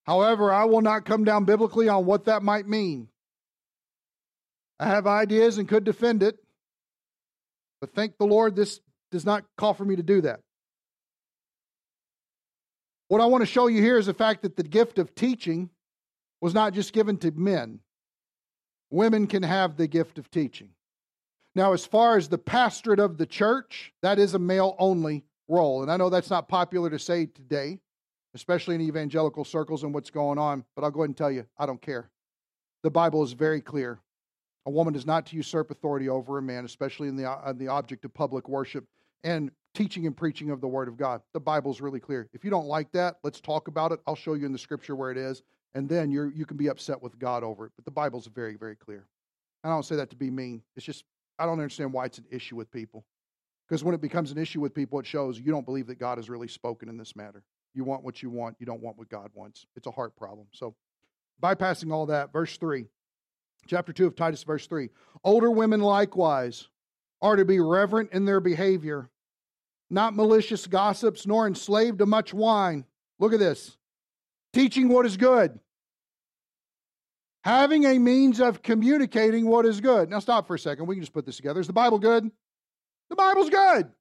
However, 0.06 0.52
I 0.52 0.66
will 0.66 0.82
not 0.82 1.06
come 1.06 1.24
down 1.24 1.46
biblically 1.46 1.88
on 1.88 2.06
what 2.06 2.26
that 2.26 2.44
might 2.44 2.68
mean. 2.68 3.10
I 4.80 4.88
have 4.88 5.08
ideas 5.08 5.58
and 5.58 5.68
could 5.68 5.84
defend 5.84 6.24
it, 6.24 6.38
but 7.82 7.94
thank 7.94 8.18
the 8.18 8.26
Lord, 8.26 8.56
this 8.56 8.80
does 9.12 9.26
not 9.26 9.44
call 9.58 9.74
for 9.74 9.84
me 9.84 9.96
to 9.96 10.04
do 10.04 10.22
that. 10.22 10.40
What 13.10 13.22
I 13.22 13.26
want 13.26 13.42
to 13.42 13.48
show 13.48 13.68
you 13.68 13.82
here 13.82 13.98
is 13.98 14.06
the 14.06 14.14
fact 14.14 14.44
that 14.44 14.56
the 14.56 14.64
gift 14.64 15.00
of 15.00 15.16
teaching 15.16 15.70
was 16.42 16.54
not 16.54 16.74
just 16.74 16.94
given 16.94 17.18
to 17.18 17.32
men. 17.32 17.80
Women 18.92 19.28
can 19.28 19.44
have 19.44 19.76
the 19.76 19.88
gift 19.88 20.18
of 20.18 20.30
teaching. 20.30 20.70
Now, 21.56 21.74
as 21.74 21.86
far 21.86 22.18
as 22.18 22.30
the 22.30 22.38
pastorate 22.38 23.00
of 23.00 23.18
the 23.18 23.26
church, 23.26 23.92
that 24.02 24.20
is 24.20 24.34
a 24.34 24.40
male 24.40 24.76
only 24.78 25.26
role. 25.48 25.82
And 25.82 25.92
I 25.92 25.98
know 25.98 26.10
that's 26.10 26.30
not 26.30 26.48
popular 26.48 26.90
to 26.92 27.00
say 27.00 27.26
today, 27.26 27.80
especially 28.36 28.76
in 28.76 28.82
evangelical 28.82 29.44
circles 29.44 29.84
and 29.84 29.94
what's 29.94 30.12
going 30.12 30.38
on, 30.38 30.64
but 30.76 30.84
I'll 30.84 30.92
go 30.92 31.02
ahead 31.02 31.10
and 31.10 31.18
tell 31.18 31.32
you, 31.32 31.46
I 31.58 31.66
don't 31.66 31.82
care. 31.82 32.10
The 32.84 32.92
Bible 32.92 33.24
is 33.24 33.34
very 33.34 33.60
clear. 33.60 34.00
A 34.66 34.72
woman 34.72 34.96
is 34.96 35.06
not 35.06 35.26
to 35.28 35.36
usurp 35.36 35.72
authority 35.72 36.10
over 36.10 36.38
a 36.38 36.42
man, 36.42 36.66
especially 36.66 37.08
in 37.08 37.16
the, 37.16 37.30
uh, 37.30 37.54
the 37.54 37.68
object 37.68 38.06
of 38.06 38.14
public 38.14 38.50
worship 38.50 38.86
and 39.24 39.52
teaching 39.74 40.06
and 40.06 40.16
preaching 40.16 40.52
of 40.52 40.62
the 40.62 40.68
Word 40.68 40.88
of 40.88 40.98
God. 40.98 41.22
The 41.34 41.40
Bible 41.40 41.72
is 41.72 41.82
really 41.82 42.00
clear. 42.00 42.30
If 42.34 42.44
you 42.44 42.50
don't 42.50 42.68
like 42.68 42.92
that, 42.92 43.16
let's 43.24 43.40
talk 43.40 43.68
about 43.68 43.92
it. 43.92 44.00
I'll 44.08 44.16
show 44.16 44.34
you 44.34 44.46
in 44.46 44.52
the 44.52 44.60
scripture 44.60 44.96
where 44.96 45.12
it 45.12 45.18
is, 45.18 45.42
and 45.74 45.88
then 45.88 46.12
you 46.12 46.32
you 46.36 46.46
can 46.46 46.58
be 46.58 46.68
upset 46.68 47.02
with 47.02 47.18
God 47.20 47.44
over 47.44 47.66
it. 47.66 47.72
But 47.76 47.86
the 47.86 47.92
Bible's 47.92 48.28
very, 48.28 48.56
very 48.56 48.76
clear. 48.76 49.08
I 49.64 49.70
don't 49.70 49.86
say 49.86 49.96
that 49.98 50.10
to 50.12 50.16
be 50.16 50.32
mean. 50.32 50.62
It's 50.76 50.86
just, 50.86 51.04
I 51.38 51.46
don't 51.46 51.60
understand 51.60 51.92
why 51.94 52.06
it's 52.06 52.18
an 52.18 52.26
issue 52.32 52.56
with 52.56 52.72
people. 52.72 53.06
Because 53.68 53.84
when 53.84 53.94
it 53.94 54.02
becomes 54.02 54.32
an 54.32 54.38
issue 54.38 54.62
with 54.62 54.74
people, 54.74 55.00
it 55.00 55.06
shows 55.06 55.40
you 55.40 55.52
don't 55.52 55.66
believe 55.66 55.88
that 55.88 56.00
God 56.00 56.18
has 56.18 56.30
really 56.30 56.48
spoken 56.48 56.90
in 56.90 56.98
this 56.98 57.16
matter. 57.16 57.44
You 57.74 57.84
want 57.84 58.04
what 58.04 58.24
you 58.24 58.30
want, 58.30 58.56
you 58.60 58.66
don't 58.66 58.82
want 58.82 58.98
what 58.98 59.10
God 59.10 59.30
wants. 59.34 59.66
It's 59.76 59.86
a 59.86 59.92
heart 59.92 60.16
problem. 60.16 60.48
So, 60.54 60.76
bypassing 61.42 61.94
all 61.94 62.08
that, 62.08 62.34
verse 62.34 62.58
3, 62.58 62.86
chapter 63.68 63.94
2 63.94 64.08
of 64.08 64.16
Titus, 64.16 64.44
verse 64.44 64.68
3. 64.68 64.90
Older 65.24 65.52
women 65.52 65.82
likewise 65.82 66.68
are 67.22 67.36
to 67.36 67.46
be 67.46 67.60
reverent 67.60 68.12
in 68.14 68.26
their 68.26 68.40
behavior, 68.40 69.10
not 69.90 70.16
malicious 70.16 70.68
gossips, 70.68 71.28
nor 71.28 71.48
enslaved 71.48 72.00
to 72.00 72.06
much 72.06 72.34
wine. 72.34 72.86
Look 73.20 73.34
at 73.34 73.40
this 73.40 73.78
teaching 74.54 74.90
what 74.90 75.06
is 75.06 75.18
good, 75.18 75.60
having 77.44 77.86
a 77.86 78.00
means 78.00 78.40
of 78.40 78.62
communicating 78.62 79.46
what 79.46 79.66
is 79.66 79.82
good. 79.82 80.10
Now, 80.10 80.20
stop 80.20 80.48
for 80.48 80.56
a 80.56 80.60
second. 80.60 80.88
We 80.88 80.96
can 80.96 81.04
just 81.04 81.14
put 81.14 81.26
this 81.26 81.38
together. 81.38 81.60
Is 81.60 81.68
the 81.68 81.74
Bible 81.74 82.00
good? 82.00 82.32
The 83.10 83.16
Bible's 83.16 83.50
good. 83.50 83.92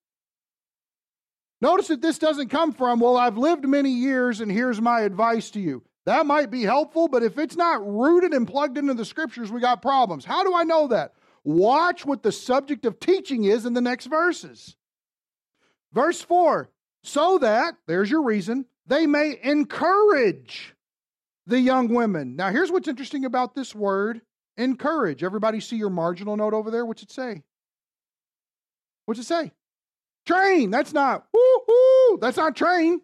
Notice 1.60 1.88
that 1.88 2.00
this 2.00 2.18
doesn't 2.18 2.50
come 2.50 2.72
from, 2.72 3.00
well, 3.00 3.16
I've 3.16 3.36
lived 3.36 3.66
many 3.66 3.90
years 3.90 4.40
and 4.40 4.50
here's 4.50 4.80
my 4.80 5.00
advice 5.00 5.50
to 5.50 5.60
you. 5.60 5.82
That 6.08 6.24
might 6.24 6.50
be 6.50 6.62
helpful, 6.62 7.06
but 7.06 7.22
if 7.22 7.36
it's 7.36 7.54
not 7.54 7.86
rooted 7.86 8.32
and 8.32 8.48
plugged 8.48 8.78
into 8.78 8.94
the 8.94 9.04
scriptures, 9.04 9.52
we 9.52 9.60
got 9.60 9.82
problems. 9.82 10.24
How 10.24 10.42
do 10.42 10.54
I 10.54 10.64
know 10.64 10.88
that? 10.88 11.12
Watch 11.44 12.06
what 12.06 12.22
the 12.22 12.32
subject 12.32 12.86
of 12.86 12.98
teaching 12.98 13.44
is 13.44 13.66
in 13.66 13.74
the 13.74 13.82
next 13.82 14.06
verses. 14.06 14.74
Verse 15.92 16.22
4 16.22 16.70
so 17.02 17.36
that, 17.40 17.74
there's 17.86 18.10
your 18.10 18.22
reason, 18.22 18.64
they 18.86 19.06
may 19.06 19.38
encourage 19.42 20.74
the 21.46 21.60
young 21.60 21.88
women. 21.88 22.36
Now, 22.36 22.52
here's 22.52 22.72
what's 22.72 22.88
interesting 22.88 23.26
about 23.26 23.54
this 23.54 23.74
word 23.74 24.22
encourage. 24.56 25.22
Everybody 25.22 25.60
see 25.60 25.76
your 25.76 25.90
marginal 25.90 26.38
note 26.38 26.54
over 26.54 26.70
there? 26.70 26.86
What's 26.86 27.02
it 27.02 27.12
say? 27.12 27.42
What's 29.04 29.20
it 29.20 29.26
say? 29.26 29.52
Train. 30.24 30.70
That's 30.70 30.94
not 30.94 31.26
woo 31.34 31.60
woo. 31.68 32.18
That's 32.18 32.38
not 32.38 32.56
train. 32.56 33.02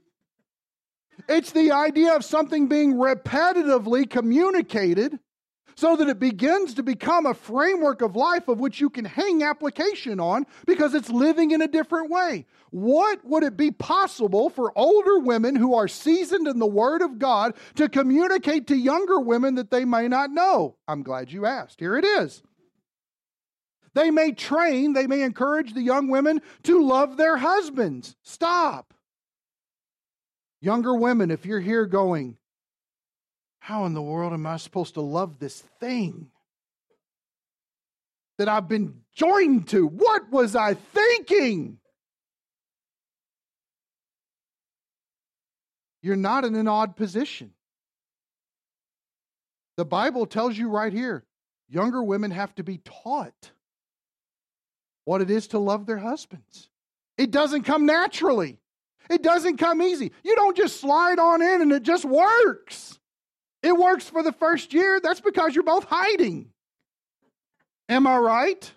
It's 1.28 1.52
the 1.52 1.72
idea 1.72 2.14
of 2.14 2.24
something 2.24 2.68
being 2.68 2.94
repetitively 2.94 4.08
communicated 4.08 5.18
so 5.76 5.96
that 5.96 6.08
it 6.08 6.20
begins 6.20 6.74
to 6.74 6.82
become 6.82 7.26
a 7.26 7.34
framework 7.34 8.02
of 8.02 8.16
life 8.16 8.48
of 8.48 8.60
which 8.60 8.80
you 8.80 8.90
can 8.90 9.04
hang 9.04 9.42
application 9.42 10.20
on 10.20 10.46
because 10.66 10.94
it's 10.94 11.10
living 11.10 11.50
in 11.50 11.62
a 11.62 11.68
different 11.68 12.10
way. 12.10 12.46
What 12.70 13.24
would 13.24 13.42
it 13.42 13.56
be 13.56 13.70
possible 13.70 14.50
for 14.50 14.76
older 14.76 15.18
women 15.18 15.56
who 15.56 15.74
are 15.74 15.88
seasoned 15.88 16.48
in 16.48 16.58
the 16.58 16.66
Word 16.66 17.02
of 17.02 17.18
God 17.18 17.54
to 17.76 17.88
communicate 17.88 18.68
to 18.68 18.76
younger 18.76 19.20
women 19.20 19.56
that 19.56 19.70
they 19.70 19.84
may 19.84 20.08
not 20.08 20.30
know? 20.30 20.76
I'm 20.88 21.02
glad 21.02 21.32
you 21.32 21.46
asked. 21.46 21.80
Here 21.80 21.96
it 21.96 22.04
is. 22.04 22.42
They 23.94 24.10
may 24.10 24.32
train, 24.32 24.92
they 24.92 25.06
may 25.06 25.22
encourage 25.22 25.72
the 25.72 25.82
young 25.82 26.08
women 26.08 26.42
to 26.64 26.84
love 26.84 27.16
their 27.16 27.36
husbands. 27.36 28.16
Stop. 28.22 28.92
Younger 30.64 30.94
women, 30.94 31.30
if 31.30 31.44
you're 31.44 31.60
here 31.60 31.84
going, 31.84 32.38
how 33.58 33.84
in 33.84 33.92
the 33.92 34.00
world 34.00 34.32
am 34.32 34.46
I 34.46 34.56
supposed 34.56 34.94
to 34.94 35.02
love 35.02 35.38
this 35.38 35.60
thing 35.78 36.30
that 38.38 38.48
I've 38.48 38.66
been 38.66 39.02
joined 39.14 39.68
to? 39.68 39.86
What 39.86 40.30
was 40.32 40.56
I 40.56 40.72
thinking? 40.72 41.80
You're 46.00 46.16
not 46.16 46.46
in 46.46 46.54
an 46.54 46.66
odd 46.66 46.96
position. 46.96 47.52
The 49.76 49.84
Bible 49.84 50.24
tells 50.24 50.56
you 50.56 50.70
right 50.70 50.94
here 50.94 51.26
younger 51.68 52.02
women 52.02 52.30
have 52.30 52.54
to 52.54 52.62
be 52.62 52.78
taught 52.78 53.52
what 55.04 55.20
it 55.20 55.30
is 55.30 55.48
to 55.48 55.58
love 55.58 55.84
their 55.84 55.98
husbands. 55.98 56.70
It 57.18 57.30
doesn't 57.30 57.64
come 57.64 57.84
naturally, 57.84 58.60
it 59.10 59.22
doesn't 59.22 59.58
come 59.58 59.82
easy. 59.82 60.12
You 60.22 60.34
don't 60.34 60.56
just 60.56 60.80
slide 60.80 61.18
on 61.18 61.42
in 61.42 61.62
and 61.62 61.72
it 61.72 61.82
just 61.82 62.04
works. 62.04 62.98
It 63.62 63.76
works 63.76 64.08
for 64.08 64.22
the 64.22 64.32
first 64.32 64.74
year. 64.74 65.00
That's 65.00 65.20
because 65.20 65.54
you're 65.54 65.64
both 65.64 65.84
hiding. 65.84 66.50
Am 67.88 68.06
I 68.06 68.18
right? 68.18 68.72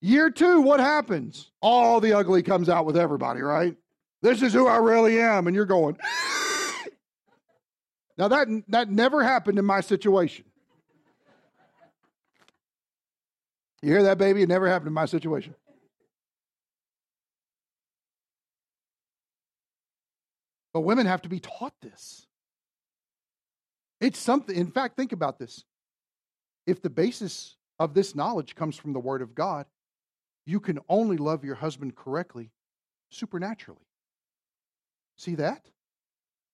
Year 0.00 0.30
two, 0.30 0.60
what 0.62 0.80
happens? 0.80 1.50
All 1.60 2.00
the 2.00 2.12
ugly 2.12 2.42
comes 2.42 2.68
out 2.68 2.86
with 2.86 2.96
everybody, 2.96 3.40
right? 3.40 3.76
This 4.20 4.42
is 4.42 4.52
who 4.52 4.66
I 4.66 4.76
really 4.76 5.20
am. 5.20 5.46
And 5.46 5.54
you're 5.54 5.64
going, 5.64 5.96
now 8.18 8.28
that, 8.28 8.48
that 8.68 8.90
never 8.90 9.22
happened 9.22 9.58
in 9.58 9.64
my 9.64 9.80
situation. 9.80 10.44
You 13.80 13.90
hear 13.90 14.04
that, 14.04 14.18
baby? 14.18 14.42
It 14.42 14.48
never 14.48 14.68
happened 14.68 14.88
in 14.88 14.94
my 14.94 15.06
situation. 15.06 15.54
But 20.72 20.80
women 20.80 21.06
have 21.06 21.22
to 21.22 21.28
be 21.28 21.40
taught 21.40 21.74
this. 21.82 22.26
It's 24.00 24.18
something, 24.18 24.56
in 24.56 24.66
fact, 24.66 24.96
think 24.96 25.12
about 25.12 25.38
this. 25.38 25.64
If 26.66 26.82
the 26.82 26.90
basis 26.90 27.56
of 27.78 27.94
this 27.94 28.14
knowledge 28.14 28.54
comes 28.54 28.76
from 28.76 28.92
the 28.92 28.98
Word 28.98 29.22
of 29.22 29.34
God, 29.34 29.66
you 30.46 30.60
can 30.60 30.78
only 30.88 31.16
love 31.16 31.44
your 31.44 31.54
husband 31.54 31.94
correctly 31.94 32.50
supernaturally. 33.10 33.86
See 35.16 35.36
that? 35.36 35.66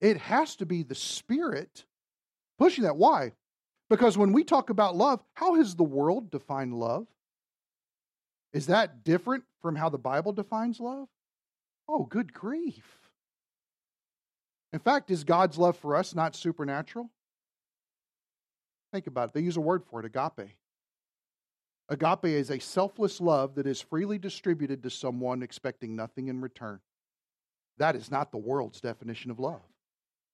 It 0.01 0.19
has 0.19 0.57
to 0.57 0.67
be 0.67 0.83
the 0.83 0.95
Spirit 0.95 1.85
pushing 2.59 2.85
that. 2.85 2.97
Why? 2.97 3.33
Because 3.89 4.19
when 4.19 4.33
we 4.33 4.45
talk 4.45 4.71
about 4.71 4.97
love, 4.97 5.23
how 5.35 5.55
has 5.55 5.75
the 5.75 5.85
world 5.85 6.31
defined 6.31 6.75
love? 6.75 7.07
Is 8.53 8.67
that 8.67 9.05
different 9.05 9.45
from 9.63 9.77
how 9.77 9.89
the 9.89 9.99
Bible 9.99 10.33
defines 10.33 10.81
love? 10.81 11.09
Oh, 11.89 12.05
good 12.05 12.33
grief. 12.33 12.98
In 14.73 14.79
fact, 14.79 15.11
is 15.11 15.25
God's 15.25 15.57
love 15.57 15.77
for 15.77 15.97
us 15.97 16.15
not 16.15 16.37
supernatural? 16.37 17.11
Think 18.93 19.07
about 19.07 19.29
it. 19.29 19.35
They 19.35 19.41
use 19.41 19.57
a 19.57 19.63
word 19.63 19.85
for 19.85 20.01
it 20.01 20.07
agape. 20.07 20.51
Agape 21.89 22.25
is 22.25 22.51
a 22.51 22.59
selfless 22.59 23.21
love 23.21 23.55
that 23.55 23.67
is 23.67 23.81
freely 23.81 24.19
distributed 24.19 24.83
to 24.83 24.91
someone 24.91 25.43
expecting 25.43 25.97
nothing 25.97 26.29
in 26.29 26.41
return. 26.41 26.81
That 27.79 27.97
is 27.97 28.11
not 28.11 28.31
the 28.31 28.39
world's 28.39 28.81
definition 28.81 29.31
of 29.31 29.39
love. 29.39 29.63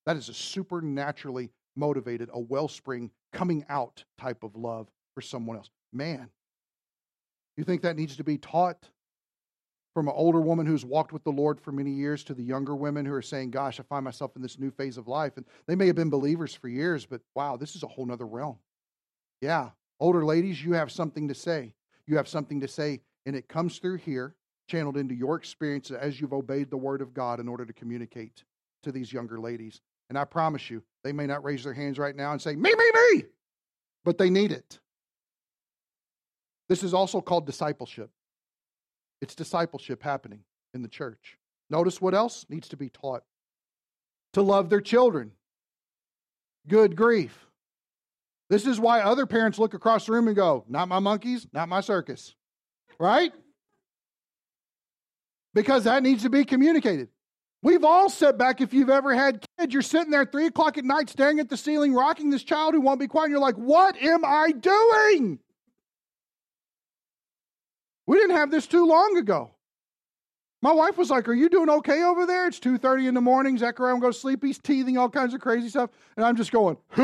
That 0.05 0.17
is 0.17 0.29
a 0.29 0.33
supernaturally 0.33 1.51
motivated, 1.75 2.29
a 2.33 2.39
wellspring 2.39 3.11
coming 3.31 3.65
out 3.69 4.03
type 4.17 4.43
of 4.43 4.55
love 4.55 4.87
for 5.13 5.21
someone 5.21 5.57
else. 5.57 5.69
Man, 5.93 6.29
you 7.55 7.63
think 7.63 7.81
that 7.83 7.95
needs 7.95 8.17
to 8.17 8.23
be 8.23 8.37
taught? 8.37 8.89
From 9.95 10.09
an 10.09 10.13
older 10.15 10.41
woman 10.41 10.65
who's 10.65 10.83
walked 10.83 11.13
with 11.13 11.23
the 11.23 11.31
Lord 11.31 11.59
for 11.59 11.71
many 11.71 11.89
years 11.89 12.21
to 12.25 12.33
the 12.33 12.43
younger 12.43 12.75
women 12.75 13.05
who 13.05 13.13
are 13.13 13.21
saying, 13.21 13.51
Gosh, 13.51 13.79
I 13.79 13.83
find 13.83 14.03
myself 14.03 14.35
in 14.35 14.41
this 14.41 14.59
new 14.59 14.69
phase 14.69 14.97
of 14.97 15.07
life. 15.07 15.37
And 15.37 15.45
they 15.67 15.75
may 15.75 15.87
have 15.87 15.95
been 15.95 16.09
believers 16.09 16.53
for 16.53 16.67
years, 16.67 17.05
but 17.05 17.21
wow, 17.33 17.55
this 17.55 17.77
is 17.77 17.83
a 17.83 17.87
whole 17.87 18.05
nother 18.05 18.27
realm. 18.27 18.57
Yeah, 19.41 19.69
older 20.01 20.25
ladies, 20.25 20.63
you 20.63 20.73
have 20.73 20.91
something 20.91 21.29
to 21.29 21.33
say. 21.33 21.73
You 22.07 22.17
have 22.17 22.27
something 22.27 22.59
to 22.59 22.67
say, 22.67 22.99
and 23.25 23.37
it 23.37 23.47
comes 23.47 23.79
through 23.79 23.97
here, 23.97 24.35
channeled 24.67 24.97
into 24.97 25.15
your 25.15 25.37
experience 25.37 25.89
as 25.91 26.19
you've 26.19 26.33
obeyed 26.33 26.69
the 26.69 26.77
word 26.77 27.01
of 27.01 27.13
God 27.13 27.39
in 27.39 27.47
order 27.47 27.65
to 27.65 27.73
communicate 27.73 28.43
to 28.83 28.91
these 28.91 29.13
younger 29.13 29.39
ladies. 29.39 29.79
And 30.09 30.19
I 30.19 30.25
promise 30.25 30.69
you, 30.69 30.83
they 31.05 31.13
may 31.13 31.25
not 31.25 31.43
raise 31.43 31.63
their 31.63 31.73
hands 31.73 31.97
right 31.97 32.15
now 32.15 32.33
and 32.33 32.41
say, 32.41 32.53
Me, 32.55 32.73
me, 32.75 32.91
me, 32.93 33.23
but 34.03 34.17
they 34.17 34.29
need 34.29 34.51
it. 34.51 34.77
This 36.67 36.83
is 36.83 36.93
also 36.93 37.21
called 37.21 37.45
discipleship. 37.45 38.09
It's 39.21 39.35
discipleship 39.35 40.03
happening 40.03 40.41
in 40.73 40.81
the 40.81 40.87
church. 40.87 41.37
Notice 41.69 42.01
what 42.01 42.13
else 42.13 42.45
needs 42.49 42.67
to 42.69 42.77
be 42.77 42.89
taught 42.89 43.23
to 44.33 44.41
love 44.41 44.69
their 44.69 44.81
children. 44.81 45.31
Good 46.67 46.95
grief. 46.95 47.47
This 48.49 48.67
is 48.67 48.79
why 48.79 49.01
other 49.01 49.25
parents 49.25 49.57
look 49.57 49.73
across 49.73 50.05
the 50.05 50.11
room 50.11 50.27
and 50.27 50.35
go, 50.35 50.65
Not 50.67 50.87
my 50.87 50.99
monkeys, 50.99 51.47
not 51.51 51.69
my 51.69 51.81
circus. 51.81 52.35
Right? 52.99 53.33
Because 55.53 55.85
that 55.85 56.03
needs 56.03 56.23
to 56.23 56.29
be 56.29 56.45
communicated. 56.45 57.09
We've 57.63 57.83
all 57.83 58.09
sat 58.09 58.37
back 58.37 58.61
if 58.61 58.73
you've 58.73 58.91
ever 58.91 59.15
had 59.15 59.43
kids. 59.57 59.73
You're 59.73 59.81
sitting 59.81 60.11
there 60.11 60.21
at 60.21 60.31
three 60.31 60.45
o'clock 60.45 60.77
at 60.77 60.85
night 60.85 61.09
staring 61.09 61.39
at 61.39 61.49
the 61.49 61.57
ceiling, 61.57 61.93
rocking 61.95 62.29
this 62.29 62.43
child 62.43 62.75
who 62.75 62.81
won't 62.81 62.99
be 62.99 63.07
quiet. 63.07 63.25
And 63.25 63.31
you're 63.31 63.39
like, 63.39 63.55
what 63.55 63.97
am 63.97 64.23
I 64.23 64.51
doing? 64.51 65.39
We 68.07 68.17
didn't 68.17 68.35
have 68.35 68.51
this 68.51 68.67
too 68.67 68.85
long 68.85 69.17
ago. 69.17 69.51
My 70.61 70.71
wife 70.71 70.97
was 70.97 71.09
like, 71.09 71.27
Are 71.27 71.33
you 71.33 71.49
doing 71.49 71.69
okay 71.69 72.03
over 72.03 72.25
there? 72.25 72.47
It's 72.47 72.59
2.30 72.59 73.07
in 73.07 73.13
the 73.13 73.21
morning. 73.21 73.57
Zechariah 73.57 73.93
will 73.93 74.01
go 74.01 74.11
to 74.11 74.17
sleep. 74.17 74.43
He's 74.43 74.57
teething, 74.57 74.97
all 74.97 75.09
kinds 75.09 75.33
of 75.33 75.41
crazy 75.41 75.69
stuff. 75.69 75.89
And 76.17 76.25
I'm 76.25 76.35
just 76.35 76.51
going, 76.51 76.77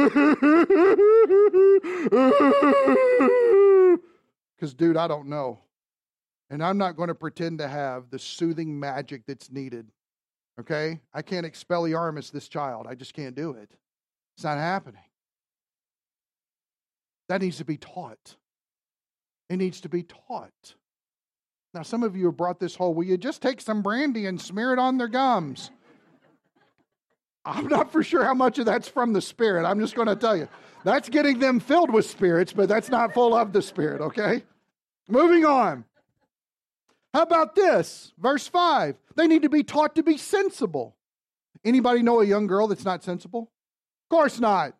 Because, 4.55 4.73
dude, 4.73 4.97
I 4.97 5.07
don't 5.07 5.27
know. 5.27 5.59
And 6.49 6.63
I'm 6.63 6.77
not 6.77 6.95
going 6.95 7.09
to 7.09 7.15
pretend 7.15 7.59
to 7.59 7.67
have 7.67 8.09
the 8.09 8.19
soothing 8.19 8.79
magic 8.79 9.23
that's 9.27 9.51
needed. 9.51 9.91
Okay? 10.59 10.99
I 11.13 11.21
can't 11.21 11.45
expelliarmus 11.45 12.31
this 12.31 12.47
child. 12.47 12.87
I 12.89 12.95
just 12.95 13.13
can't 13.13 13.35
do 13.35 13.51
it. 13.51 13.71
It's 14.35 14.43
not 14.43 14.57
happening. 14.57 15.01
That 17.29 17.41
needs 17.41 17.57
to 17.57 17.65
be 17.65 17.77
taught. 17.77 18.35
It 19.49 19.57
needs 19.57 19.81
to 19.81 19.89
be 19.89 20.03
taught. 20.03 20.75
Now, 21.73 21.83
some 21.83 22.03
of 22.03 22.15
you 22.15 22.25
have 22.25 22.37
brought 22.37 22.59
this 22.59 22.75
whole, 22.75 22.93
will 22.93 23.05
you 23.05 23.17
just 23.17 23.41
take 23.41 23.61
some 23.61 23.81
brandy 23.81 24.25
and 24.25 24.39
smear 24.39 24.73
it 24.73 24.79
on 24.79 24.97
their 24.97 25.07
gums? 25.07 25.71
I'm 27.45 27.67
not 27.67 27.91
for 27.91 28.03
sure 28.03 28.23
how 28.23 28.33
much 28.33 28.59
of 28.59 28.65
that's 28.65 28.87
from 28.87 29.13
the 29.13 29.21
Spirit. 29.21 29.65
I'm 29.65 29.79
just 29.79 29.95
going 29.95 30.07
to 30.07 30.15
tell 30.15 30.35
you. 30.35 30.47
That's 30.83 31.09
getting 31.09 31.39
them 31.39 31.59
filled 31.59 31.91
with 31.91 32.05
spirits, 32.05 32.53
but 32.53 32.67
that's 32.67 32.89
not 32.89 33.13
full 33.13 33.33
of 33.33 33.53
the 33.53 33.61
Spirit, 33.61 34.01
okay? 34.01 34.43
Moving 35.07 35.45
on. 35.45 35.85
How 37.13 37.23
about 37.23 37.55
this? 37.55 38.13
Verse 38.19 38.47
5. 38.47 38.95
They 39.15 39.27
need 39.27 39.41
to 39.41 39.49
be 39.49 39.63
taught 39.63 39.95
to 39.95 40.03
be 40.03 40.17
sensible. 40.17 40.95
Anybody 41.63 42.01
know 42.01 42.21
a 42.21 42.25
young 42.25 42.47
girl 42.47 42.67
that's 42.67 42.85
not 42.85 43.03
sensible? 43.03 43.51
Of 44.05 44.09
course 44.09 44.39
not. 44.39 44.75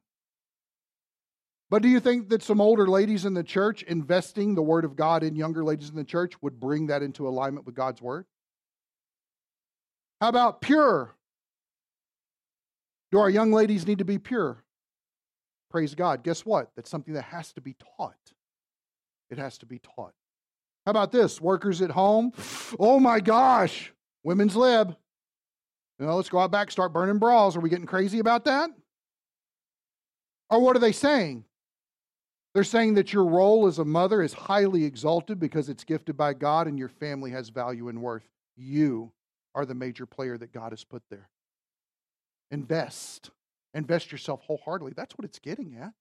But 1.72 1.82
do 1.82 1.88
you 1.88 2.02
think 2.02 2.28
that 2.30 2.44
some 2.44 2.60
older 2.60 2.86
ladies 2.86 3.24
in 3.24 3.34
the 3.34 3.46
church 3.46 3.82
investing 3.84 4.56
the 4.56 4.62
word 4.62 4.84
of 4.84 4.98
God 4.98 5.24
in 5.24 5.38
younger 5.38 5.64
ladies 5.64 5.90
in 5.90 5.96
the 5.96 6.04
church 6.04 6.34
would 6.42 6.60
bring 6.60 6.88
that 6.88 7.02
into 7.02 7.30
alignment 7.30 7.66
with 7.66 7.76
God's 7.76 8.02
word? 8.02 8.26
How 10.20 10.28
about 10.28 10.60
pure? 10.60 11.16
Do 13.14 13.20
our 13.20 13.30
young 13.30 13.54
ladies 13.54 13.88
need 13.88 14.00
to 14.00 14.06
be 14.06 14.20
pure? 14.20 14.66
Praise 15.70 15.96
God. 15.96 16.24
Guess 16.24 16.46
what? 16.46 16.72
That's 16.76 16.90
something 16.90 17.14
that 17.14 17.24
has 17.24 17.54
to 17.54 17.62
be 17.62 17.78
taught. 17.98 18.34
It 19.30 19.38
has 19.38 19.58
to 19.60 19.66
be 19.66 19.80
taught. 19.80 20.14
How 20.86 20.90
about 20.90 21.14
this? 21.14 21.40
Workers 21.40 21.82
at 21.82 21.92
home? 21.92 22.34
Oh 22.80 23.00
my 23.00 23.22
gosh. 23.22 23.94
Women's 24.26 24.58
lib. 24.58 24.94
You 26.00 26.06
know, 26.06 26.18
let's 26.18 26.28
go 26.28 26.40
out 26.40 26.52
back, 26.52 26.70
start 26.70 26.92
burning 26.92 27.18
bras. 27.18 27.56
Are 27.56 27.62
we 27.62 27.70
getting 27.70 27.86
crazy 27.86 28.20
about 28.20 28.44
that? 28.44 28.72
Or 30.50 30.60
what 30.60 30.76
are 30.76 30.80
they 30.80 30.92
saying? 30.92 31.46
They're 32.54 32.64
saying 32.64 32.96
that 32.96 33.14
your 33.14 33.26
role 33.26 33.68
as 33.68 33.80
a 33.80 33.86
mother 33.86 34.22
is 34.22 34.34
highly 34.34 34.84
exalted 34.84 35.40
because 35.40 35.70
it's 35.70 35.86
gifted 35.86 36.18
by 36.18 36.34
God 36.34 36.68
and 36.68 36.78
your 36.78 36.90
family 36.90 37.32
has 37.32 37.50
value 37.50 37.88
and 37.88 38.02
worth. 38.02 38.28
You 38.58 39.12
are 39.56 39.66
the 39.66 39.76
major 39.76 40.06
player 40.06 40.38
that 40.38 40.52
God 40.52 40.72
has 40.72 40.84
put 40.84 41.04
there. 41.10 41.30
Invest. 42.52 43.32
Invest 43.74 44.12
yourself 44.12 44.42
wholeheartedly. 44.42 44.94
That's 44.96 45.18
what 45.18 45.26
it's 45.26 45.40
getting 45.40 45.78
at. 45.78 45.94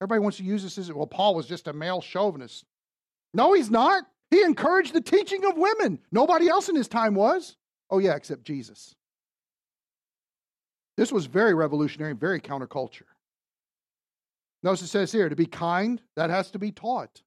Everybody 0.00 0.18
wants 0.18 0.38
to 0.38 0.44
use 0.44 0.64
this 0.64 0.78
as, 0.78 0.92
well, 0.92 1.06
Paul 1.06 1.36
was 1.36 1.46
just 1.46 1.68
a 1.68 1.72
male 1.72 2.00
chauvinist. 2.00 2.64
No, 3.32 3.52
he's 3.52 3.70
not. 3.70 4.02
He 4.30 4.42
encouraged 4.42 4.92
the 4.92 5.00
teaching 5.00 5.44
of 5.44 5.56
women. 5.56 6.00
Nobody 6.10 6.48
else 6.48 6.68
in 6.68 6.74
his 6.74 6.88
time 6.88 7.14
was. 7.14 7.56
Oh, 7.90 7.98
yeah, 7.98 8.16
except 8.16 8.42
Jesus. 8.42 8.96
This 10.96 11.12
was 11.12 11.26
very 11.26 11.54
revolutionary, 11.54 12.14
very 12.14 12.40
counterculture. 12.40 13.02
Notice 14.62 14.82
it 14.82 14.88
says 14.88 15.12
here 15.12 15.28
to 15.28 15.36
be 15.36 15.46
kind, 15.46 16.00
that 16.16 16.30
has 16.30 16.50
to 16.52 16.58
be 16.58 16.70
taught. 16.70 17.22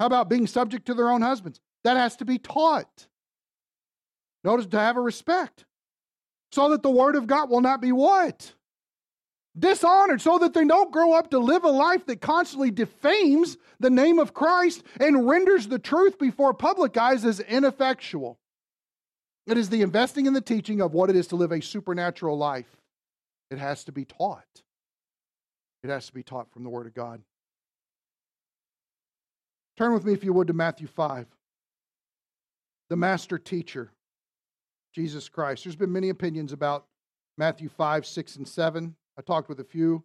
How 0.00 0.06
about 0.06 0.28
being 0.28 0.46
subject 0.46 0.86
to 0.86 0.94
their 0.94 1.10
own 1.10 1.22
husbands? 1.22 1.60
That 1.84 1.96
has 1.96 2.16
to 2.16 2.24
be 2.24 2.38
taught. 2.38 3.06
Notice 4.44 4.66
to 4.66 4.78
have 4.78 4.96
a 4.96 5.00
respect 5.00 5.64
so 6.52 6.70
that 6.70 6.82
the 6.82 6.90
word 6.90 7.16
of 7.16 7.26
God 7.26 7.50
will 7.50 7.60
not 7.60 7.80
be 7.80 7.92
what? 7.92 8.52
Dishonored, 9.58 10.20
so 10.20 10.38
that 10.38 10.52
they 10.52 10.64
don't 10.66 10.92
grow 10.92 11.14
up 11.14 11.30
to 11.30 11.38
live 11.38 11.64
a 11.64 11.70
life 11.70 12.06
that 12.06 12.20
constantly 12.20 12.70
defames 12.70 13.56
the 13.80 13.90
name 13.90 14.18
of 14.18 14.34
Christ 14.34 14.82
and 15.00 15.26
renders 15.26 15.66
the 15.66 15.78
truth 15.78 16.18
before 16.18 16.52
public 16.52 16.96
eyes 16.96 17.24
as 17.24 17.40
ineffectual. 17.40 18.38
It 19.46 19.56
is 19.56 19.70
the 19.70 19.82
investing 19.82 20.26
in 20.26 20.34
the 20.34 20.40
teaching 20.40 20.80
of 20.80 20.92
what 20.92 21.08
it 21.08 21.16
is 21.16 21.28
to 21.28 21.36
live 21.36 21.52
a 21.52 21.62
supernatural 21.62 22.36
life. 22.36 22.76
It 23.50 23.58
has 23.58 23.84
to 23.84 23.92
be 23.92 24.04
taught. 24.04 24.62
It 25.86 25.92
has 25.92 26.06
to 26.08 26.12
be 26.12 26.24
taught 26.24 26.50
from 26.50 26.64
the 26.64 26.68
Word 26.68 26.88
of 26.88 26.94
God. 26.94 27.22
Turn 29.78 29.94
with 29.94 30.04
me, 30.04 30.12
if 30.14 30.24
you 30.24 30.32
would, 30.32 30.48
to 30.48 30.52
Matthew 30.52 30.88
5. 30.88 31.28
The 32.90 32.96
master 32.96 33.38
teacher, 33.38 33.92
Jesus 34.92 35.28
Christ. 35.28 35.62
There's 35.62 35.76
been 35.76 35.92
many 35.92 36.08
opinions 36.08 36.52
about 36.52 36.86
Matthew 37.38 37.68
5, 37.68 38.04
6, 38.04 38.36
and 38.36 38.48
7. 38.48 38.96
I 39.16 39.22
talked 39.22 39.48
with 39.48 39.60
a 39.60 39.64
few 39.64 40.02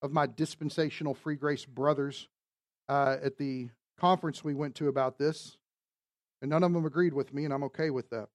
of 0.00 0.12
my 0.12 0.28
dispensational 0.28 1.14
free 1.14 1.34
grace 1.34 1.64
brothers 1.64 2.28
uh, 2.88 3.16
at 3.20 3.36
the 3.36 3.70
conference 3.98 4.44
we 4.44 4.54
went 4.54 4.76
to 4.76 4.86
about 4.86 5.18
this, 5.18 5.56
and 6.40 6.50
none 6.50 6.62
of 6.62 6.72
them 6.72 6.86
agreed 6.86 7.14
with 7.14 7.34
me, 7.34 7.44
and 7.44 7.52
I'm 7.52 7.64
okay 7.64 7.90
with 7.90 8.10
that. 8.10 8.28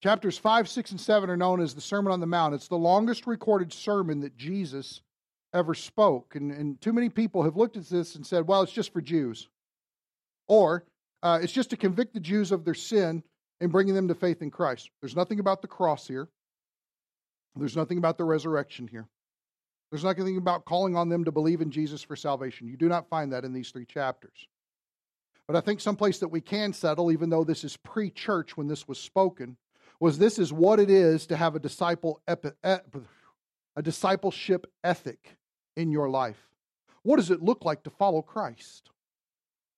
Chapters 0.00 0.38
5, 0.38 0.68
6, 0.68 0.92
and 0.92 1.00
7 1.00 1.28
are 1.28 1.36
known 1.36 1.60
as 1.60 1.74
the 1.74 1.80
Sermon 1.80 2.12
on 2.12 2.20
the 2.20 2.26
Mount. 2.26 2.54
It's 2.54 2.68
the 2.68 2.76
longest 2.76 3.26
recorded 3.26 3.72
sermon 3.72 4.20
that 4.20 4.36
Jesus 4.36 5.00
ever 5.52 5.74
spoke. 5.74 6.36
And, 6.36 6.52
and 6.52 6.80
too 6.80 6.92
many 6.92 7.08
people 7.08 7.42
have 7.42 7.56
looked 7.56 7.76
at 7.76 7.88
this 7.88 8.14
and 8.14 8.24
said, 8.24 8.46
well, 8.46 8.62
it's 8.62 8.72
just 8.72 8.92
for 8.92 9.00
Jews. 9.00 9.48
Or 10.46 10.84
uh, 11.22 11.40
it's 11.42 11.52
just 11.52 11.70
to 11.70 11.76
convict 11.76 12.14
the 12.14 12.20
Jews 12.20 12.52
of 12.52 12.64
their 12.64 12.74
sin 12.74 13.24
and 13.60 13.72
bringing 13.72 13.94
them 13.94 14.06
to 14.06 14.14
faith 14.14 14.40
in 14.40 14.52
Christ. 14.52 14.88
There's 15.00 15.16
nothing 15.16 15.40
about 15.40 15.62
the 15.62 15.68
cross 15.68 16.06
here, 16.06 16.28
there's 17.56 17.76
nothing 17.76 17.98
about 17.98 18.18
the 18.18 18.24
resurrection 18.24 18.86
here. 18.86 19.08
There's 19.90 20.04
nothing 20.04 20.36
about 20.36 20.66
calling 20.66 20.96
on 20.96 21.08
them 21.08 21.24
to 21.24 21.32
believe 21.32 21.62
in 21.62 21.70
Jesus 21.70 22.02
for 22.02 22.14
salvation. 22.14 22.68
You 22.68 22.76
do 22.76 22.90
not 22.90 23.08
find 23.08 23.32
that 23.32 23.46
in 23.46 23.54
these 23.54 23.70
three 23.70 23.86
chapters. 23.86 24.46
But 25.46 25.56
I 25.56 25.62
think 25.62 25.80
someplace 25.80 26.18
that 26.18 26.28
we 26.28 26.42
can 26.42 26.74
settle, 26.74 27.10
even 27.10 27.30
though 27.30 27.42
this 27.42 27.64
is 27.64 27.78
pre 27.78 28.10
church 28.10 28.54
when 28.54 28.68
this 28.68 28.86
was 28.86 29.00
spoken, 29.00 29.56
was 30.00 30.18
this 30.18 30.38
is 30.38 30.52
what 30.52 30.80
it 30.80 30.90
is 30.90 31.26
to 31.26 31.36
have 31.36 31.54
a 31.54 31.58
disciple 31.58 32.20
a 32.26 33.82
discipleship 33.82 34.66
ethic 34.82 35.36
in 35.76 35.90
your 35.90 36.08
life. 36.08 36.48
What 37.02 37.16
does 37.16 37.30
it 37.30 37.42
look 37.42 37.64
like 37.64 37.84
to 37.84 37.90
follow 37.90 38.22
Christ? 38.22 38.90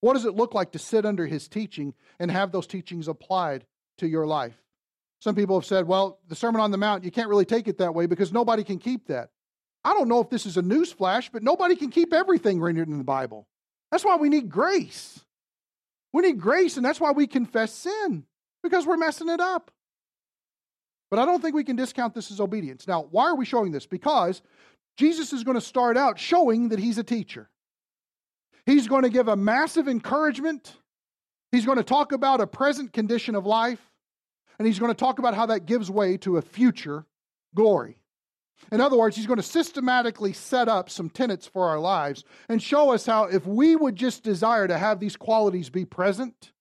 What 0.01 0.15
does 0.15 0.25
it 0.25 0.35
look 0.35 0.55
like 0.55 0.73
to 0.73 0.79
sit 0.79 1.05
under 1.05 1.27
his 1.27 1.49
teaching 1.49 1.95
and 2.19 2.31
have 2.31 2.53
those 2.53 2.67
teachings 2.67 3.09
applied 3.09 3.67
to 3.99 4.09
your 4.09 4.27
life? 4.27 4.57
Some 5.21 5.35
people 5.35 5.59
have 5.59 5.67
said, 5.67 5.87
well, 5.87 6.19
the 6.29 6.35
Sermon 6.35 6.63
on 6.63 6.71
the 6.71 6.79
Mount, 6.79 7.05
you 7.05 7.11
can't 7.11 7.29
really 7.29 7.45
take 7.45 7.69
it 7.69 7.79
that 7.79 7.95
way 7.95 8.07
because 8.07 8.33
nobody 8.33 8.65
can 8.65 8.79
keep 8.79 9.09
that. 9.09 9.29
I 9.85 9.93
don't 9.93 10.09
know 10.09 10.21
if 10.21 10.31
this 10.31 10.47
is 10.47 10.57
a 10.57 10.63
news 10.63 10.91
flash, 10.93 11.31
but 11.31 11.43
nobody 11.43 11.77
can 11.77 11.91
keep 11.91 12.15
everything 12.15 12.61
rendered 12.61 12.89
in 12.89 12.99
the 12.99 13.05
Bible. 13.05 13.47
That's 13.91 14.05
why 14.05 14.17
we 14.17 14.31
need 14.31 14.49
grace. 14.49 15.21
We 16.13 16.23
need 16.23 16.41
grace, 16.41 16.77
and 16.77 16.85
that's 16.85 17.01
why 17.01 17.13
we 17.13 17.27
confess 17.27 17.73
sin 17.73 18.25
because 18.63 18.87
we're 18.87 18.97
messing 18.97 19.29
it 19.29 19.41
up. 19.41 19.71
But 21.11 21.19
I 21.19 21.25
don't 21.25 21.43
think 21.43 21.55
we 21.55 21.65
can 21.65 21.77
discount 21.77 22.15
this 22.15 22.31
as 22.31 22.41
obedience. 22.41 22.87
Now, 22.87 23.09
why 23.11 23.25
are 23.25 23.37
we 23.37 23.45
showing 23.45 23.73
this? 23.73 23.87
Because 23.87 24.43
Jesus 24.97 25.33
is 25.33 25.45
going 25.45 25.57
to 25.57 25.61
start 25.61 25.97
out 25.97 26.19
showing 26.19 26.69
that 26.69 26.79
he's 26.79 26.99
a 26.99 27.05
teacher. 27.05 27.49
He's 28.67 28.87
going 28.87 29.03
to 29.03 29.11
give 29.11 29.27
a 29.29 29.37
massive 29.37 29.89
encouragement. 29.89 30.77
He's 31.51 31.67
going 31.67 31.79
to 31.79 31.85
talk 31.85 32.13
about 32.13 32.41
a 32.41 32.47
present 32.47 32.93
condition 32.93 33.35
of 33.35 33.45
life, 33.45 33.81
and 34.59 34.67
he's 34.67 34.79
going 34.79 34.93
to 34.93 34.99
talk 34.99 35.19
about 35.19 35.35
how 35.35 35.47
that 35.47 35.67
gives 35.67 35.91
way 35.91 36.17
to 36.19 36.37
a 36.37 36.43
future 36.43 37.07
glory. 37.55 37.97
In 38.71 38.81
other 38.81 38.97
words, 38.97 39.17
he's 39.17 39.27
going 39.27 39.39
to 39.39 39.43
systematically 39.43 40.33
set 40.33 40.69
up 40.69 40.91
some 40.91 41.11
tenets 41.11 41.47
for 41.47 41.69
our 41.69 41.81
lives 41.81 42.25
and 42.49 42.63
show 42.63 42.91
us 42.93 43.07
how, 43.07 43.25
if 43.25 43.47
we 43.47 43.75
would 43.75 43.97
just 43.97 44.23
desire 44.23 44.69
to 44.69 44.79
have 44.79 45.01
these 45.01 45.17
qualities 45.17 45.71
be 45.71 45.85
present, 45.85 46.53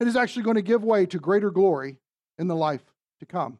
it 0.00 0.08
is 0.08 0.16
actually 0.16 0.42
going 0.42 0.56
to 0.56 0.62
give 0.62 0.84
way 0.84 1.06
to 1.06 1.18
greater 1.18 1.50
glory 1.50 1.98
in 2.36 2.48
the 2.48 2.56
life 2.56 2.82
to 3.20 3.26
come. 3.26 3.58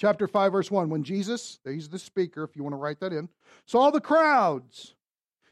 Chapter 0.00 0.26
5, 0.26 0.52
verse 0.52 0.70
1. 0.70 0.88
When 0.88 1.02
Jesus, 1.02 1.58
he's 1.62 1.90
the 1.90 1.98
speaker, 1.98 2.42
if 2.42 2.56
you 2.56 2.62
want 2.62 2.72
to 2.72 2.78
write 2.78 3.00
that 3.00 3.12
in, 3.12 3.28
saw 3.66 3.90
the 3.90 4.00
crowds, 4.00 4.94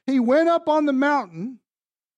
he 0.07 0.21
went 0.21 0.49
up 0.49 0.71
on 0.71 0.87
the 0.87 0.93
mountain, 0.95 1.59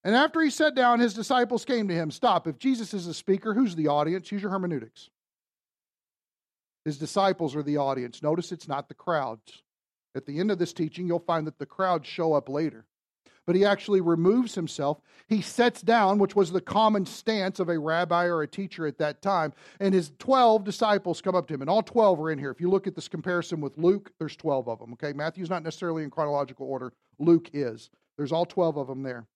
and 0.05 0.15
after 0.15 0.41
he 0.41 0.49
sat 0.49 0.77
down, 0.77 1.01
his 1.01 1.13
disciples 1.13 1.65
came 1.65 1.89
to 1.89 1.95
him. 1.95 2.13
Stop. 2.13 2.47
If 2.47 2.57
Jesus 2.57 2.95
is 2.95 3.07
the 3.07 3.15
speaker, 3.15 3.53
who's 3.53 3.75
the 3.75 3.89
audience? 3.89 4.31
Use 4.31 4.43
your 4.43 4.53
hermeneutics. 4.53 5.11
His 6.85 6.99
disciples 6.99 7.57
are 7.57 7.65
the 7.65 7.79
audience. 7.79 8.23
Notice 8.23 8.53
it's 8.53 8.69
not 8.69 8.87
the 8.87 8.95
crowds. 8.95 9.65
At 10.15 10.25
the 10.25 10.39
end 10.39 10.53
of 10.53 10.59
this 10.59 10.73
teaching, 10.73 11.09
you'll 11.09 11.19
find 11.19 11.49
that 11.49 11.59
the 11.59 11.67
crowds 11.67 12.07
show 12.07 12.33
up 12.33 12.49
later. 12.49 12.87
But 13.51 13.57
he 13.57 13.65
actually 13.65 14.01
removes 14.01 14.55
himself. 14.55 15.01
He 15.27 15.43
sets 15.43 15.83
down, 15.83 16.19
which 16.19 16.37
was 16.37 16.53
the 16.53 16.61
common 16.61 17.05
stance 17.05 17.59
of 17.59 17.69
a 17.69 17.77
rabbi 17.77 18.27
or 18.27 18.43
a 18.43 18.47
teacher 18.47 18.87
at 18.87 18.99
that 18.99 19.23
time, 19.23 19.53
and 19.81 19.93
his 19.93 20.13
12 20.21 20.63
disciples 20.63 21.21
come 21.21 21.35
up 21.35 21.49
to 21.49 21.55
him, 21.55 21.61
and 21.61 21.69
all 21.69 21.83
12 21.83 22.21
are 22.21 22.31
in 22.31 22.39
here. 22.39 22.53
If 22.53 22.61
you 22.61 22.71
look 22.71 22.87
at 22.87 22.95
this 22.95 23.09
comparison 23.09 23.61
with 23.61 23.77
Luke, 23.77 24.13
there's 24.21 24.37
12 24.37 24.69
of 24.69 24.79
them, 24.79 24.93
okay? 24.93 25.13
Matthew's 25.13 25.51
not 25.51 25.65
necessarily 25.65 26.05
in 26.05 26.11
chronological 26.11 26.65
order, 26.65 26.93
Luke 27.19 27.51
is. 27.53 27.91
There's 28.17 28.31
all 28.31 28.47
12 28.47 28.77
of 28.77 28.87
them 28.87 29.03
there. 29.03 29.27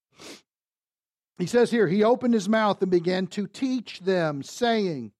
He 1.38 1.46
says 1.46 1.72
here, 1.72 1.88
he 1.88 2.04
opened 2.04 2.34
his 2.34 2.48
mouth 2.48 2.80
and 2.82 2.92
began 2.92 3.26
to 3.26 3.48
teach 3.48 3.98
them, 3.98 4.44
saying, 4.44 5.10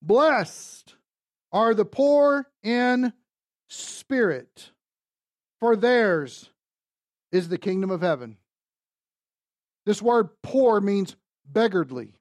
Blessed 0.00 0.94
are 1.52 1.74
the 1.74 1.84
poor 1.84 2.46
in 2.62 3.12
spirit, 3.68 4.70
for 5.58 5.76
theirs 5.76 6.49
is 7.32 7.48
the 7.48 7.58
kingdom 7.58 7.90
of 7.90 8.00
heaven. 8.00 8.36
This 9.86 10.02
word 10.02 10.28
poor 10.42 10.80
means 10.80 11.16
beggarly. 11.44 12.14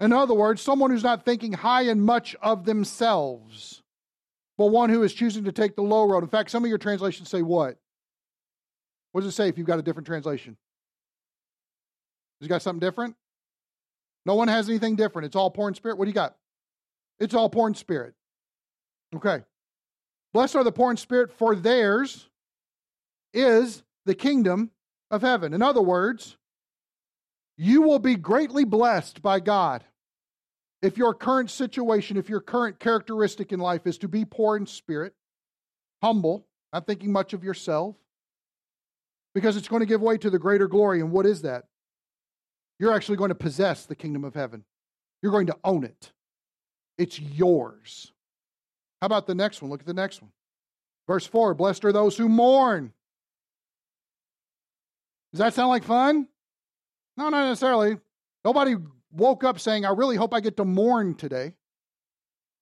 In 0.00 0.12
other 0.12 0.34
words, 0.34 0.62
someone 0.62 0.90
who's 0.90 1.02
not 1.02 1.24
thinking 1.24 1.52
high 1.52 1.82
and 1.82 2.02
much 2.02 2.36
of 2.40 2.64
themselves, 2.64 3.82
but 4.56 4.66
one 4.66 4.90
who 4.90 5.02
is 5.02 5.12
choosing 5.12 5.44
to 5.44 5.52
take 5.52 5.74
the 5.74 5.82
low 5.82 6.04
road. 6.04 6.22
In 6.22 6.28
fact, 6.28 6.50
some 6.50 6.64
of 6.64 6.68
your 6.68 6.78
translations 6.78 7.28
say 7.28 7.42
what? 7.42 7.76
What 9.12 9.22
does 9.22 9.32
it 9.32 9.36
say 9.36 9.48
if 9.48 9.58
you've 9.58 9.66
got 9.66 9.78
a 9.78 9.82
different 9.82 10.06
translation? 10.06 10.56
Has 12.40 12.46
you 12.46 12.48
got 12.48 12.62
something 12.62 12.80
different? 12.80 13.16
No 14.24 14.34
one 14.34 14.48
has 14.48 14.68
anything 14.68 14.94
different. 14.94 15.26
It's 15.26 15.36
all 15.36 15.50
poor 15.50 15.68
in 15.68 15.74
spirit. 15.74 15.98
What 15.98 16.04
do 16.04 16.10
you 16.10 16.14
got? 16.14 16.36
It's 17.18 17.34
all 17.34 17.48
poor 17.48 17.66
in 17.66 17.74
spirit. 17.74 18.14
Okay. 19.16 19.42
Blessed 20.32 20.56
are 20.56 20.64
the 20.64 20.70
poor 20.70 20.90
in 20.90 20.96
spirit, 20.96 21.32
for 21.32 21.56
theirs 21.56 22.28
is 23.38 23.82
the 24.06 24.14
kingdom 24.14 24.70
of 25.10 25.22
heaven. 25.22 25.54
In 25.54 25.62
other 25.62 25.82
words, 25.82 26.36
you 27.56 27.82
will 27.82 27.98
be 27.98 28.14
greatly 28.14 28.64
blessed 28.64 29.22
by 29.22 29.40
God 29.40 29.84
if 30.80 30.96
your 30.96 31.14
current 31.14 31.50
situation, 31.50 32.16
if 32.16 32.28
your 32.28 32.40
current 32.40 32.78
characteristic 32.78 33.52
in 33.52 33.60
life 33.60 33.86
is 33.86 33.98
to 33.98 34.08
be 34.08 34.24
poor 34.24 34.56
in 34.56 34.66
spirit, 34.66 35.14
humble, 36.02 36.46
not 36.72 36.86
thinking 36.86 37.10
much 37.10 37.32
of 37.32 37.42
yourself, 37.42 37.96
because 39.34 39.56
it's 39.56 39.68
going 39.68 39.80
to 39.80 39.86
give 39.86 40.00
way 40.00 40.16
to 40.18 40.30
the 40.30 40.38
greater 40.38 40.68
glory. 40.68 41.00
And 41.00 41.10
what 41.10 41.26
is 41.26 41.42
that? 41.42 41.64
You're 42.78 42.94
actually 42.94 43.16
going 43.16 43.30
to 43.30 43.34
possess 43.34 43.86
the 43.86 43.96
kingdom 43.96 44.24
of 44.24 44.34
heaven, 44.34 44.64
you're 45.22 45.32
going 45.32 45.48
to 45.48 45.56
own 45.64 45.84
it. 45.84 46.12
It's 46.96 47.20
yours. 47.20 48.12
How 49.00 49.06
about 49.06 49.26
the 49.28 49.34
next 49.34 49.62
one? 49.62 49.70
Look 49.70 49.80
at 49.80 49.86
the 49.86 49.94
next 49.94 50.20
one. 50.20 50.32
Verse 51.06 51.26
4 51.26 51.54
Blessed 51.54 51.84
are 51.84 51.92
those 51.92 52.16
who 52.16 52.28
mourn. 52.28 52.92
Does 55.32 55.38
that 55.38 55.54
sound 55.54 55.68
like 55.68 55.84
fun? 55.84 56.28
No, 57.16 57.28
not 57.28 57.48
necessarily. 57.48 57.98
Nobody 58.44 58.76
woke 59.10 59.44
up 59.44 59.58
saying, 59.58 59.84
I 59.84 59.90
really 59.90 60.16
hope 60.16 60.32
I 60.32 60.40
get 60.40 60.56
to 60.58 60.64
mourn 60.64 61.14
today. 61.14 61.54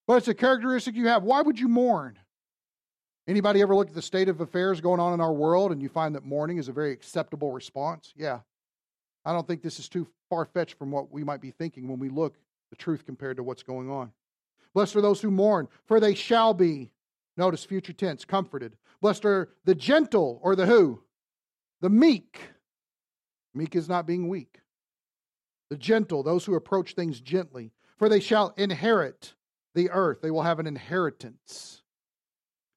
But 0.07 0.19
it's 0.19 0.29
a 0.29 0.35
characteristic 0.35 0.95
you 0.95 1.09
have. 1.09 1.23
Why 1.23 1.43
would 1.43 1.59
you 1.59 1.69
mourn? 1.69 2.19
Anybody 3.29 3.61
ever 3.61 3.75
look 3.75 3.89
at 3.89 3.95
the 3.95 4.03
state 4.03 4.29
of 4.29 4.41
affairs 4.41 4.81
going 4.81 5.01
on 5.01 5.13
in 5.13 5.21
our 5.21 5.33
world 5.33 5.73
and 5.73 5.83
you 5.83 5.89
find 5.89 6.15
that 6.15 6.25
mourning 6.25 6.59
is 6.59 6.69
a 6.69 6.73
very 6.73 6.93
acceptable 6.93 7.51
response? 7.51 8.13
Yeah. 8.17 8.41
I 9.25 9.33
don't 9.33 9.47
think 9.47 9.63
this 9.63 9.81
is 9.81 9.89
too 9.89 10.07
far 10.31 10.45
fetched 10.45 10.79
from 10.79 10.93
what 10.93 11.11
we 11.11 11.25
might 11.25 11.41
be 11.41 11.51
thinking 11.51 11.89
when 11.89 11.99
we 11.99 12.09
look 12.09 12.37
the 12.71 12.77
truth 12.77 13.05
compared 13.05 13.37
to 13.37 13.43
what's 13.43 13.65
going 13.65 13.91
on. 13.91 14.13
Blessed 14.75 14.97
are 14.97 15.01
those 15.01 15.21
who 15.21 15.31
mourn, 15.31 15.69
for 15.87 15.99
they 15.99 16.15
shall 16.15 16.55
be, 16.55 16.91
notice 17.37 17.65
future 17.65 17.93
tense, 17.93 18.25
comforted. 18.25 18.77
Blessed 19.01 19.25
are 19.25 19.49
the 19.65 19.75
gentle, 19.75 20.39
or 20.43 20.55
the 20.55 20.67
who? 20.67 21.03
The 21.81 21.91
meek. 21.91 22.41
Meek 23.57 23.75
is 23.75 23.89
not 23.89 24.07
being 24.07 24.29
weak. 24.29 24.61
The 25.71 25.77
gentle, 25.77 26.23
those 26.23 26.45
who 26.45 26.55
approach 26.55 26.95
things 26.95 27.21
gently, 27.21 27.73
for 27.99 28.09
they 28.09 28.21
shall 28.21 28.55
inherit 28.57 29.35
the 29.75 29.91
earth. 29.91 30.21
They 30.21 30.31
will 30.31 30.43
have 30.43 30.59
an 30.59 30.67
inheritance. 30.67 31.83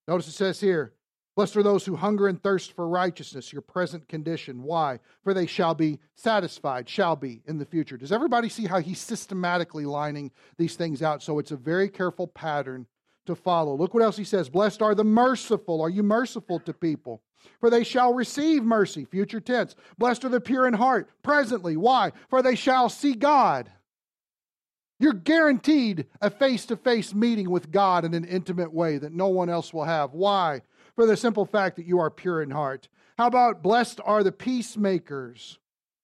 Notice 0.08 0.28
it 0.28 0.32
says 0.32 0.60
here, 0.60 0.94
Blessed 1.36 1.56
are 1.56 1.64
those 1.64 1.86
who 1.86 1.96
hunger 1.96 2.28
and 2.28 2.42
thirst 2.42 2.74
for 2.74 2.86
righteousness, 2.88 3.54
your 3.54 3.62
present 3.62 4.10
condition. 4.10 4.62
Why? 4.62 5.00
For 5.24 5.34
they 5.34 5.46
shall 5.46 5.74
be 5.74 6.00
satisfied, 6.16 6.90
shall 6.90 7.16
be 7.16 7.42
in 7.46 7.58
the 7.58 7.66
future. 7.66 7.96
Does 7.96 8.12
everybody 8.12 8.50
see 8.50 8.66
how 8.66 8.80
he's 8.80 9.00
systematically 9.00 9.86
lining 9.86 10.32
these 10.58 10.76
things 10.76 11.02
out? 11.02 11.24
So 11.24 11.40
it's 11.40 11.52
a 11.52 11.56
very 11.56 11.88
careful 11.88 12.28
pattern 12.28 12.88
to 13.30 13.36
follow. 13.36 13.76
Look 13.76 13.94
what 13.94 14.04
else 14.04 14.18
he 14.18 14.24
says. 14.24 14.50
Blessed 14.50 14.82
are 14.82 14.94
the 14.94 15.04
merciful. 15.04 15.82
Are 15.82 15.90
you 15.90 16.04
merciful 16.04 16.60
to 16.60 16.74
people? 16.74 17.22
For 17.60 17.70
they 17.70 17.84
shall 17.84 18.14
receive 18.14 18.64
mercy, 18.64 19.06
future 19.06 19.40
tense. 19.40 19.76
Blessed 19.98 20.26
are 20.26 20.30
the 20.30 20.42
pure 20.42 20.68
in 20.68 20.74
heart, 20.74 21.10
presently. 21.24 21.78
Why? 21.78 22.12
For 22.30 22.42
they 22.42 22.56
shall 22.56 22.90
see 22.90 23.14
God. 23.14 23.72
You're 25.00 25.14
guaranteed 25.14 26.08
a 26.22 26.30
face 26.30 26.66
to 26.66 26.76
face 26.76 27.14
meeting 27.14 27.50
with 27.50 27.72
God 27.72 28.04
in 28.04 28.14
an 28.14 28.26
intimate 28.26 28.74
way 28.74 28.98
that 28.98 29.14
no 29.14 29.30
one 29.30 29.50
else 29.50 29.74
will 29.74 29.86
have. 29.86 30.14
Why? 30.14 30.62
for 31.00 31.06
the 31.06 31.16
simple 31.16 31.46
fact 31.46 31.78
that 31.78 31.86
you 31.86 31.98
are 31.98 32.10
pure 32.10 32.42
in 32.42 32.52
heart. 32.52 32.90
How 33.18 33.28
about 33.28 33.64
blessed 33.64 34.02
are 34.04 34.22
the 34.22 34.34
peacemakers, 34.34 35.58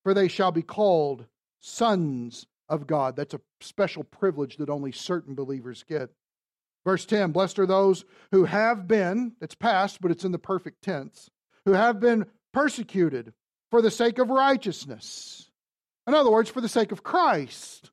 for 0.04 0.14
they 0.14 0.30
shall 0.30 0.54
be 0.54 0.62
called 0.62 1.26
sons 1.60 2.48
of 2.70 2.88
God. 2.88 3.18
That's 3.18 3.34
a 3.34 3.42
special 3.60 4.06
privilege 4.06 4.56
that 4.56 4.70
only 4.70 4.94
certain 4.94 5.36
believers 5.36 5.84
get. 5.86 6.12
Verse 6.86 7.06
10 7.06 7.32
Blessed 7.32 7.60
are 7.60 7.66
those 7.66 8.06
who 8.32 8.46
have 8.46 8.88
been, 8.88 9.34
it's 9.42 9.56
past, 9.56 10.00
but 10.02 10.12
it's 10.12 10.26
in 10.26 10.32
the 10.32 10.40
perfect 10.40 10.82
tense, 10.82 11.30
who 11.66 11.74
have 11.74 12.00
been 12.00 12.26
persecuted 12.54 13.34
for 13.72 13.82
the 13.82 13.92
sake 13.92 14.20
of 14.20 14.30
righteousness. 14.30 15.50
In 16.08 16.14
other 16.14 16.32
words, 16.32 16.50
for 16.50 16.62
the 16.62 16.70
sake 16.70 16.92
of 16.92 17.04
Christ 17.04 17.92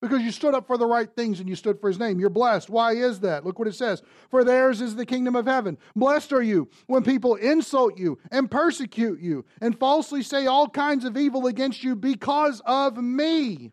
because 0.00 0.22
you 0.22 0.30
stood 0.30 0.54
up 0.54 0.66
for 0.66 0.78
the 0.78 0.86
right 0.86 1.08
things 1.14 1.40
and 1.40 1.48
you 1.48 1.54
stood 1.54 1.80
for 1.80 1.88
his 1.88 1.98
name. 1.98 2.18
You're 2.18 2.30
blessed. 2.30 2.70
Why 2.70 2.92
is 2.92 3.20
that? 3.20 3.44
Look 3.44 3.58
what 3.58 3.68
it 3.68 3.74
says. 3.74 4.02
For 4.30 4.44
theirs 4.44 4.80
is 4.80 4.96
the 4.96 5.06
kingdom 5.06 5.36
of 5.36 5.46
heaven. 5.46 5.76
Blessed 5.94 6.32
are 6.32 6.42
you 6.42 6.68
when 6.86 7.04
people 7.04 7.34
insult 7.36 7.98
you 7.98 8.18
and 8.30 8.50
persecute 8.50 9.20
you 9.20 9.44
and 9.60 9.78
falsely 9.78 10.22
say 10.22 10.46
all 10.46 10.68
kinds 10.68 11.04
of 11.04 11.16
evil 11.16 11.46
against 11.46 11.84
you 11.84 11.94
because 11.96 12.62
of 12.64 12.96
me. 12.96 13.72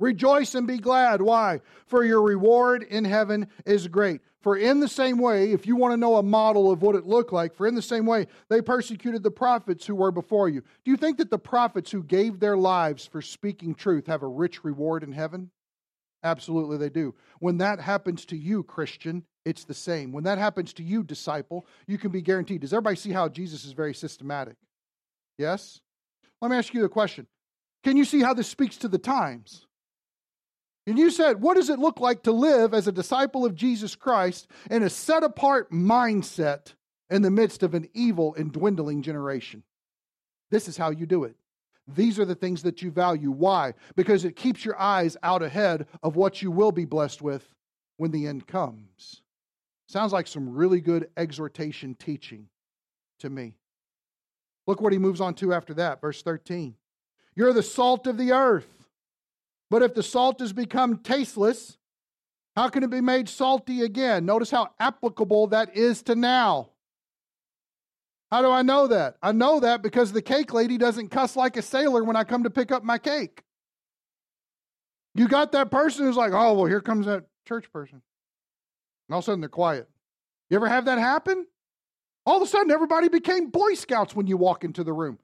Rejoice 0.00 0.54
and 0.54 0.66
be 0.66 0.78
glad. 0.78 1.22
Why? 1.22 1.60
For 1.86 2.04
your 2.04 2.22
reward 2.22 2.82
in 2.82 3.04
heaven 3.04 3.46
is 3.64 3.86
great. 3.88 4.20
For 4.40 4.56
in 4.56 4.80
the 4.80 4.88
same 4.88 5.18
way, 5.18 5.52
if 5.52 5.66
you 5.66 5.76
want 5.76 5.92
to 5.92 5.96
know 5.96 6.16
a 6.16 6.22
model 6.22 6.70
of 6.70 6.82
what 6.82 6.96
it 6.96 7.06
looked 7.06 7.32
like, 7.32 7.54
for 7.54 7.66
in 7.66 7.74
the 7.74 7.80
same 7.80 8.04
way, 8.04 8.26
they 8.50 8.60
persecuted 8.60 9.22
the 9.22 9.30
prophets 9.30 9.86
who 9.86 9.94
were 9.94 10.10
before 10.10 10.48
you. 10.48 10.62
Do 10.84 10.90
you 10.90 10.96
think 10.96 11.16
that 11.18 11.30
the 11.30 11.38
prophets 11.38 11.90
who 11.90 12.02
gave 12.02 12.40
their 12.40 12.56
lives 12.56 13.06
for 13.06 13.22
speaking 13.22 13.74
truth 13.74 14.06
have 14.06 14.22
a 14.22 14.28
rich 14.28 14.62
reward 14.62 15.02
in 15.02 15.12
heaven? 15.12 15.50
Absolutely, 16.22 16.76
they 16.76 16.90
do. 16.90 17.14
When 17.38 17.58
that 17.58 17.80
happens 17.80 18.24
to 18.26 18.36
you, 18.36 18.64
Christian, 18.64 19.24
it's 19.44 19.64
the 19.64 19.74
same. 19.74 20.10
When 20.10 20.24
that 20.24 20.38
happens 20.38 20.72
to 20.74 20.82
you, 20.82 21.02
disciple, 21.04 21.66
you 21.86 21.98
can 21.98 22.10
be 22.10 22.22
guaranteed. 22.22 22.62
Does 22.62 22.72
everybody 22.72 22.96
see 22.96 23.12
how 23.12 23.28
Jesus 23.28 23.64
is 23.64 23.72
very 23.72 23.94
systematic? 23.94 24.56
Yes? 25.38 25.80
Let 26.42 26.50
me 26.50 26.56
ask 26.56 26.74
you 26.74 26.84
a 26.84 26.88
question. 26.88 27.26
Can 27.82 27.96
you 27.96 28.04
see 28.04 28.20
how 28.20 28.34
this 28.34 28.48
speaks 28.48 28.76
to 28.78 28.88
the 28.88 28.98
times? 28.98 29.66
And 30.86 30.98
you 30.98 31.10
said, 31.10 31.40
what 31.40 31.56
does 31.56 31.70
it 31.70 31.78
look 31.78 32.00
like 32.00 32.24
to 32.24 32.32
live 32.32 32.74
as 32.74 32.86
a 32.86 32.92
disciple 32.92 33.46
of 33.46 33.54
Jesus 33.54 33.94
Christ 33.94 34.48
in 34.70 34.82
a 34.82 34.90
set 34.90 35.22
apart 35.22 35.70
mindset 35.70 36.74
in 37.08 37.22
the 37.22 37.30
midst 37.30 37.62
of 37.62 37.74
an 37.74 37.88
evil 37.94 38.34
and 38.34 38.52
dwindling 38.52 39.02
generation? 39.02 39.62
This 40.50 40.68
is 40.68 40.76
how 40.76 40.90
you 40.90 41.06
do 41.06 41.24
it. 41.24 41.36
These 41.88 42.18
are 42.18 42.24
the 42.24 42.34
things 42.34 42.62
that 42.62 42.82
you 42.82 42.90
value. 42.90 43.30
Why? 43.30 43.74
Because 43.96 44.24
it 44.24 44.36
keeps 44.36 44.64
your 44.64 44.78
eyes 44.78 45.16
out 45.22 45.42
ahead 45.42 45.86
of 46.02 46.16
what 46.16 46.42
you 46.42 46.50
will 46.50 46.72
be 46.72 46.84
blessed 46.84 47.22
with 47.22 47.46
when 47.96 48.10
the 48.10 48.26
end 48.26 48.46
comes. 48.46 49.22
Sounds 49.86 50.12
like 50.12 50.26
some 50.26 50.54
really 50.54 50.80
good 50.80 51.08
exhortation 51.16 51.94
teaching 51.94 52.48
to 53.20 53.30
me. 53.30 53.54
Look 54.66 54.80
what 54.80 54.92
he 54.92 54.98
moves 54.98 55.20
on 55.20 55.34
to 55.34 55.52
after 55.52 55.74
that, 55.74 56.00
verse 56.00 56.22
13. 56.22 56.74
You're 57.34 57.52
the 57.52 57.62
salt 57.62 58.06
of 58.06 58.16
the 58.16 58.32
earth. 58.32 58.83
But 59.70 59.82
if 59.82 59.94
the 59.94 60.02
salt 60.02 60.40
has 60.40 60.52
become 60.52 60.98
tasteless, 60.98 61.78
how 62.56 62.68
can 62.68 62.82
it 62.82 62.90
be 62.90 63.00
made 63.00 63.28
salty 63.28 63.82
again? 63.82 64.24
Notice 64.24 64.50
how 64.50 64.70
applicable 64.78 65.48
that 65.48 65.76
is 65.76 66.02
to 66.04 66.14
now. 66.14 66.70
How 68.30 68.42
do 68.42 68.50
I 68.50 68.62
know 68.62 68.86
that? 68.88 69.16
I 69.22 69.32
know 69.32 69.60
that 69.60 69.82
because 69.82 70.12
the 70.12 70.22
cake 70.22 70.52
lady 70.52 70.76
doesn't 70.78 71.08
cuss 71.08 71.36
like 71.36 71.56
a 71.56 71.62
sailor 71.62 72.04
when 72.04 72.16
I 72.16 72.24
come 72.24 72.44
to 72.44 72.50
pick 72.50 72.72
up 72.72 72.82
my 72.82 72.98
cake. 72.98 73.42
You 75.14 75.28
got 75.28 75.52
that 75.52 75.70
person 75.70 76.06
who's 76.06 76.16
like, 76.16 76.32
oh, 76.32 76.54
well, 76.54 76.66
here 76.66 76.80
comes 76.80 77.06
that 77.06 77.24
church 77.46 77.70
person. 77.72 78.02
And 79.08 79.14
all 79.14 79.18
of 79.18 79.24
a 79.24 79.26
sudden 79.26 79.40
they're 79.40 79.48
quiet. 79.48 79.88
You 80.50 80.56
ever 80.56 80.68
have 80.68 80.86
that 80.86 80.98
happen? 80.98 81.46
All 82.26 82.36
of 82.36 82.42
a 82.42 82.46
sudden 82.46 82.70
everybody 82.70 83.08
became 83.08 83.50
Boy 83.50 83.74
Scouts 83.74 84.16
when 84.16 84.26
you 84.26 84.36
walk 84.36 84.64
into 84.64 84.82
the 84.82 84.92
room. 84.92 85.18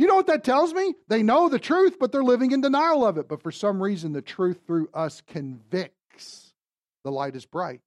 You 0.00 0.06
know 0.06 0.14
what 0.14 0.28
that 0.28 0.44
tells 0.44 0.72
me? 0.72 0.94
They 1.08 1.22
know 1.22 1.50
the 1.50 1.58
truth, 1.58 1.98
but 2.00 2.10
they're 2.10 2.24
living 2.24 2.52
in 2.52 2.62
denial 2.62 3.06
of 3.06 3.18
it. 3.18 3.28
But 3.28 3.42
for 3.42 3.52
some 3.52 3.82
reason, 3.82 4.14
the 4.14 4.22
truth 4.22 4.60
through 4.66 4.88
us 4.94 5.20
convicts. 5.20 6.54
The 7.04 7.12
light 7.12 7.36
is 7.36 7.44
bright. 7.44 7.82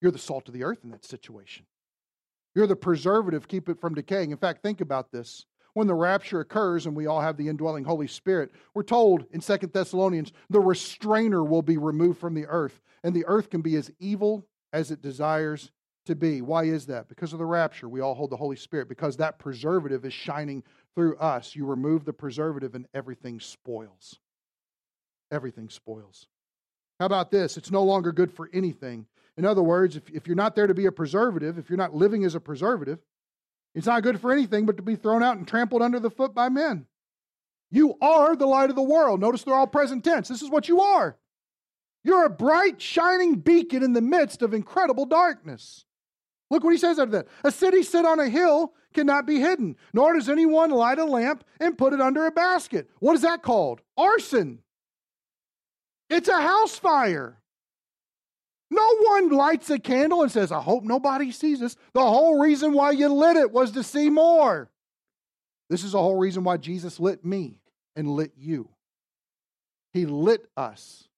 You're 0.00 0.12
the 0.12 0.18
salt 0.18 0.48
of 0.48 0.54
the 0.54 0.64
earth 0.64 0.78
in 0.82 0.92
that 0.92 1.04
situation. 1.04 1.66
You're 2.54 2.66
the 2.66 2.74
preservative, 2.74 3.48
keep 3.48 3.68
it 3.68 3.78
from 3.78 3.94
decaying. 3.94 4.30
In 4.30 4.38
fact, 4.38 4.62
think 4.62 4.80
about 4.80 5.12
this. 5.12 5.44
When 5.74 5.86
the 5.86 5.94
rapture 5.94 6.40
occurs 6.40 6.86
and 6.86 6.96
we 6.96 7.06
all 7.06 7.20
have 7.20 7.36
the 7.36 7.48
indwelling 7.48 7.84
Holy 7.84 8.08
Spirit, 8.08 8.50
we're 8.72 8.82
told 8.82 9.26
in 9.30 9.42
Second 9.42 9.74
Thessalonians, 9.74 10.32
the 10.48 10.60
restrainer 10.60 11.44
will 11.44 11.60
be 11.60 11.76
removed 11.76 12.18
from 12.18 12.32
the 12.32 12.46
earth, 12.46 12.80
and 13.04 13.14
the 13.14 13.26
earth 13.26 13.50
can 13.50 13.60
be 13.60 13.76
as 13.76 13.90
evil 13.98 14.46
as 14.72 14.90
it 14.90 15.02
desires 15.02 15.70
to 16.06 16.14
be. 16.14 16.40
Why 16.40 16.64
is 16.64 16.86
that? 16.86 17.08
Because 17.08 17.34
of 17.34 17.38
the 17.38 17.44
rapture. 17.44 17.90
We 17.90 18.00
all 18.00 18.14
hold 18.14 18.30
the 18.30 18.38
Holy 18.38 18.56
Spirit, 18.56 18.88
because 18.88 19.18
that 19.18 19.38
preservative 19.38 20.06
is 20.06 20.14
shining 20.14 20.62
through 20.96 21.16
us. 21.18 21.54
You 21.54 21.66
remove 21.66 22.04
the 22.04 22.12
preservative, 22.12 22.74
and 22.74 22.88
everything 22.92 23.38
spoils. 23.38 24.18
Everything 25.30 25.68
spoils. 25.68 26.26
How 26.98 27.06
about 27.06 27.30
this? 27.30 27.56
It's 27.56 27.70
no 27.70 27.84
longer 27.84 28.10
good 28.10 28.32
for 28.32 28.50
anything. 28.52 29.06
In 29.36 29.44
other 29.44 29.62
words, 29.62 29.96
if, 29.96 30.08
if 30.10 30.26
you're 30.26 30.34
not 30.34 30.56
there 30.56 30.66
to 30.66 30.74
be 30.74 30.86
a 30.86 30.92
preservative, 30.92 31.58
if 31.58 31.68
you're 31.68 31.76
not 31.76 31.94
living 31.94 32.24
as 32.24 32.34
a 32.34 32.40
preservative, 32.40 32.98
it's 33.74 33.86
not 33.86 34.02
good 34.02 34.20
for 34.20 34.32
anything 34.32 34.64
but 34.64 34.78
to 34.78 34.82
be 34.82 34.96
thrown 34.96 35.22
out 35.22 35.36
and 35.36 35.46
trampled 35.46 35.82
under 35.82 36.00
the 36.00 36.10
foot 36.10 36.34
by 36.34 36.48
men. 36.48 36.86
You 37.70 37.96
are 38.00 38.34
the 38.34 38.46
light 38.46 38.70
of 38.70 38.76
the 38.76 38.82
world. 38.82 39.20
Notice 39.20 39.44
they're 39.44 39.54
all 39.54 39.66
present 39.66 40.04
tense. 40.04 40.28
This 40.28 40.40
is 40.40 40.48
what 40.48 40.68
you 40.68 40.80
are. 40.80 41.18
You're 42.02 42.24
a 42.24 42.30
bright, 42.30 42.80
shining 42.80 43.34
beacon 43.34 43.82
in 43.82 43.92
the 43.92 44.00
midst 44.00 44.40
of 44.40 44.54
incredible 44.54 45.04
darkness. 45.04 45.84
Look 46.50 46.62
what 46.62 46.72
he 46.72 46.78
says 46.78 46.98
after 46.98 47.12
that. 47.12 47.28
A 47.44 47.50
city 47.50 47.82
set 47.82 48.04
on 48.04 48.20
a 48.20 48.28
hill 48.28 48.72
cannot 48.94 49.26
be 49.26 49.40
hidden, 49.40 49.76
nor 49.92 50.14
does 50.14 50.28
anyone 50.28 50.70
light 50.70 50.98
a 50.98 51.04
lamp 51.04 51.44
and 51.60 51.76
put 51.76 51.92
it 51.92 52.00
under 52.00 52.26
a 52.26 52.30
basket. 52.30 52.88
What 53.00 53.14
is 53.14 53.22
that 53.22 53.42
called? 53.42 53.80
Arson. 53.96 54.60
It's 56.08 56.28
a 56.28 56.40
house 56.40 56.76
fire. 56.76 57.40
No 58.70 58.96
one 59.02 59.30
lights 59.30 59.70
a 59.70 59.78
candle 59.78 60.22
and 60.22 60.30
says, 60.30 60.50
I 60.50 60.60
hope 60.60 60.84
nobody 60.84 61.30
sees 61.30 61.60
this. 61.60 61.76
The 61.94 62.04
whole 62.04 62.40
reason 62.40 62.72
why 62.72 62.92
you 62.92 63.08
lit 63.08 63.36
it 63.36 63.52
was 63.52 63.72
to 63.72 63.82
see 63.82 64.10
more. 64.10 64.70
This 65.68 65.84
is 65.84 65.92
the 65.92 65.98
whole 65.98 66.16
reason 66.16 66.44
why 66.44 66.56
Jesus 66.56 67.00
lit 67.00 67.24
me 67.24 67.60
and 67.94 68.08
lit 68.08 68.32
you. 68.36 68.68
He 69.92 70.06
lit 70.06 70.46
us 70.56 71.08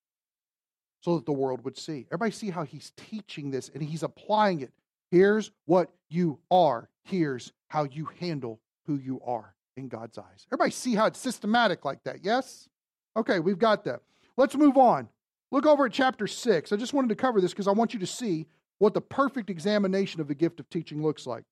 so 1.01 1.17
that 1.17 1.27
the 1.27 1.33
world 1.33 1.65
would 1.65 1.77
see. 1.77 2.07
Everybody 2.09 2.33
see 2.33 2.51
how 2.51 2.65
he's 2.65 2.93
teaching 2.97 3.51
this 3.51 3.71
and 3.73 3.83
he's 3.83 4.03
applying 4.03 4.61
it. 4.61 4.73
Here's 5.11 5.51
what 5.67 5.91
you 6.09 6.39
are. 6.51 6.89
Here's 7.05 7.53
how 7.69 7.85
you 7.85 8.09
handle 8.21 8.61
who 8.87 8.97
you 8.97 9.21
are 9.25 9.55
in 9.77 9.89
God's 9.89 10.19
eyes. 10.19 10.47
Everybody 10.49 10.71
see 10.71 10.95
how 10.95 11.07
it's 11.07 11.19
systematic 11.19 11.85
like 11.85 12.03
that, 12.05 12.25
yes? 12.25 12.69
Okay, 13.17 13.41
we've 13.41 13.59
got 13.59 13.85
that. 13.85 14.01
Let's 14.37 14.57
move 14.57 14.77
on. 14.77 15.09
Look 15.51 15.67
over 15.67 15.87
at 15.87 15.93
chapter 15.93 16.27
6. 16.27 16.73
I 16.73 16.77
just 16.77 16.93
wanted 16.93 17.09
to 17.09 17.15
cover 17.15 17.41
this 17.41 17.53
because 17.53 17.69
I 17.69 17.73
want 17.73 17.95
you 17.95 18.01
to 18.01 18.07
see 18.07 18.47
what 18.79 18.95
the 18.95 19.01
perfect 19.01 19.51
examination 19.51 20.21
of 20.21 20.29
the 20.29 20.35
gift 20.35 20.61
of 20.61 20.69
teaching 20.69 21.03
looks 21.03 21.27
like. 21.27 21.45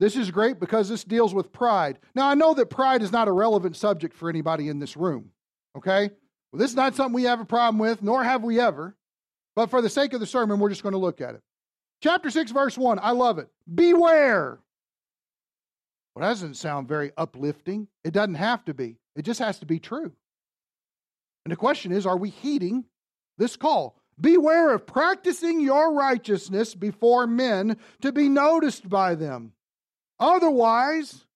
This 0.00 0.16
is 0.16 0.30
great 0.30 0.58
because 0.58 0.88
this 0.88 1.04
deals 1.04 1.34
with 1.34 1.52
pride. 1.52 1.98
Now, 2.14 2.26
I 2.28 2.34
know 2.34 2.54
that 2.54 2.70
pride 2.70 3.02
is 3.02 3.12
not 3.12 3.28
a 3.28 3.32
relevant 3.32 3.76
subject 3.76 4.14
for 4.16 4.30
anybody 4.30 4.68
in 4.68 4.78
this 4.78 4.96
room, 4.96 5.30
okay? 5.76 6.10
Well, 6.50 6.58
this 6.58 6.70
is 6.70 6.76
not 6.76 6.96
something 6.96 7.12
we 7.12 7.24
have 7.24 7.40
a 7.40 7.44
problem 7.44 7.78
with, 7.78 8.02
nor 8.02 8.24
have 8.24 8.42
we 8.42 8.58
ever. 8.58 8.96
But 9.60 9.68
for 9.68 9.82
the 9.82 9.90
sake 9.90 10.14
of 10.14 10.20
the 10.20 10.26
sermon, 10.26 10.58
we're 10.58 10.70
just 10.70 10.82
going 10.82 10.94
to 10.94 10.98
look 10.98 11.20
at 11.20 11.34
it. 11.34 11.42
Chapter 12.02 12.30
6, 12.30 12.50
verse 12.50 12.78
1, 12.78 12.98
I 13.02 13.10
love 13.10 13.38
it. 13.38 13.50
Beware. 13.74 14.58
Well, 16.14 16.22
that 16.22 16.30
doesn't 16.30 16.54
sound 16.54 16.88
very 16.88 17.12
uplifting. 17.18 17.86
It 18.02 18.14
doesn't 18.14 18.36
have 18.36 18.64
to 18.64 18.72
be, 18.72 18.96
it 19.16 19.26
just 19.26 19.38
has 19.38 19.58
to 19.58 19.66
be 19.66 19.78
true. 19.78 20.12
And 21.44 21.52
the 21.52 21.56
question 21.56 21.92
is 21.92 22.06
are 22.06 22.16
we 22.16 22.30
heeding 22.30 22.86
this 23.36 23.56
call? 23.56 23.98
Beware 24.18 24.72
of 24.72 24.86
practicing 24.86 25.60
your 25.60 25.92
righteousness 25.92 26.74
before 26.74 27.26
men 27.26 27.76
to 28.00 28.12
be 28.12 28.30
noticed 28.30 28.88
by 28.88 29.14
them. 29.14 29.52
Otherwise, 30.18 31.26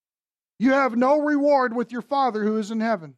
you 0.57 0.71
have 0.71 0.95
no 0.95 1.19
reward 1.19 1.75
with 1.75 1.91
your 1.91 2.01
Father 2.01 2.43
who 2.43 2.57
is 2.57 2.71
in 2.71 2.79
heaven. 2.79 3.17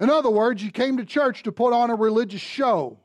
In 0.00 0.10
other 0.10 0.30
words, 0.30 0.62
you 0.62 0.70
came 0.70 0.96
to 0.98 1.04
church 1.04 1.42
to 1.42 1.52
put 1.52 1.72
on 1.72 1.90
a 1.90 1.94
religious 1.94 2.40
show. 2.40 2.98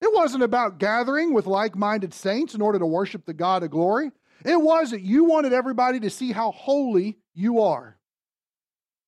It 0.00 0.12
wasn't 0.14 0.42
about 0.42 0.78
gathering 0.78 1.34
with 1.34 1.46
like 1.46 1.76
minded 1.76 2.14
saints 2.14 2.54
in 2.54 2.62
order 2.62 2.78
to 2.78 2.86
worship 2.86 3.26
the 3.26 3.34
God 3.34 3.62
of 3.62 3.70
glory. 3.70 4.10
It 4.44 4.60
was 4.60 4.92
that 4.92 5.02
you 5.02 5.24
wanted 5.24 5.52
everybody 5.52 6.00
to 6.00 6.10
see 6.10 6.32
how 6.32 6.52
holy 6.52 7.18
you 7.34 7.60
are. 7.60 7.98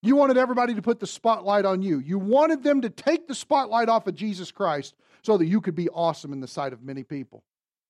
You 0.03 0.17
wanted 0.17 0.37
everybody 0.37 0.75
to 0.75 0.83
put 0.83 1.01
the 1.01 1.07
spotlight 1.07 1.65
on 1.65 1.81
you. 1.81 2.01
You 2.01 2.19
wanted 2.19 2.63
them 2.63 2.83
to 2.83 2.91
take 2.91 3.29
the 3.29 3.35
spotlight 3.35 3.89
off 3.89 4.07
of 4.07 4.15
Jesus 4.15 4.51
Christ 4.51 4.95
so 5.23 5.39
that 5.39 5.47
you 5.47 5.61
could 5.61 5.77
be 5.77 5.89
awesome 5.89 6.33
in 6.33 6.41
the 6.41 6.49
sight 6.49 6.73
of 6.73 6.83
many 6.83 7.05
people. 7.05 7.45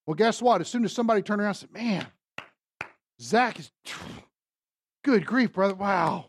Well, 0.07 0.15
guess 0.15 0.43
what? 0.43 0.61
As 0.61 0.69
soon 0.69 0.85
as 0.85 0.93
somebody 0.93 1.23
turned 1.23 1.41
around 1.41 1.51
and 1.51 1.57
said, 1.57 1.73
Man, 1.73 2.07
Zach 3.21 3.59
is 3.59 3.71
good 5.05 5.27
grief, 5.27 5.53
brother. 5.55 5.75
Wow. 5.75 6.27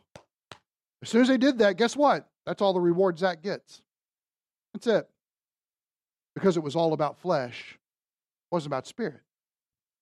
As 1.04 1.10
soon 1.10 1.22
as 1.22 1.28
they 1.28 1.38
did 1.38 1.60
that, 1.60 1.76
guess 1.76 1.98
what? 1.98 2.30
That's 2.46 2.62
all 2.62 2.72
the 2.72 2.80
reward 2.80 3.20
Zach 3.20 3.44
gets. 3.44 3.82
That's 4.74 4.88
it. 4.88 5.10
Because 6.34 6.56
it 6.56 6.64
was 6.64 6.78
all 6.78 6.94
about 6.94 7.20
flesh, 7.20 7.74
it 7.74 8.56
wasn't 8.56 8.70
about 8.70 8.88
spirit. 8.88 9.20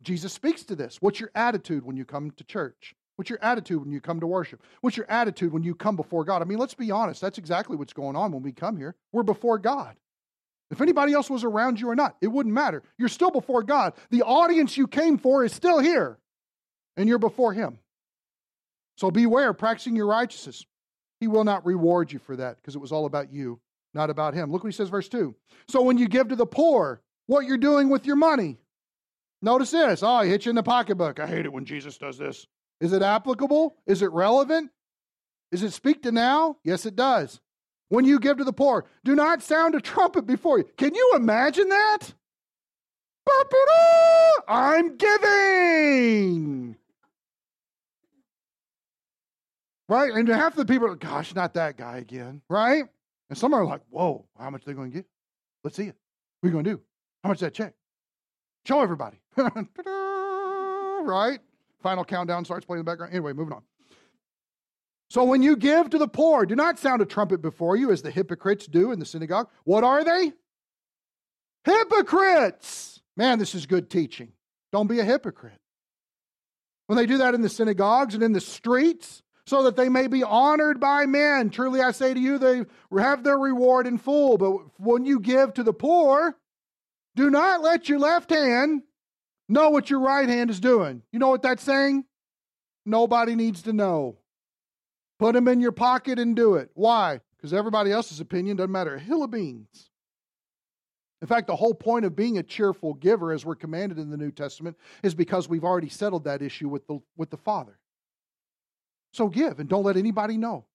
Jesus 0.03 0.31
speaks 0.31 0.63
to 0.65 0.75
this. 0.75 0.97
What's 1.01 1.19
your 1.19 1.31
attitude 1.33 1.83
when 1.83 1.97
you 1.97 2.05
come 2.05 2.31
to 2.31 2.43
church? 2.43 2.95
What's 3.15 3.29
your 3.29 3.39
attitude 3.41 3.81
when 3.81 3.91
you 3.91 3.99
come 3.99 4.19
to 4.19 4.27
worship? 4.27 4.61
What's 4.81 4.95
your 4.95 5.09
attitude 5.09 5.51
when 5.51 5.63
you 5.63 5.75
come 5.75 5.95
before 5.95 6.23
God? 6.23 6.41
I 6.41 6.45
mean, 6.45 6.59
let's 6.59 6.75
be 6.75 6.91
honest. 6.91 7.19
That's 7.19 7.37
exactly 7.37 7.75
what's 7.77 7.93
going 7.93 8.15
on 8.15 8.31
when 8.31 8.43
we 8.43 8.51
come 8.51 8.77
here. 8.77 8.95
We're 9.11 9.23
before 9.23 9.57
God. 9.57 9.95
If 10.69 10.81
anybody 10.81 11.13
else 11.13 11.29
was 11.29 11.43
around 11.43 11.79
you 11.79 11.89
or 11.89 11.95
not, 11.95 12.15
it 12.21 12.27
wouldn't 12.27 12.53
matter. 12.53 12.83
You're 12.97 13.09
still 13.09 13.31
before 13.31 13.63
God. 13.63 13.93
The 14.11 14.21
audience 14.21 14.77
you 14.77 14.87
came 14.87 15.17
for 15.17 15.43
is 15.43 15.51
still 15.51 15.79
here, 15.79 16.19
and 16.95 17.09
you're 17.09 17.19
before 17.19 17.53
Him. 17.53 17.79
So 18.97 19.11
beware, 19.11 19.53
practicing 19.53 19.95
your 19.95 20.07
righteousness. 20.07 20.65
He 21.21 21.27
will 21.27 21.45
not 21.45 21.65
reward 21.65 22.11
you 22.11 22.19
for 22.19 22.35
that 22.35 22.57
because 22.57 22.75
it 22.75 22.81
was 22.81 22.91
all 22.91 23.05
about 23.05 23.31
you, 23.31 23.61
not 23.93 24.09
about 24.09 24.33
Him. 24.33 24.51
Look 24.51 24.63
what 24.63 24.73
He 24.73 24.75
says, 24.75 24.89
verse 24.89 25.07
2. 25.07 25.33
So 25.69 25.83
when 25.83 25.97
you 25.97 26.09
give 26.09 26.27
to 26.29 26.35
the 26.35 26.45
poor, 26.45 26.99
what 27.27 27.45
you're 27.45 27.57
doing 27.57 27.89
with 27.89 28.05
your 28.05 28.17
money. 28.17 28.57
Notice 29.41 29.71
this. 29.71 30.03
Oh, 30.03 30.07
I 30.07 30.27
hit 30.27 30.45
you 30.45 30.49
in 30.49 30.55
the 30.55 30.63
pocketbook. 30.63 31.19
I 31.19 31.27
hate 31.27 31.45
it 31.45 31.53
when 31.53 31.65
Jesus 31.65 31.97
does 31.97 32.17
this. 32.17 32.45
Is 32.81 32.91
it 32.91 33.01
applicable? 33.01 33.77
Is 33.85 34.01
it 34.01 34.11
relevant? 34.11 34.71
Is 35.51 35.63
it 35.63 35.71
speak 35.71 36.03
to 36.03 36.11
now? 36.11 36.57
Yes, 36.63 36.85
it 36.85 36.95
does. 36.95 37.39
When 37.89 38.05
you 38.05 38.19
give 38.19 38.37
to 38.37 38.43
the 38.43 38.53
poor, 38.53 38.85
do 39.03 39.15
not 39.15 39.43
sound 39.43 39.75
a 39.75 39.81
trumpet 39.81 40.25
before 40.25 40.57
you. 40.57 40.65
Can 40.77 40.95
you 40.95 41.13
imagine 41.15 41.69
that? 41.69 42.13
I'm 44.47 44.97
giving. 44.97 46.75
Right? 49.91 50.13
And 50.13 50.25
half 50.29 50.53
of 50.53 50.57
the 50.57 50.73
people 50.73 50.87
are, 50.87 50.95
gosh, 50.95 51.35
not 51.35 51.55
that 51.55 51.75
guy 51.75 51.97
again. 51.97 52.41
Right? 52.49 52.85
And 53.29 53.37
some 53.37 53.53
are 53.53 53.65
like, 53.65 53.81
whoa, 53.89 54.25
how 54.39 54.49
much 54.49 54.61
are 54.61 54.65
they 54.67 54.73
going 54.73 54.89
to 54.89 54.97
get? 54.99 55.05
Let's 55.65 55.75
see 55.75 55.83
it. 55.83 55.97
What 56.39 56.47
are 56.47 56.49
you 56.49 56.53
going 56.53 56.63
to 56.63 56.71
do? 56.75 56.81
How 57.23 57.27
much 57.27 57.41
that 57.41 57.53
check? 57.53 57.73
Show 58.65 58.79
everybody. 58.79 59.19
right? 59.35 61.39
Final 61.83 62.05
countdown 62.05 62.45
starts 62.45 62.65
playing 62.65 62.79
in 62.79 62.85
the 62.85 62.89
background. 62.89 63.11
Anyway, 63.11 63.33
moving 63.33 63.51
on. 63.51 63.63
So 65.09 65.25
when 65.25 65.43
you 65.43 65.57
give 65.57 65.89
to 65.89 65.97
the 65.97 66.07
poor, 66.07 66.45
do 66.45 66.55
not 66.55 66.79
sound 66.79 67.01
a 67.01 67.05
trumpet 67.05 67.41
before 67.41 67.75
you 67.75 67.91
as 67.91 68.01
the 68.01 68.11
hypocrites 68.11 68.67
do 68.67 68.93
in 68.93 68.99
the 68.99 69.05
synagogue. 69.05 69.49
What 69.65 69.83
are 69.83 70.05
they? 70.05 70.31
Hypocrites. 71.65 73.01
Man, 73.17 73.39
this 73.39 73.53
is 73.53 73.65
good 73.65 73.89
teaching. 73.89 74.31
Don't 74.71 74.87
be 74.87 75.01
a 75.01 75.03
hypocrite. 75.03 75.59
When 76.87 76.95
they 76.95 77.05
do 77.05 77.17
that 77.17 77.35
in 77.35 77.41
the 77.41 77.49
synagogues 77.49 78.13
and 78.13 78.23
in 78.23 78.31
the 78.31 78.39
streets, 78.39 79.21
so 79.45 79.63
that 79.63 79.75
they 79.75 79.89
may 79.89 80.07
be 80.07 80.23
honored 80.23 80.79
by 80.79 81.05
men. 81.05 81.49
Truly 81.49 81.81
I 81.81 81.91
say 81.91 82.13
to 82.13 82.19
you, 82.19 82.37
they 82.37 82.63
have 82.97 83.23
their 83.23 83.37
reward 83.37 83.87
in 83.87 83.97
full. 83.97 84.37
But 84.37 84.79
when 84.79 85.05
you 85.05 85.19
give 85.19 85.53
to 85.55 85.63
the 85.63 85.73
poor, 85.73 86.35
do 87.15 87.29
not 87.29 87.61
let 87.61 87.89
your 87.89 87.99
left 87.99 88.29
hand 88.29 88.83
know 89.49 89.69
what 89.69 89.89
your 89.89 89.99
right 89.99 90.29
hand 90.29 90.49
is 90.49 90.59
doing. 90.59 91.01
You 91.11 91.19
know 91.19 91.29
what 91.29 91.41
that's 91.41 91.63
saying? 91.63 92.05
Nobody 92.85 93.35
needs 93.35 93.63
to 93.63 93.73
know. 93.73 94.17
Put 95.19 95.33
them 95.33 95.47
in 95.47 95.61
your 95.61 95.71
pocket 95.71 96.17
and 96.17 96.35
do 96.35 96.55
it. 96.55 96.71
Why? 96.73 97.19
Because 97.37 97.53
everybody 97.53 97.91
else's 97.91 98.19
opinion 98.19 98.57
doesn't 98.57 98.71
matter 98.71 98.95
a 98.95 98.99
hill 98.99 99.23
of 99.23 99.31
beans. 99.31 99.89
In 101.21 101.27
fact, 101.27 101.45
the 101.45 101.55
whole 101.55 101.75
point 101.75 102.05
of 102.05 102.15
being 102.15 102.39
a 102.39 102.43
cheerful 102.43 102.95
giver, 102.95 103.31
as 103.31 103.45
we're 103.45 103.55
commanded 103.55 103.99
in 103.99 104.09
the 104.09 104.17
New 104.17 104.31
Testament, 104.31 104.75
is 105.03 105.13
because 105.13 105.47
we've 105.47 105.63
already 105.63 105.89
settled 105.89 106.23
that 106.23 106.41
issue 106.41 106.67
with 106.67 106.87
the, 106.87 106.99
with 107.15 107.29
the 107.29 107.37
Father. 107.37 107.77
So 109.13 109.27
give 109.27 109.59
and 109.59 109.69
don't 109.69 109.83
let 109.83 109.97
anybody 109.97 110.37
know. 110.37 110.65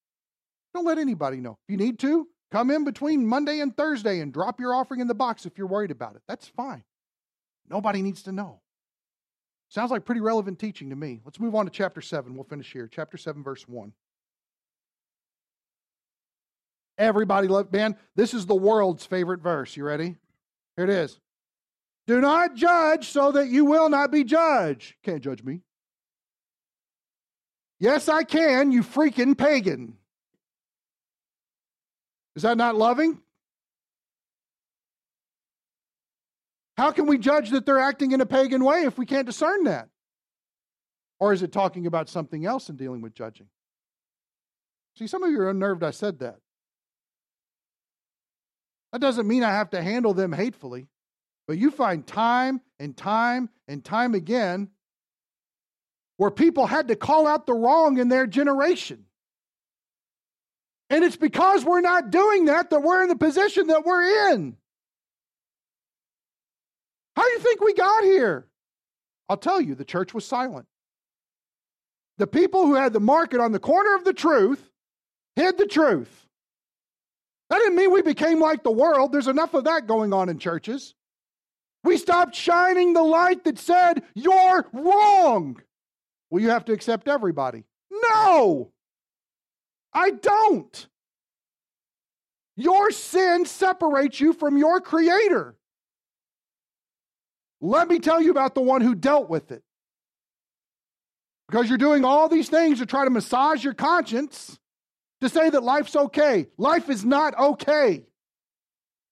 Don't 0.73 0.85
let 0.85 0.97
anybody 0.97 1.37
know. 1.37 1.57
If 1.67 1.71
you 1.71 1.77
need 1.77 1.99
to, 1.99 2.27
come 2.51 2.69
in 2.71 2.83
between 2.83 3.25
Monday 3.25 3.59
and 3.61 3.75
Thursday 3.75 4.19
and 4.19 4.31
drop 4.31 4.59
your 4.59 4.75
offering 4.75 4.99
in 4.99 5.07
the 5.07 5.15
box 5.15 5.45
if 5.45 5.57
you're 5.57 5.67
worried 5.67 5.91
about 5.91 6.15
it. 6.15 6.21
That's 6.27 6.47
fine. 6.47 6.83
Nobody 7.69 8.01
needs 8.01 8.23
to 8.23 8.31
know. 8.31 8.61
Sounds 9.69 9.91
like 9.91 10.05
pretty 10.05 10.21
relevant 10.21 10.59
teaching 10.59 10.89
to 10.91 10.95
me. 10.95 11.19
Let's 11.25 11.39
move 11.39 11.55
on 11.55 11.65
to 11.65 11.71
chapter 11.71 11.99
7. 11.99 12.33
We'll 12.35 12.45
finish 12.45 12.71
here. 12.71 12.87
Chapter 12.87 13.17
7, 13.17 13.43
verse 13.43 13.67
1. 13.67 13.91
Everybody 16.97 17.47
love 17.47 17.71
man, 17.71 17.95
this 18.15 18.33
is 18.33 18.45
the 18.45 18.55
world's 18.55 19.05
favorite 19.05 19.41
verse. 19.41 19.75
You 19.77 19.83
ready? 19.83 20.15
Here 20.75 20.85
it 20.85 20.89
is. 20.89 21.19
Do 22.07 22.21
not 22.21 22.55
judge 22.55 23.09
so 23.09 23.33
that 23.33 23.49
you 23.49 23.65
will 23.65 23.89
not 23.89 24.11
be 24.11 24.23
judged. 24.23 24.95
Can't 25.03 25.21
judge 25.21 25.43
me. 25.43 25.61
Yes, 27.79 28.09
I 28.09 28.23
can, 28.23 28.71
you 28.71 28.81
freaking 28.81 29.37
pagan. 29.37 29.97
Is 32.35 32.43
that 32.43 32.57
not 32.57 32.75
loving? 32.75 33.19
How 36.77 36.91
can 36.91 37.07
we 37.07 37.17
judge 37.17 37.49
that 37.49 37.65
they're 37.65 37.79
acting 37.79 38.11
in 38.11 38.21
a 38.21 38.25
pagan 38.25 38.63
way 38.63 38.83
if 38.83 38.97
we 38.97 39.05
can't 39.05 39.25
discern 39.25 39.63
that? 39.63 39.89
Or 41.19 41.33
is 41.33 41.41
it 41.41 41.51
talking 41.51 41.87
about 41.87 42.09
something 42.09 42.45
else 42.45 42.69
in 42.69 42.75
dealing 42.75 43.01
with 43.01 43.15
judging? 43.15 43.47
See, 44.95 45.07
some 45.07 45.23
of 45.23 45.31
you 45.31 45.41
are 45.41 45.49
unnerved 45.49 45.83
I 45.83 45.91
said 45.91 46.19
that. 46.19 46.37
That 48.91 49.01
doesn't 49.01 49.27
mean 49.27 49.43
I 49.43 49.51
have 49.51 49.71
to 49.71 49.81
handle 49.81 50.13
them 50.13 50.31
hatefully, 50.31 50.87
but 51.47 51.57
you 51.57 51.71
find 51.71 52.05
time 52.05 52.61
and 52.79 52.95
time 52.95 53.49
and 53.67 53.83
time 53.83 54.13
again 54.13 54.69
where 56.17 56.31
people 56.31 56.65
had 56.65 56.89
to 56.89 56.95
call 56.95 57.27
out 57.27 57.45
the 57.45 57.53
wrong 57.53 57.97
in 57.97 58.09
their 58.09 58.27
generation. 58.27 59.05
And 60.89 61.03
it's 61.03 61.17
because 61.17 61.65
we're 61.65 61.81
not 61.81 62.11
doing 62.11 62.45
that 62.45 62.69
that 62.69 62.81
we're 62.81 63.01
in 63.03 63.09
the 63.09 63.15
position 63.15 63.67
that 63.67 63.85
we're 63.85 64.31
in. 64.31 64.57
How 67.15 67.23
do 67.23 67.29
you 67.29 67.39
think 67.39 67.61
we 67.61 67.73
got 67.73 68.03
here? 68.03 68.47
I'll 69.29 69.37
tell 69.37 69.59
you, 69.59 69.75
the 69.75 69.85
church 69.85 70.13
was 70.13 70.25
silent. 70.25 70.67
The 72.17 72.27
people 72.27 72.65
who 72.65 72.75
had 72.75 72.93
the 72.93 72.99
market 72.99 73.39
on 73.39 73.51
the 73.51 73.59
corner 73.59 73.95
of 73.95 74.03
the 74.03 74.13
truth 74.13 74.71
hid 75.35 75.57
the 75.57 75.67
truth. 75.67 76.25
That 77.49 77.59
didn't 77.59 77.75
mean 77.75 77.91
we 77.91 78.01
became 78.01 78.39
like 78.39 78.63
the 78.63 78.71
world. 78.71 79.11
There's 79.11 79.27
enough 79.27 79.53
of 79.53 79.65
that 79.65 79.87
going 79.87 80.13
on 80.13 80.29
in 80.29 80.39
churches. 80.39 80.95
We 81.83 81.97
stopped 81.97 82.35
shining 82.35 82.93
the 82.93 83.03
light 83.03 83.43
that 83.45 83.59
said, 83.59 84.03
You're 84.13 84.65
wrong. 84.73 85.61
Well, 86.29 86.41
you 86.41 86.49
have 86.49 86.65
to 86.65 86.73
accept 86.73 87.07
everybody. 87.07 87.63
No, 87.91 88.71
I 89.93 90.11
don't. 90.11 90.87
Your 92.55 92.91
sin 92.91 93.45
separates 93.45 94.19
you 94.19 94.33
from 94.33 94.57
your 94.57 94.81
Creator. 94.81 95.55
Let 97.61 97.87
me 97.87 97.99
tell 97.99 98.21
you 98.21 98.31
about 98.31 98.55
the 98.55 98.61
one 98.61 98.81
who 98.81 98.95
dealt 98.95 99.29
with 99.29 99.51
it. 99.51 99.63
Because 101.47 101.69
you're 101.69 101.77
doing 101.77 102.03
all 102.03 102.27
these 102.27 102.49
things 102.49 102.79
to 102.79 102.85
try 102.85 103.05
to 103.05 103.09
massage 103.09 103.63
your 103.63 103.73
conscience 103.73 104.59
to 105.21 105.29
say 105.29 105.49
that 105.49 105.63
life's 105.63 105.95
okay. 105.95 106.47
Life 106.57 106.89
is 106.89 107.05
not 107.05 107.37
okay. 107.37 108.03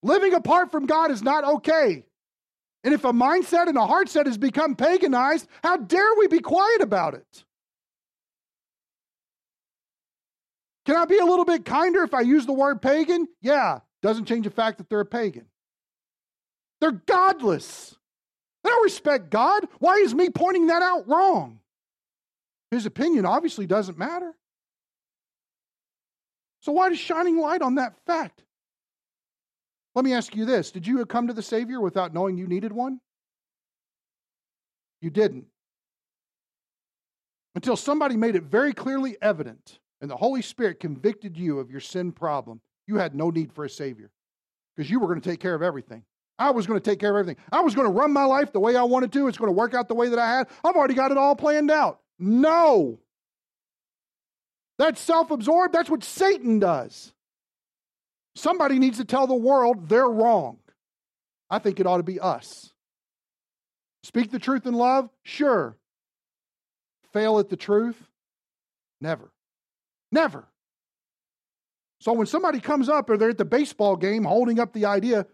Living 0.02 0.34
apart 0.34 0.70
from 0.70 0.86
God 0.86 1.10
is 1.10 1.22
not 1.22 1.44
okay. 1.44 2.04
And 2.86 2.94
if 2.94 3.04
a 3.04 3.12
mindset 3.12 3.66
and 3.66 3.76
a 3.76 3.84
heart 3.84 4.08
set 4.08 4.26
has 4.26 4.38
become 4.38 4.76
paganized, 4.76 5.48
how 5.60 5.76
dare 5.76 6.14
we 6.16 6.28
be 6.28 6.38
quiet 6.38 6.80
about 6.80 7.14
it? 7.14 7.44
Can 10.84 10.94
I 10.94 11.04
be 11.04 11.18
a 11.18 11.24
little 11.24 11.44
bit 11.44 11.64
kinder 11.64 12.04
if 12.04 12.14
I 12.14 12.20
use 12.20 12.46
the 12.46 12.52
word 12.52 12.80
pagan? 12.80 13.26
Yeah, 13.42 13.80
doesn't 14.02 14.26
change 14.26 14.44
the 14.44 14.52
fact 14.52 14.78
that 14.78 14.88
they're 14.88 15.00
a 15.00 15.04
pagan. 15.04 15.46
They're 16.80 16.92
godless. 16.92 17.96
They 18.62 18.70
don't 18.70 18.84
respect 18.84 19.30
God. 19.30 19.66
Why 19.80 19.96
is 19.96 20.14
me 20.14 20.30
pointing 20.30 20.68
that 20.68 20.82
out 20.82 21.08
wrong? 21.08 21.58
His 22.70 22.86
opinion 22.86 23.26
obviously 23.26 23.66
doesn't 23.66 23.98
matter. 23.98 24.32
So, 26.60 26.70
why 26.70 26.90
does 26.90 27.00
shining 27.00 27.40
light 27.40 27.62
on 27.62 27.74
that 27.76 27.96
fact? 28.06 28.44
Let 29.96 30.04
me 30.04 30.12
ask 30.12 30.36
you 30.36 30.44
this 30.44 30.70
Did 30.70 30.86
you 30.86 31.04
come 31.06 31.26
to 31.26 31.32
the 31.32 31.42
Savior 31.42 31.80
without 31.80 32.14
knowing 32.14 32.36
you 32.36 32.46
needed 32.46 32.70
one? 32.70 33.00
You 35.00 35.10
didn't. 35.10 35.46
Until 37.54 37.76
somebody 37.76 38.16
made 38.16 38.36
it 38.36 38.44
very 38.44 38.74
clearly 38.74 39.16
evident 39.22 39.78
and 40.02 40.10
the 40.10 40.16
Holy 40.16 40.42
Spirit 40.42 40.78
convicted 40.78 41.38
you 41.38 41.58
of 41.58 41.70
your 41.70 41.80
sin 41.80 42.12
problem, 42.12 42.60
you 42.86 42.96
had 42.96 43.14
no 43.14 43.30
need 43.30 43.50
for 43.52 43.64
a 43.64 43.70
Savior 43.70 44.10
because 44.76 44.90
you 44.90 45.00
were 45.00 45.06
going 45.06 45.20
to 45.20 45.28
take 45.28 45.40
care 45.40 45.54
of 45.54 45.62
everything. 45.62 46.04
I 46.38 46.50
was 46.50 46.66
going 46.66 46.78
to 46.78 46.84
take 46.84 47.00
care 47.00 47.10
of 47.10 47.16
everything. 47.16 47.42
I 47.50 47.62
was 47.62 47.74
going 47.74 47.86
to 47.86 47.98
run 47.98 48.12
my 48.12 48.26
life 48.26 48.52
the 48.52 48.60
way 48.60 48.76
I 48.76 48.82
wanted 48.82 49.10
to. 49.14 49.28
It's 49.28 49.38
going 49.38 49.48
to 49.48 49.56
work 49.56 49.72
out 49.72 49.88
the 49.88 49.94
way 49.94 50.10
that 50.10 50.18
I 50.18 50.30
had. 50.30 50.48
I've 50.62 50.76
already 50.76 50.92
got 50.92 51.10
it 51.10 51.16
all 51.16 51.34
planned 51.34 51.70
out. 51.70 52.00
No. 52.18 53.00
That's 54.78 55.00
self 55.00 55.30
absorbed. 55.30 55.74
That's 55.74 55.88
what 55.88 56.04
Satan 56.04 56.58
does. 56.58 57.14
Somebody 58.36 58.78
needs 58.78 58.98
to 58.98 59.04
tell 59.04 59.26
the 59.26 59.34
world 59.34 59.88
they're 59.88 60.08
wrong. 60.08 60.58
I 61.48 61.58
think 61.58 61.80
it 61.80 61.86
ought 61.86 61.96
to 61.96 62.02
be 62.02 62.20
us. 62.20 62.72
Speak 64.02 64.30
the 64.30 64.38
truth 64.38 64.66
in 64.66 64.74
love? 64.74 65.08
Sure. 65.24 65.76
Fail 67.12 67.38
at 67.38 67.48
the 67.48 67.56
truth? 67.56 67.96
Never. 69.00 69.32
Never. 70.12 70.46
So 72.00 72.12
when 72.12 72.26
somebody 72.26 72.60
comes 72.60 72.88
up 72.88 73.08
or 73.08 73.16
they're 73.16 73.30
at 73.30 73.38
the 73.38 73.44
baseball 73.44 73.96
game 73.96 74.24
holding 74.24 74.60
up 74.60 74.72
the 74.72 74.84
idea, 74.84 75.26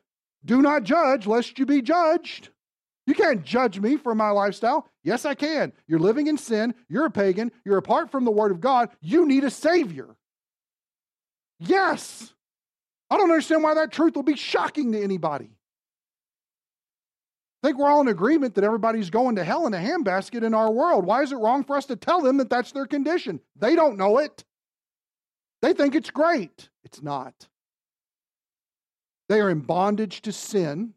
do 0.44 0.62
not 0.62 0.84
judge 0.84 1.26
lest 1.26 1.58
you 1.58 1.66
be 1.66 1.82
judged. 1.82 2.50
You 3.06 3.14
can't 3.14 3.42
judge 3.42 3.80
me 3.80 3.96
for 3.96 4.14
my 4.14 4.30
lifestyle. 4.30 4.88
Yes, 5.02 5.24
I 5.24 5.34
can. 5.34 5.72
You're 5.88 5.98
living 5.98 6.28
in 6.28 6.38
sin. 6.38 6.74
You're 6.88 7.06
a 7.06 7.10
pagan. 7.10 7.50
You're 7.64 7.78
apart 7.78 8.12
from 8.12 8.24
the 8.24 8.30
Word 8.30 8.52
of 8.52 8.60
God. 8.60 8.90
You 9.00 9.26
need 9.26 9.42
a 9.42 9.50
Savior. 9.50 10.14
Yes. 11.58 12.32
I 13.12 13.18
don't 13.18 13.30
understand 13.30 13.62
why 13.62 13.74
that 13.74 13.92
truth 13.92 14.16
will 14.16 14.22
be 14.22 14.36
shocking 14.36 14.92
to 14.92 15.02
anybody. 15.02 15.50
I 17.62 17.66
think 17.66 17.78
we're 17.78 17.90
all 17.90 18.00
in 18.00 18.08
agreement 18.08 18.54
that 18.54 18.64
everybody's 18.64 19.10
going 19.10 19.36
to 19.36 19.44
hell 19.44 19.66
in 19.66 19.74
a 19.74 19.76
handbasket 19.76 20.42
in 20.42 20.54
our 20.54 20.72
world. 20.72 21.04
Why 21.04 21.20
is 21.20 21.30
it 21.30 21.36
wrong 21.36 21.62
for 21.62 21.76
us 21.76 21.84
to 21.86 21.96
tell 21.96 22.22
them 22.22 22.38
that 22.38 22.48
that's 22.48 22.72
their 22.72 22.86
condition? 22.86 23.40
They 23.54 23.76
don't 23.76 23.98
know 23.98 24.16
it. 24.16 24.44
They 25.60 25.74
think 25.74 25.94
it's 25.94 26.08
great. 26.08 26.70
It's 26.84 27.02
not. 27.02 27.34
They 29.28 29.42
are 29.42 29.50
in 29.50 29.60
bondage 29.60 30.22
to 30.22 30.32
sin. 30.32 30.94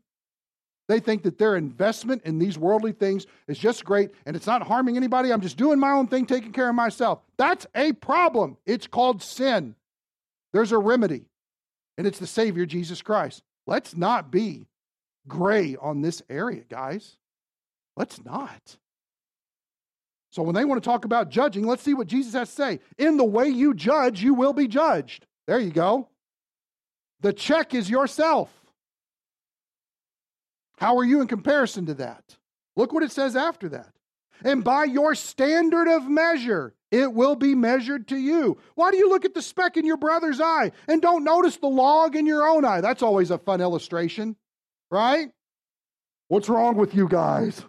They 0.87 1.01
think 1.01 1.23
that 1.23 1.37
their 1.37 1.57
investment 1.57 2.21
in 2.23 2.39
these 2.39 2.57
worldly 2.57 2.93
things 2.93 3.27
is 3.49 3.59
just 3.59 3.83
great 3.83 4.11
and 4.25 4.37
it's 4.37 4.47
not 4.47 4.65
harming 4.65 4.95
anybody. 4.95 5.33
I'm 5.33 5.41
just 5.41 5.57
doing 5.57 5.79
my 5.79 5.91
own 5.91 6.07
thing, 6.07 6.25
taking 6.25 6.53
care 6.53 6.69
of 6.69 6.75
myself. 6.75 7.19
That's 7.37 7.67
a 7.75 7.91
problem. 7.91 8.55
It's 8.65 8.87
called 8.87 9.21
sin. 9.21 9.75
There's 10.53 10.71
a 10.71 10.77
remedy 10.77 11.25
and 11.97 12.05
it's 12.05 12.19
the 12.19 12.27
Savior, 12.27 12.65
Jesus 12.65 13.01
Christ. 13.01 13.43
Let's 13.67 13.95
not 13.95 14.31
be 14.31 14.67
gray 15.27 15.75
on 15.79 16.01
this 16.01 16.21
area, 16.29 16.63
guys. 16.69 17.17
Let's 17.97 18.23
not. 18.23 18.77
So 20.31 20.43
when 20.43 20.53
they 20.53 20.65
want 20.65 20.83
to 20.83 20.87
talk 20.87 21.05
about 21.05 21.29
judging, 21.29 21.65
let's 21.65 21.81
see 21.81 21.93
what 21.93 22.07
Jesus 22.07 22.33
has 22.33 22.49
to 22.49 22.55
say. 22.55 22.79
In 22.97 23.15
the 23.15 23.23
way 23.23 23.47
you 23.47 23.73
judge, 23.73 24.21
you 24.21 24.33
will 24.33 24.53
be 24.53 24.67
judged. 24.67 25.25
There 25.47 25.59
you 25.59 25.71
go. 25.71 26.09
The 27.21 27.31
check 27.31 27.73
is 27.73 27.89
yourself. 27.89 28.51
How 30.77 30.97
are 30.97 31.05
you 31.05 31.21
in 31.21 31.27
comparison 31.27 31.85
to 31.85 31.93
that? 31.95 32.35
Look 32.75 32.91
what 32.91 33.03
it 33.03 33.11
says 33.11 33.37
after 33.37 33.69
that. 33.69 33.94
And 34.43 34.63
by 34.63 34.83
your 34.85 35.15
standard 35.15 35.87
of 35.87 36.07
measure, 36.07 36.73
it 36.91 37.13
will 37.13 37.35
be 37.35 37.55
measured 37.55 38.07
to 38.09 38.17
you. 38.17 38.57
Why 38.75 38.91
do 38.91 38.97
you 38.97 39.09
look 39.09 39.25
at 39.25 39.33
the 39.33 39.41
speck 39.41 39.77
in 39.77 39.85
your 39.85 39.97
brother's 39.97 40.39
eye 40.39 40.71
and 40.87 41.01
don't 41.01 41.23
notice 41.23 41.57
the 41.57 41.67
log 41.67 42.15
in 42.15 42.25
your 42.25 42.47
own 42.47 42.63
eye? 42.63 42.81
That's 42.81 43.01
always 43.01 43.31
a 43.31 43.37
fun 43.37 43.61
illustration, 43.61 44.35
right? 44.91 45.29
What's 46.27 46.49
wrong 46.49 46.75
with 46.75 46.95
you 46.95 47.07
guys? 47.07 47.61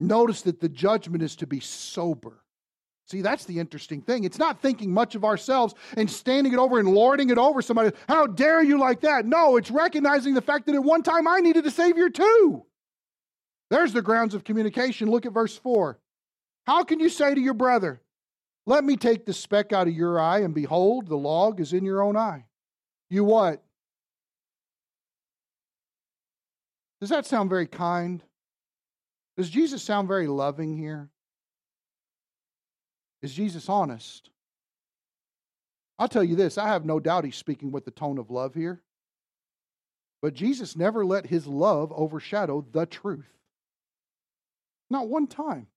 Notice 0.00 0.42
that 0.42 0.60
the 0.60 0.68
judgment 0.68 1.22
is 1.22 1.36
to 1.36 1.46
be 1.46 1.60
sober. 1.60 2.42
See, 3.06 3.22
that's 3.22 3.44
the 3.44 3.58
interesting 3.58 4.02
thing. 4.02 4.24
It's 4.24 4.38
not 4.38 4.62
thinking 4.62 4.94
much 4.94 5.14
of 5.14 5.24
ourselves 5.24 5.74
and 5.96 6.08
standing 6.08 6.52
it 6.52 6.58
over 6.58 6.78
and 6.78 6.88
lording 6.88 7.30
it 7.30 7.38
over 7.38 7.60
somebody. 7.60 7.90
How 8.08 8.26
dare 8.26 8.62
you 8.62 8.78
like 8.78 9.00
that? 9.00 9.26
No, 9.26 9.56
it's 9.56 9.70
recognizing 9.70 10.34
the 10.34 10.40
fact 10.40 10.66
that 10.66 10.76
at 10.76 10.84
one 10.84 11.02
time 11.02 11.26
I 11.26 11.40
needed 11.40 11.66
a 11.66 11.70
Savior 11.70 12.08
too. 12.08 12.64
There's 13.70 13.92
the 13.92 14.02
grounds 14.02 14.34
of 14.34 14.44
communication. 14.44 15.10
Look 15.10 15.26
at 15.26 15.32
verse 15.32 15.56
4. 15.56 15.98
How 16.66 16.84
can 16.84 17.00
you 17.00 17.08
say 17.08 17.34
to 17.34 17.40
your 17.40 17.54
brother, 17.54 18.00
Let 18.66 18.84
me 18.84 18.96
take 18.96 19.24
the 19.24 19.32
speck 19.32 19.72
out 19.72 19.88
of 19.88 19.94
your 19.94 20.20
eye, 20.20 20.40
and 20.40 20.54
behold, 20.54 21.08
the 21.08 21.16
log 21.16 21.60
is 21.60 21.72
in 21.72 21.84
your 21.84 22.02
own 22.02 22.16
eye? 22.16 22.44
You 23.08 23.24
what? 23.24 23.62
Does 27.00 27.10
that 27.10 27.26
sound 27.26 27.48
very 27.48 27.66
kind? 27.66 28.22
Does 29.36 29.48
Jesus 29.48 29.82
sound 29.82 30.06
very 30.06 30.26
loving 30.26 30.76
here? 30.76 31.08
Is 33.22 33.32
Jesus 33.32 33.68
honest? 33.68 34.30
I'll 35.98 36.08
tell 36.08 36.24
you 36.24 36.36
this 36.36 36.58
I 36.58 36.68
have 36.68 36.84
no 36.84 37.00
doubt 37.00 37.24
he's 37.24 37.36
speaking 37.36 37.72
with 37.72 37.84
the 37.84 37.90
tone 37.90 38.18
of 38.18 38.30
love 38.30 38.54
here. 38.54 38.82
But 40.22 40.34
Jesus 40.34 40.76
never 40.76 41.04
let 41.04 41.26
his 41.26 41.46
love 41.46 41.92
overshadow 41.94 42.64
the 42.72 42.84
truth. 42.84 43.39
Not 44.90 45.08
one 45.08 45.26
time. 45.26 45.68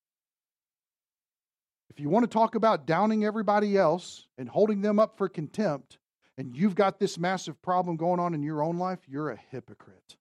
If 1.90 2.00
you 2.00 2.10
want 2.10 2.24
to 2.24 2.34
talk 2.34 2.56
about 2.56 2.88
downing 2.88 3.24
everybody 3.24 3.78
else 3.78 4.26
and 4.40 4.50
holding 4.50 4.82
them 4.82 4.98
up 4.98 5.16
for 5.16 5.30
contempt, 5.30 6.00
and 6.38 6.58
you've 6.58 6.74
got 6.74 7.00
this 7.00 7.20
massive 7.20 7.62
problem 7.62 7.96
going 7.96 8.20
on 8.20 8.34
in 8.34 8.42
your 8.42 8.64
own 8.64 8.78
life, 8.78 9.00
you're 9.08 9.30
a 9.30 9.40
hypocrite. 9.52 10.18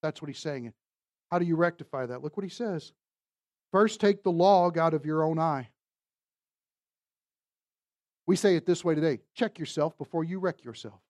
That's 0.00 0.22
what 0.22 0.28
he's 0.28 0.38
saying. 0.38 0.72
How 1.32 1.40
do 1.40 1.44
you 1.44 1.56
rectify 1.56 2.06
that? 2.06 2.22
Look 2.22 2.36
what 2.36 2.44
he 2.44 2.50
says. 2.50 2.92
First, 3.72 4.00
take 4.00 4.22
the 4.22 4.30
log 4.30 4.78
out 4.78 4.94
of 4.94 5.04
your 5.04 5.24
own 5.24 5.40
eye. 5.40 5.70
We 8.26 8.36
say 8.36 8.54
it 8.54 8.66
this 8.66 8.84
way 8.84 8.94
today 8.94 9.20
check 9.34 9.58
yourself 9.58 9.98
before 9.98 10.22
you 10.22 10.38
wreck 10.38 10.64
yourself. 10.64 11.00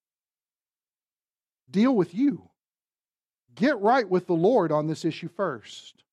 Deal 1.70 1.94
with 1.94 2.14
you. 2.14 2.49
Get 3.55 3.78
right 3.80 4.09
with 4.09 4.26
the 4.26 4.34
Lord 4.34 4.72
on 4.72 4.86
this 4.86 5.05
issue 5.05 5.28
first. 5.28 6.05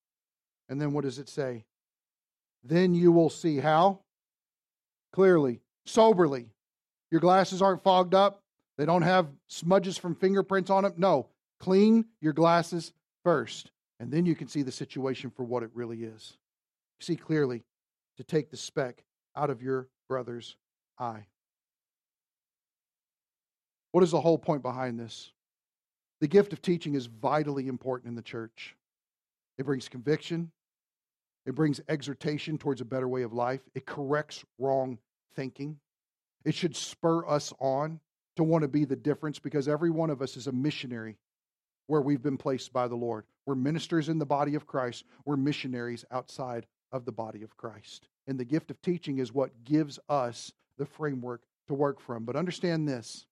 And 0.69 0.79
then 0.79 0.93
what 0.93 1.03
does 1.03 1.19
it 1.19 1.29
say? 1.29 1.65
Then 2.63 2.93
you 2.93 3.11
will 3.11 3.29
see 3.29 3.57
how? 3.57 3.99
Clearly, 5.11 5.59
soberly. 5.85 6.47
Your 7.11 7.21
glasses 7.21 7.61
aren't 7.61 7.83
fogged 7.83 8.15
up, 8.15 8.43
they 8.77 8.85
don't 8.85 9.03
have 9.03 9.27
smudges 9.47 9.97
from 9.97 10.15
fingerprints 10.15 10.69
on 10.69 10.83
them. 10.83 10.93
No, 10.97 11.27
clean 11.59 12.05
your 12.21 12.33
glasses 12.33 12.91
first, 13.23 13.71
and 13.99 14.11
then 14.11 14.25
you 14.25 14.35
can 14.35 14.47
see 14.47 14.63
the 14.63 14.71
situation 14.71 15.29
for 15.29 15.43
what 15.43 15.63
it 15.63 15.69
really 15.73 16.03
is. 16.03 16.37
See 16.99 17.15
clearly 17.15 17.63
to 18.17 18.23
take 18.23 18.49
the 18.49 18.57
speck 18.57 19.03
out 19.35 19.49
of 19.49 19.61
your 19.61 19.87
brother's 20.07 20.55
eye. 20.97 21.25
What 23.91 24.03
is 24.03 24.11
the 24.11 24.21
whole 24.21 24.39
point 24.39 24.63
behind 24.63 24.99
this? 24.99 25.31
The 26.19 26.27
gift 26.27 26.53
of 26.53 26.61
teaching 26.61 26.95
is 26.95 27.05
vitally 27.05 27.67
important 27.67 28.09
in 28.09 28.15
the 28.15 28.21
church. 28.21 28.75
It 29.57 29.65
brings 29.65 29.87
conviction, 29.87 30.51
it 31.45 31.55
brings 31.55 31.81
exhortation 31.87 32.57
towards 32.57 32.81
a 32.81 32.85
better 32.85 33.07
way 33.07 33.23
of 33.23 33.33
life, 33.33 33.61
it 33.75 33.85
corrects 33.85 34.43
wrong 34.57 34.97
thinking. 35.35 35.77
It 36.45 36.55
should 36.55 36.75
spur 36.75 37.25
us 37.27 37.53
on 37.59 37.99
to 38.35 38.43
want 38.43 38.63
to 38.63 38.67
be 38.67 38.85
the 38.85 38.95
difference 38.95 39.39
because 39.39 39.67
every 39.67 39.89
one 39.89 40.09
of 40.09 40.21
us 40.21 40.35
is 40.35 40.47
a 40.47 40.51
missionary 40.51 41.17
where 41.87 42.01
we've 42.01 42.21
been 42.21 42.37
placed 42.37 42.73
by 42.73 42.87
the 42.87 42.95
Lord. 42.95 43.25
We're 43.45 43.55
ministers 43.55 44.09
in 44.09 44.17
the 44.17 44.25
body 44.25 44.55
of 44.55 44.65
Christ, 44.65 45.05
we're 45.25 45.37
missionaries 45.37 46.05
outside 46.11 46.65
of 46.91 47.05
the 47.05 47.11
body 47.11 47.43
of 47.43 47.57
Christ. 47.57 48.07
And 48.27 48.39
the 48.39 48.45
gift 48.45 48.71
of 48.71 48.81
teaching 48.81 49.17
is 49.17 49.33
what 49.33 49.63
gives 49.63 49.99
us 50.09 50.51
the 50.77 50.85
framework 50.85 51.41
to 51.67 51.73
work 51.73 51.99
from. 51.99 52.23
But 52.23 52.35
understand 52.35 52.87
this 52.87 53.25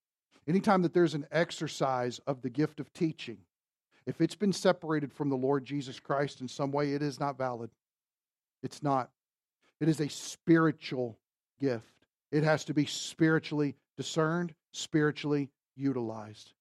anytime 0.46 0.82
that 0.82 0.92
there's 0.92 1.14
an 1.14 1.26
exercise 1.30 2.20
of 2.26 2.42
the 2.42 2.50
gift 2.50 2.80
of 2.80 2.92
teaching, 2.92 3.38
if 4.06 4.20
it's 4.20 4.34
been 4.34 4.52
separated 4.52 5.12
from 5.12 5.28
the 5.28 5.36
Lord 5.36 5.64
Jesus 5.64 6.00
Christ 6.00 6.40
in 6.40 6.48
some 6.48 6.72
way, 6.72 6.92
it 6.92 7.02
is 7.02 7.20
not 7.20 7.38
valid. 7.38 7.70
It's 8.62 8.82
not. 8.82 9.10
It 9.80 9.88
is 9.88 10.00
a 10.00 10.08
spiritual 10.08 11.18
gift. 11.60 11.92
It 12.30 12.44
has 12.44 12.64
to 12.66 12.74
be 12.74 12.86
spiritually 12.86 13.76
discerned, 13.96 14.54
spiritually 14.72 15.50
utilized. 15.76 16.52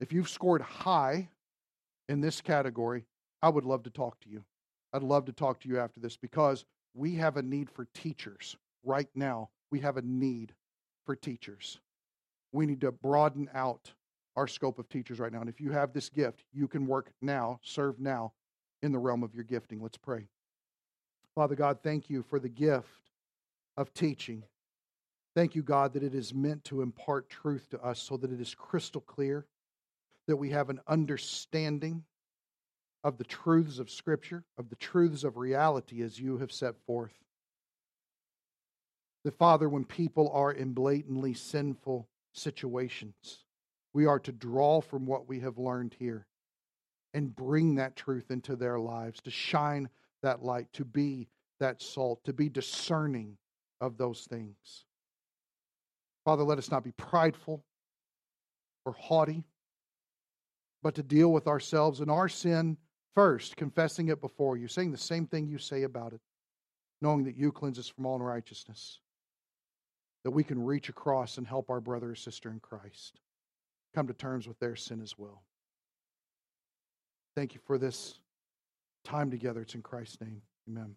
If 0.00 0.12
you've 0.12 0.28
scored 0.28 0.62
high 0.62 1.28
in 2.08 2.20
this 2.20 2.40
category, 2.40 3.04
I 3.42 3.48
would 3.48 3.64
love 3.64 3.82
to 3.84 3.90
talk 3.90 4.20
to 4.20 4.30
you. 4.30 4.44
I'd 4.92 5.02
love 5.02 5.26
to 5.26 5.32
talk 5.32 5.60
to 5.60 5.68
you 5.68 5.78
after 5.78 6.00
this 6.00 6.16
because 6.16 6.64
we 6.94 7.14
have 7.16 7.36
a 7.36 7.42
need 7.42 7.68
for 7.70 7.86
teachers 7.94 8.56
right 8.84 9.08
now. 9.14 9.50
We 9.70 9.80
have 9.80 9.96
a 9.96 10.02
need 10.02 10.54
for 11.04 11.16
teachers. 11.16 11.80
We 12.52 12.66
need 12.66 12.80
to 12.82 12.92
broaden 12.92 13.50
out 13.52 13.92
our 14.36 14.46
scope 14.46 14.78
of 14.78 14.88
teachers 14.88 15.20
right 15.20 15.32
now. 15.32 15.40
And 15.40 15.48
if 15.48 15.60
you 15.60 15.70
have 15.72 15.92
this 15.92 16.08
gift, 16.08 16.44
you 16.52 16.66
can 16.68 16.86
work 16.86 17.12
now, 17.22 17.60
serve 17.62 18.00
now 18.00 18.32
in 18.82 18.92
the 18.92 18.98
realm 18.98 19.22
of 19.22 19.34
your 19.34 19.44
gifting. 19.44 19.80
Let's 19.80 19.96
pray. 19.96 20.26
Father 21.34 21.54
God, 21.54 21.78
thank 21.82 22.10
you 22.10 22.22
for 22.22 22.38
the 22.38 22.48
gift 22.48 22.88
of 23.76 23.92
teaching. 23.94 24.44
Thank 25.34 25.54
you, 25.54 25.62
God, 25.62 25.94
that 25.94 26.02
it 26.02 26.14
is 26.14 26.32
meant 26.32 26.64
to 26.64 26.82
impart 26.82 27.28
truth 27.28 27.68
to 27.70 27.80
us 27.80 28.00
so 28.00 28.16
that 28.16 28.30
it 28.30 28.40
is 28.40 28.54
crystal 28.54 29.00
clear, 29.00 29.46
that 30.28 30.36
we 30.36 30.50
have 30.50 30.70
an 30.70 30.80
understanding 30.86 32.04
of 33.02 33.18
the 33.18 33.24
truths 33.24 33.78
of 33.78 33.90
Scripture, 33.90 34.44
of 34.56 34.68
the 34.70 34.76
truths 34.76 35.24
of 35.24 35.36
reality 35.36 36.02
as 36.02 36.18
you 36.18 36.38
have 36.38 36.52
set 36.52 36.74
forth. 36.86 37.12
That, 39.24 39.36
Father, 39.36 39.68
when 39.68 39.84
people 39.84 40.30
are 40.32 40.52
in 40.52 40.72
blatantly 40.72 41.34
sinful 41.34 42.08
situations, 42.32 43.44
we 43.94 44.06
are 44.06 44.18
to 44.18 44.32
draw 44.32 44.80
from 44.80 45.06
what 45.06 45.28
we 45.28 45.40
have 45.40 45.56
learned 45.56 45.94
here 45.98 46.26
and 47.14 47.34
bring 47.34 47.76
that 47.76 47.94
truth 47.94 48.30
into 48.30 48.56
their 48.56 48.78
lives, 48.78 49.20
to 49.22 49.30
shine 49.30 49.88
that 50.22 50.42
light, 50.42 50.66
to 50.72 50.84
be 50.84 51.28
that 51.60 51.80
salt, 51.80 52.24
to 52.24 52.32
be 52.32 52.48
discerning 52.48 53.38
of 53.80 53.96
those 53.96 54.26
things. 54.28 54.84
Father, 56.24 56.42
let 56.42 56.58
us 56.58 56.72
not 56.72 56.82
be 56.82 56.90
prideful 56.92 57.64
or 58.84 58.92
haughty, 58.94 59.44
but 60.82 60.96
to 60.96 61.02
deal 61.02 61.32
with 61.32 61.46
ourselves 61.46 62.00
and 62.00 62.10
our 62.10 62.28
sin 62.28 62.76
first, 63.14 63.56
confessing 63.56 64.08
it 64.08 64.20
before 64.20 64.56
you, 64.56 64.66
saying 64.66 64.90
the 64.90 64.98
same 64.98 65.26
thing 65.26 65.46
you 65.46 65.58
say 65.58 65.84
about 65.84 66.12
it, 66.12 66.20
knowing 67.00 67.24
that 67.24 67.36
you 67.36 67.52
cleanse 67.52 67.78
us 67.78 67.88
from 67.88 68.06
all 68.06 68.16
unrighteousness, 68.16 68.98
that 70.24 70.32
we 70.32 70.42
can 70.42 70.64
reach 70.64 70.88
across 70.88 71.38
and 71.38 71.46
help 71.46 71.70
our 71.70 71.80
brother 71.80 72.10
or 72.10 72.14
sister 72.16 72.50
in 72.50 72.58
Christ 72.58 73.20
come 73.94 74.06
to 74.08 74.14
terms 74.14 74.48
with 74.48 74.58
their 74.58 74.76
sin 74.76 75.00
as 75.00 75.16
well. 75.16 75.42
Thank 77.36 77.54
you 77.54 77.60
for 77.64 77.78
this 77.78 78.18
time 79.04 79.30
together. 79.30 79.60
It's 79.60 79.74
in 79.74 79.82
Christ's 79.82 80.20
name. 80.20 80.42
Amen. 80.68 80.94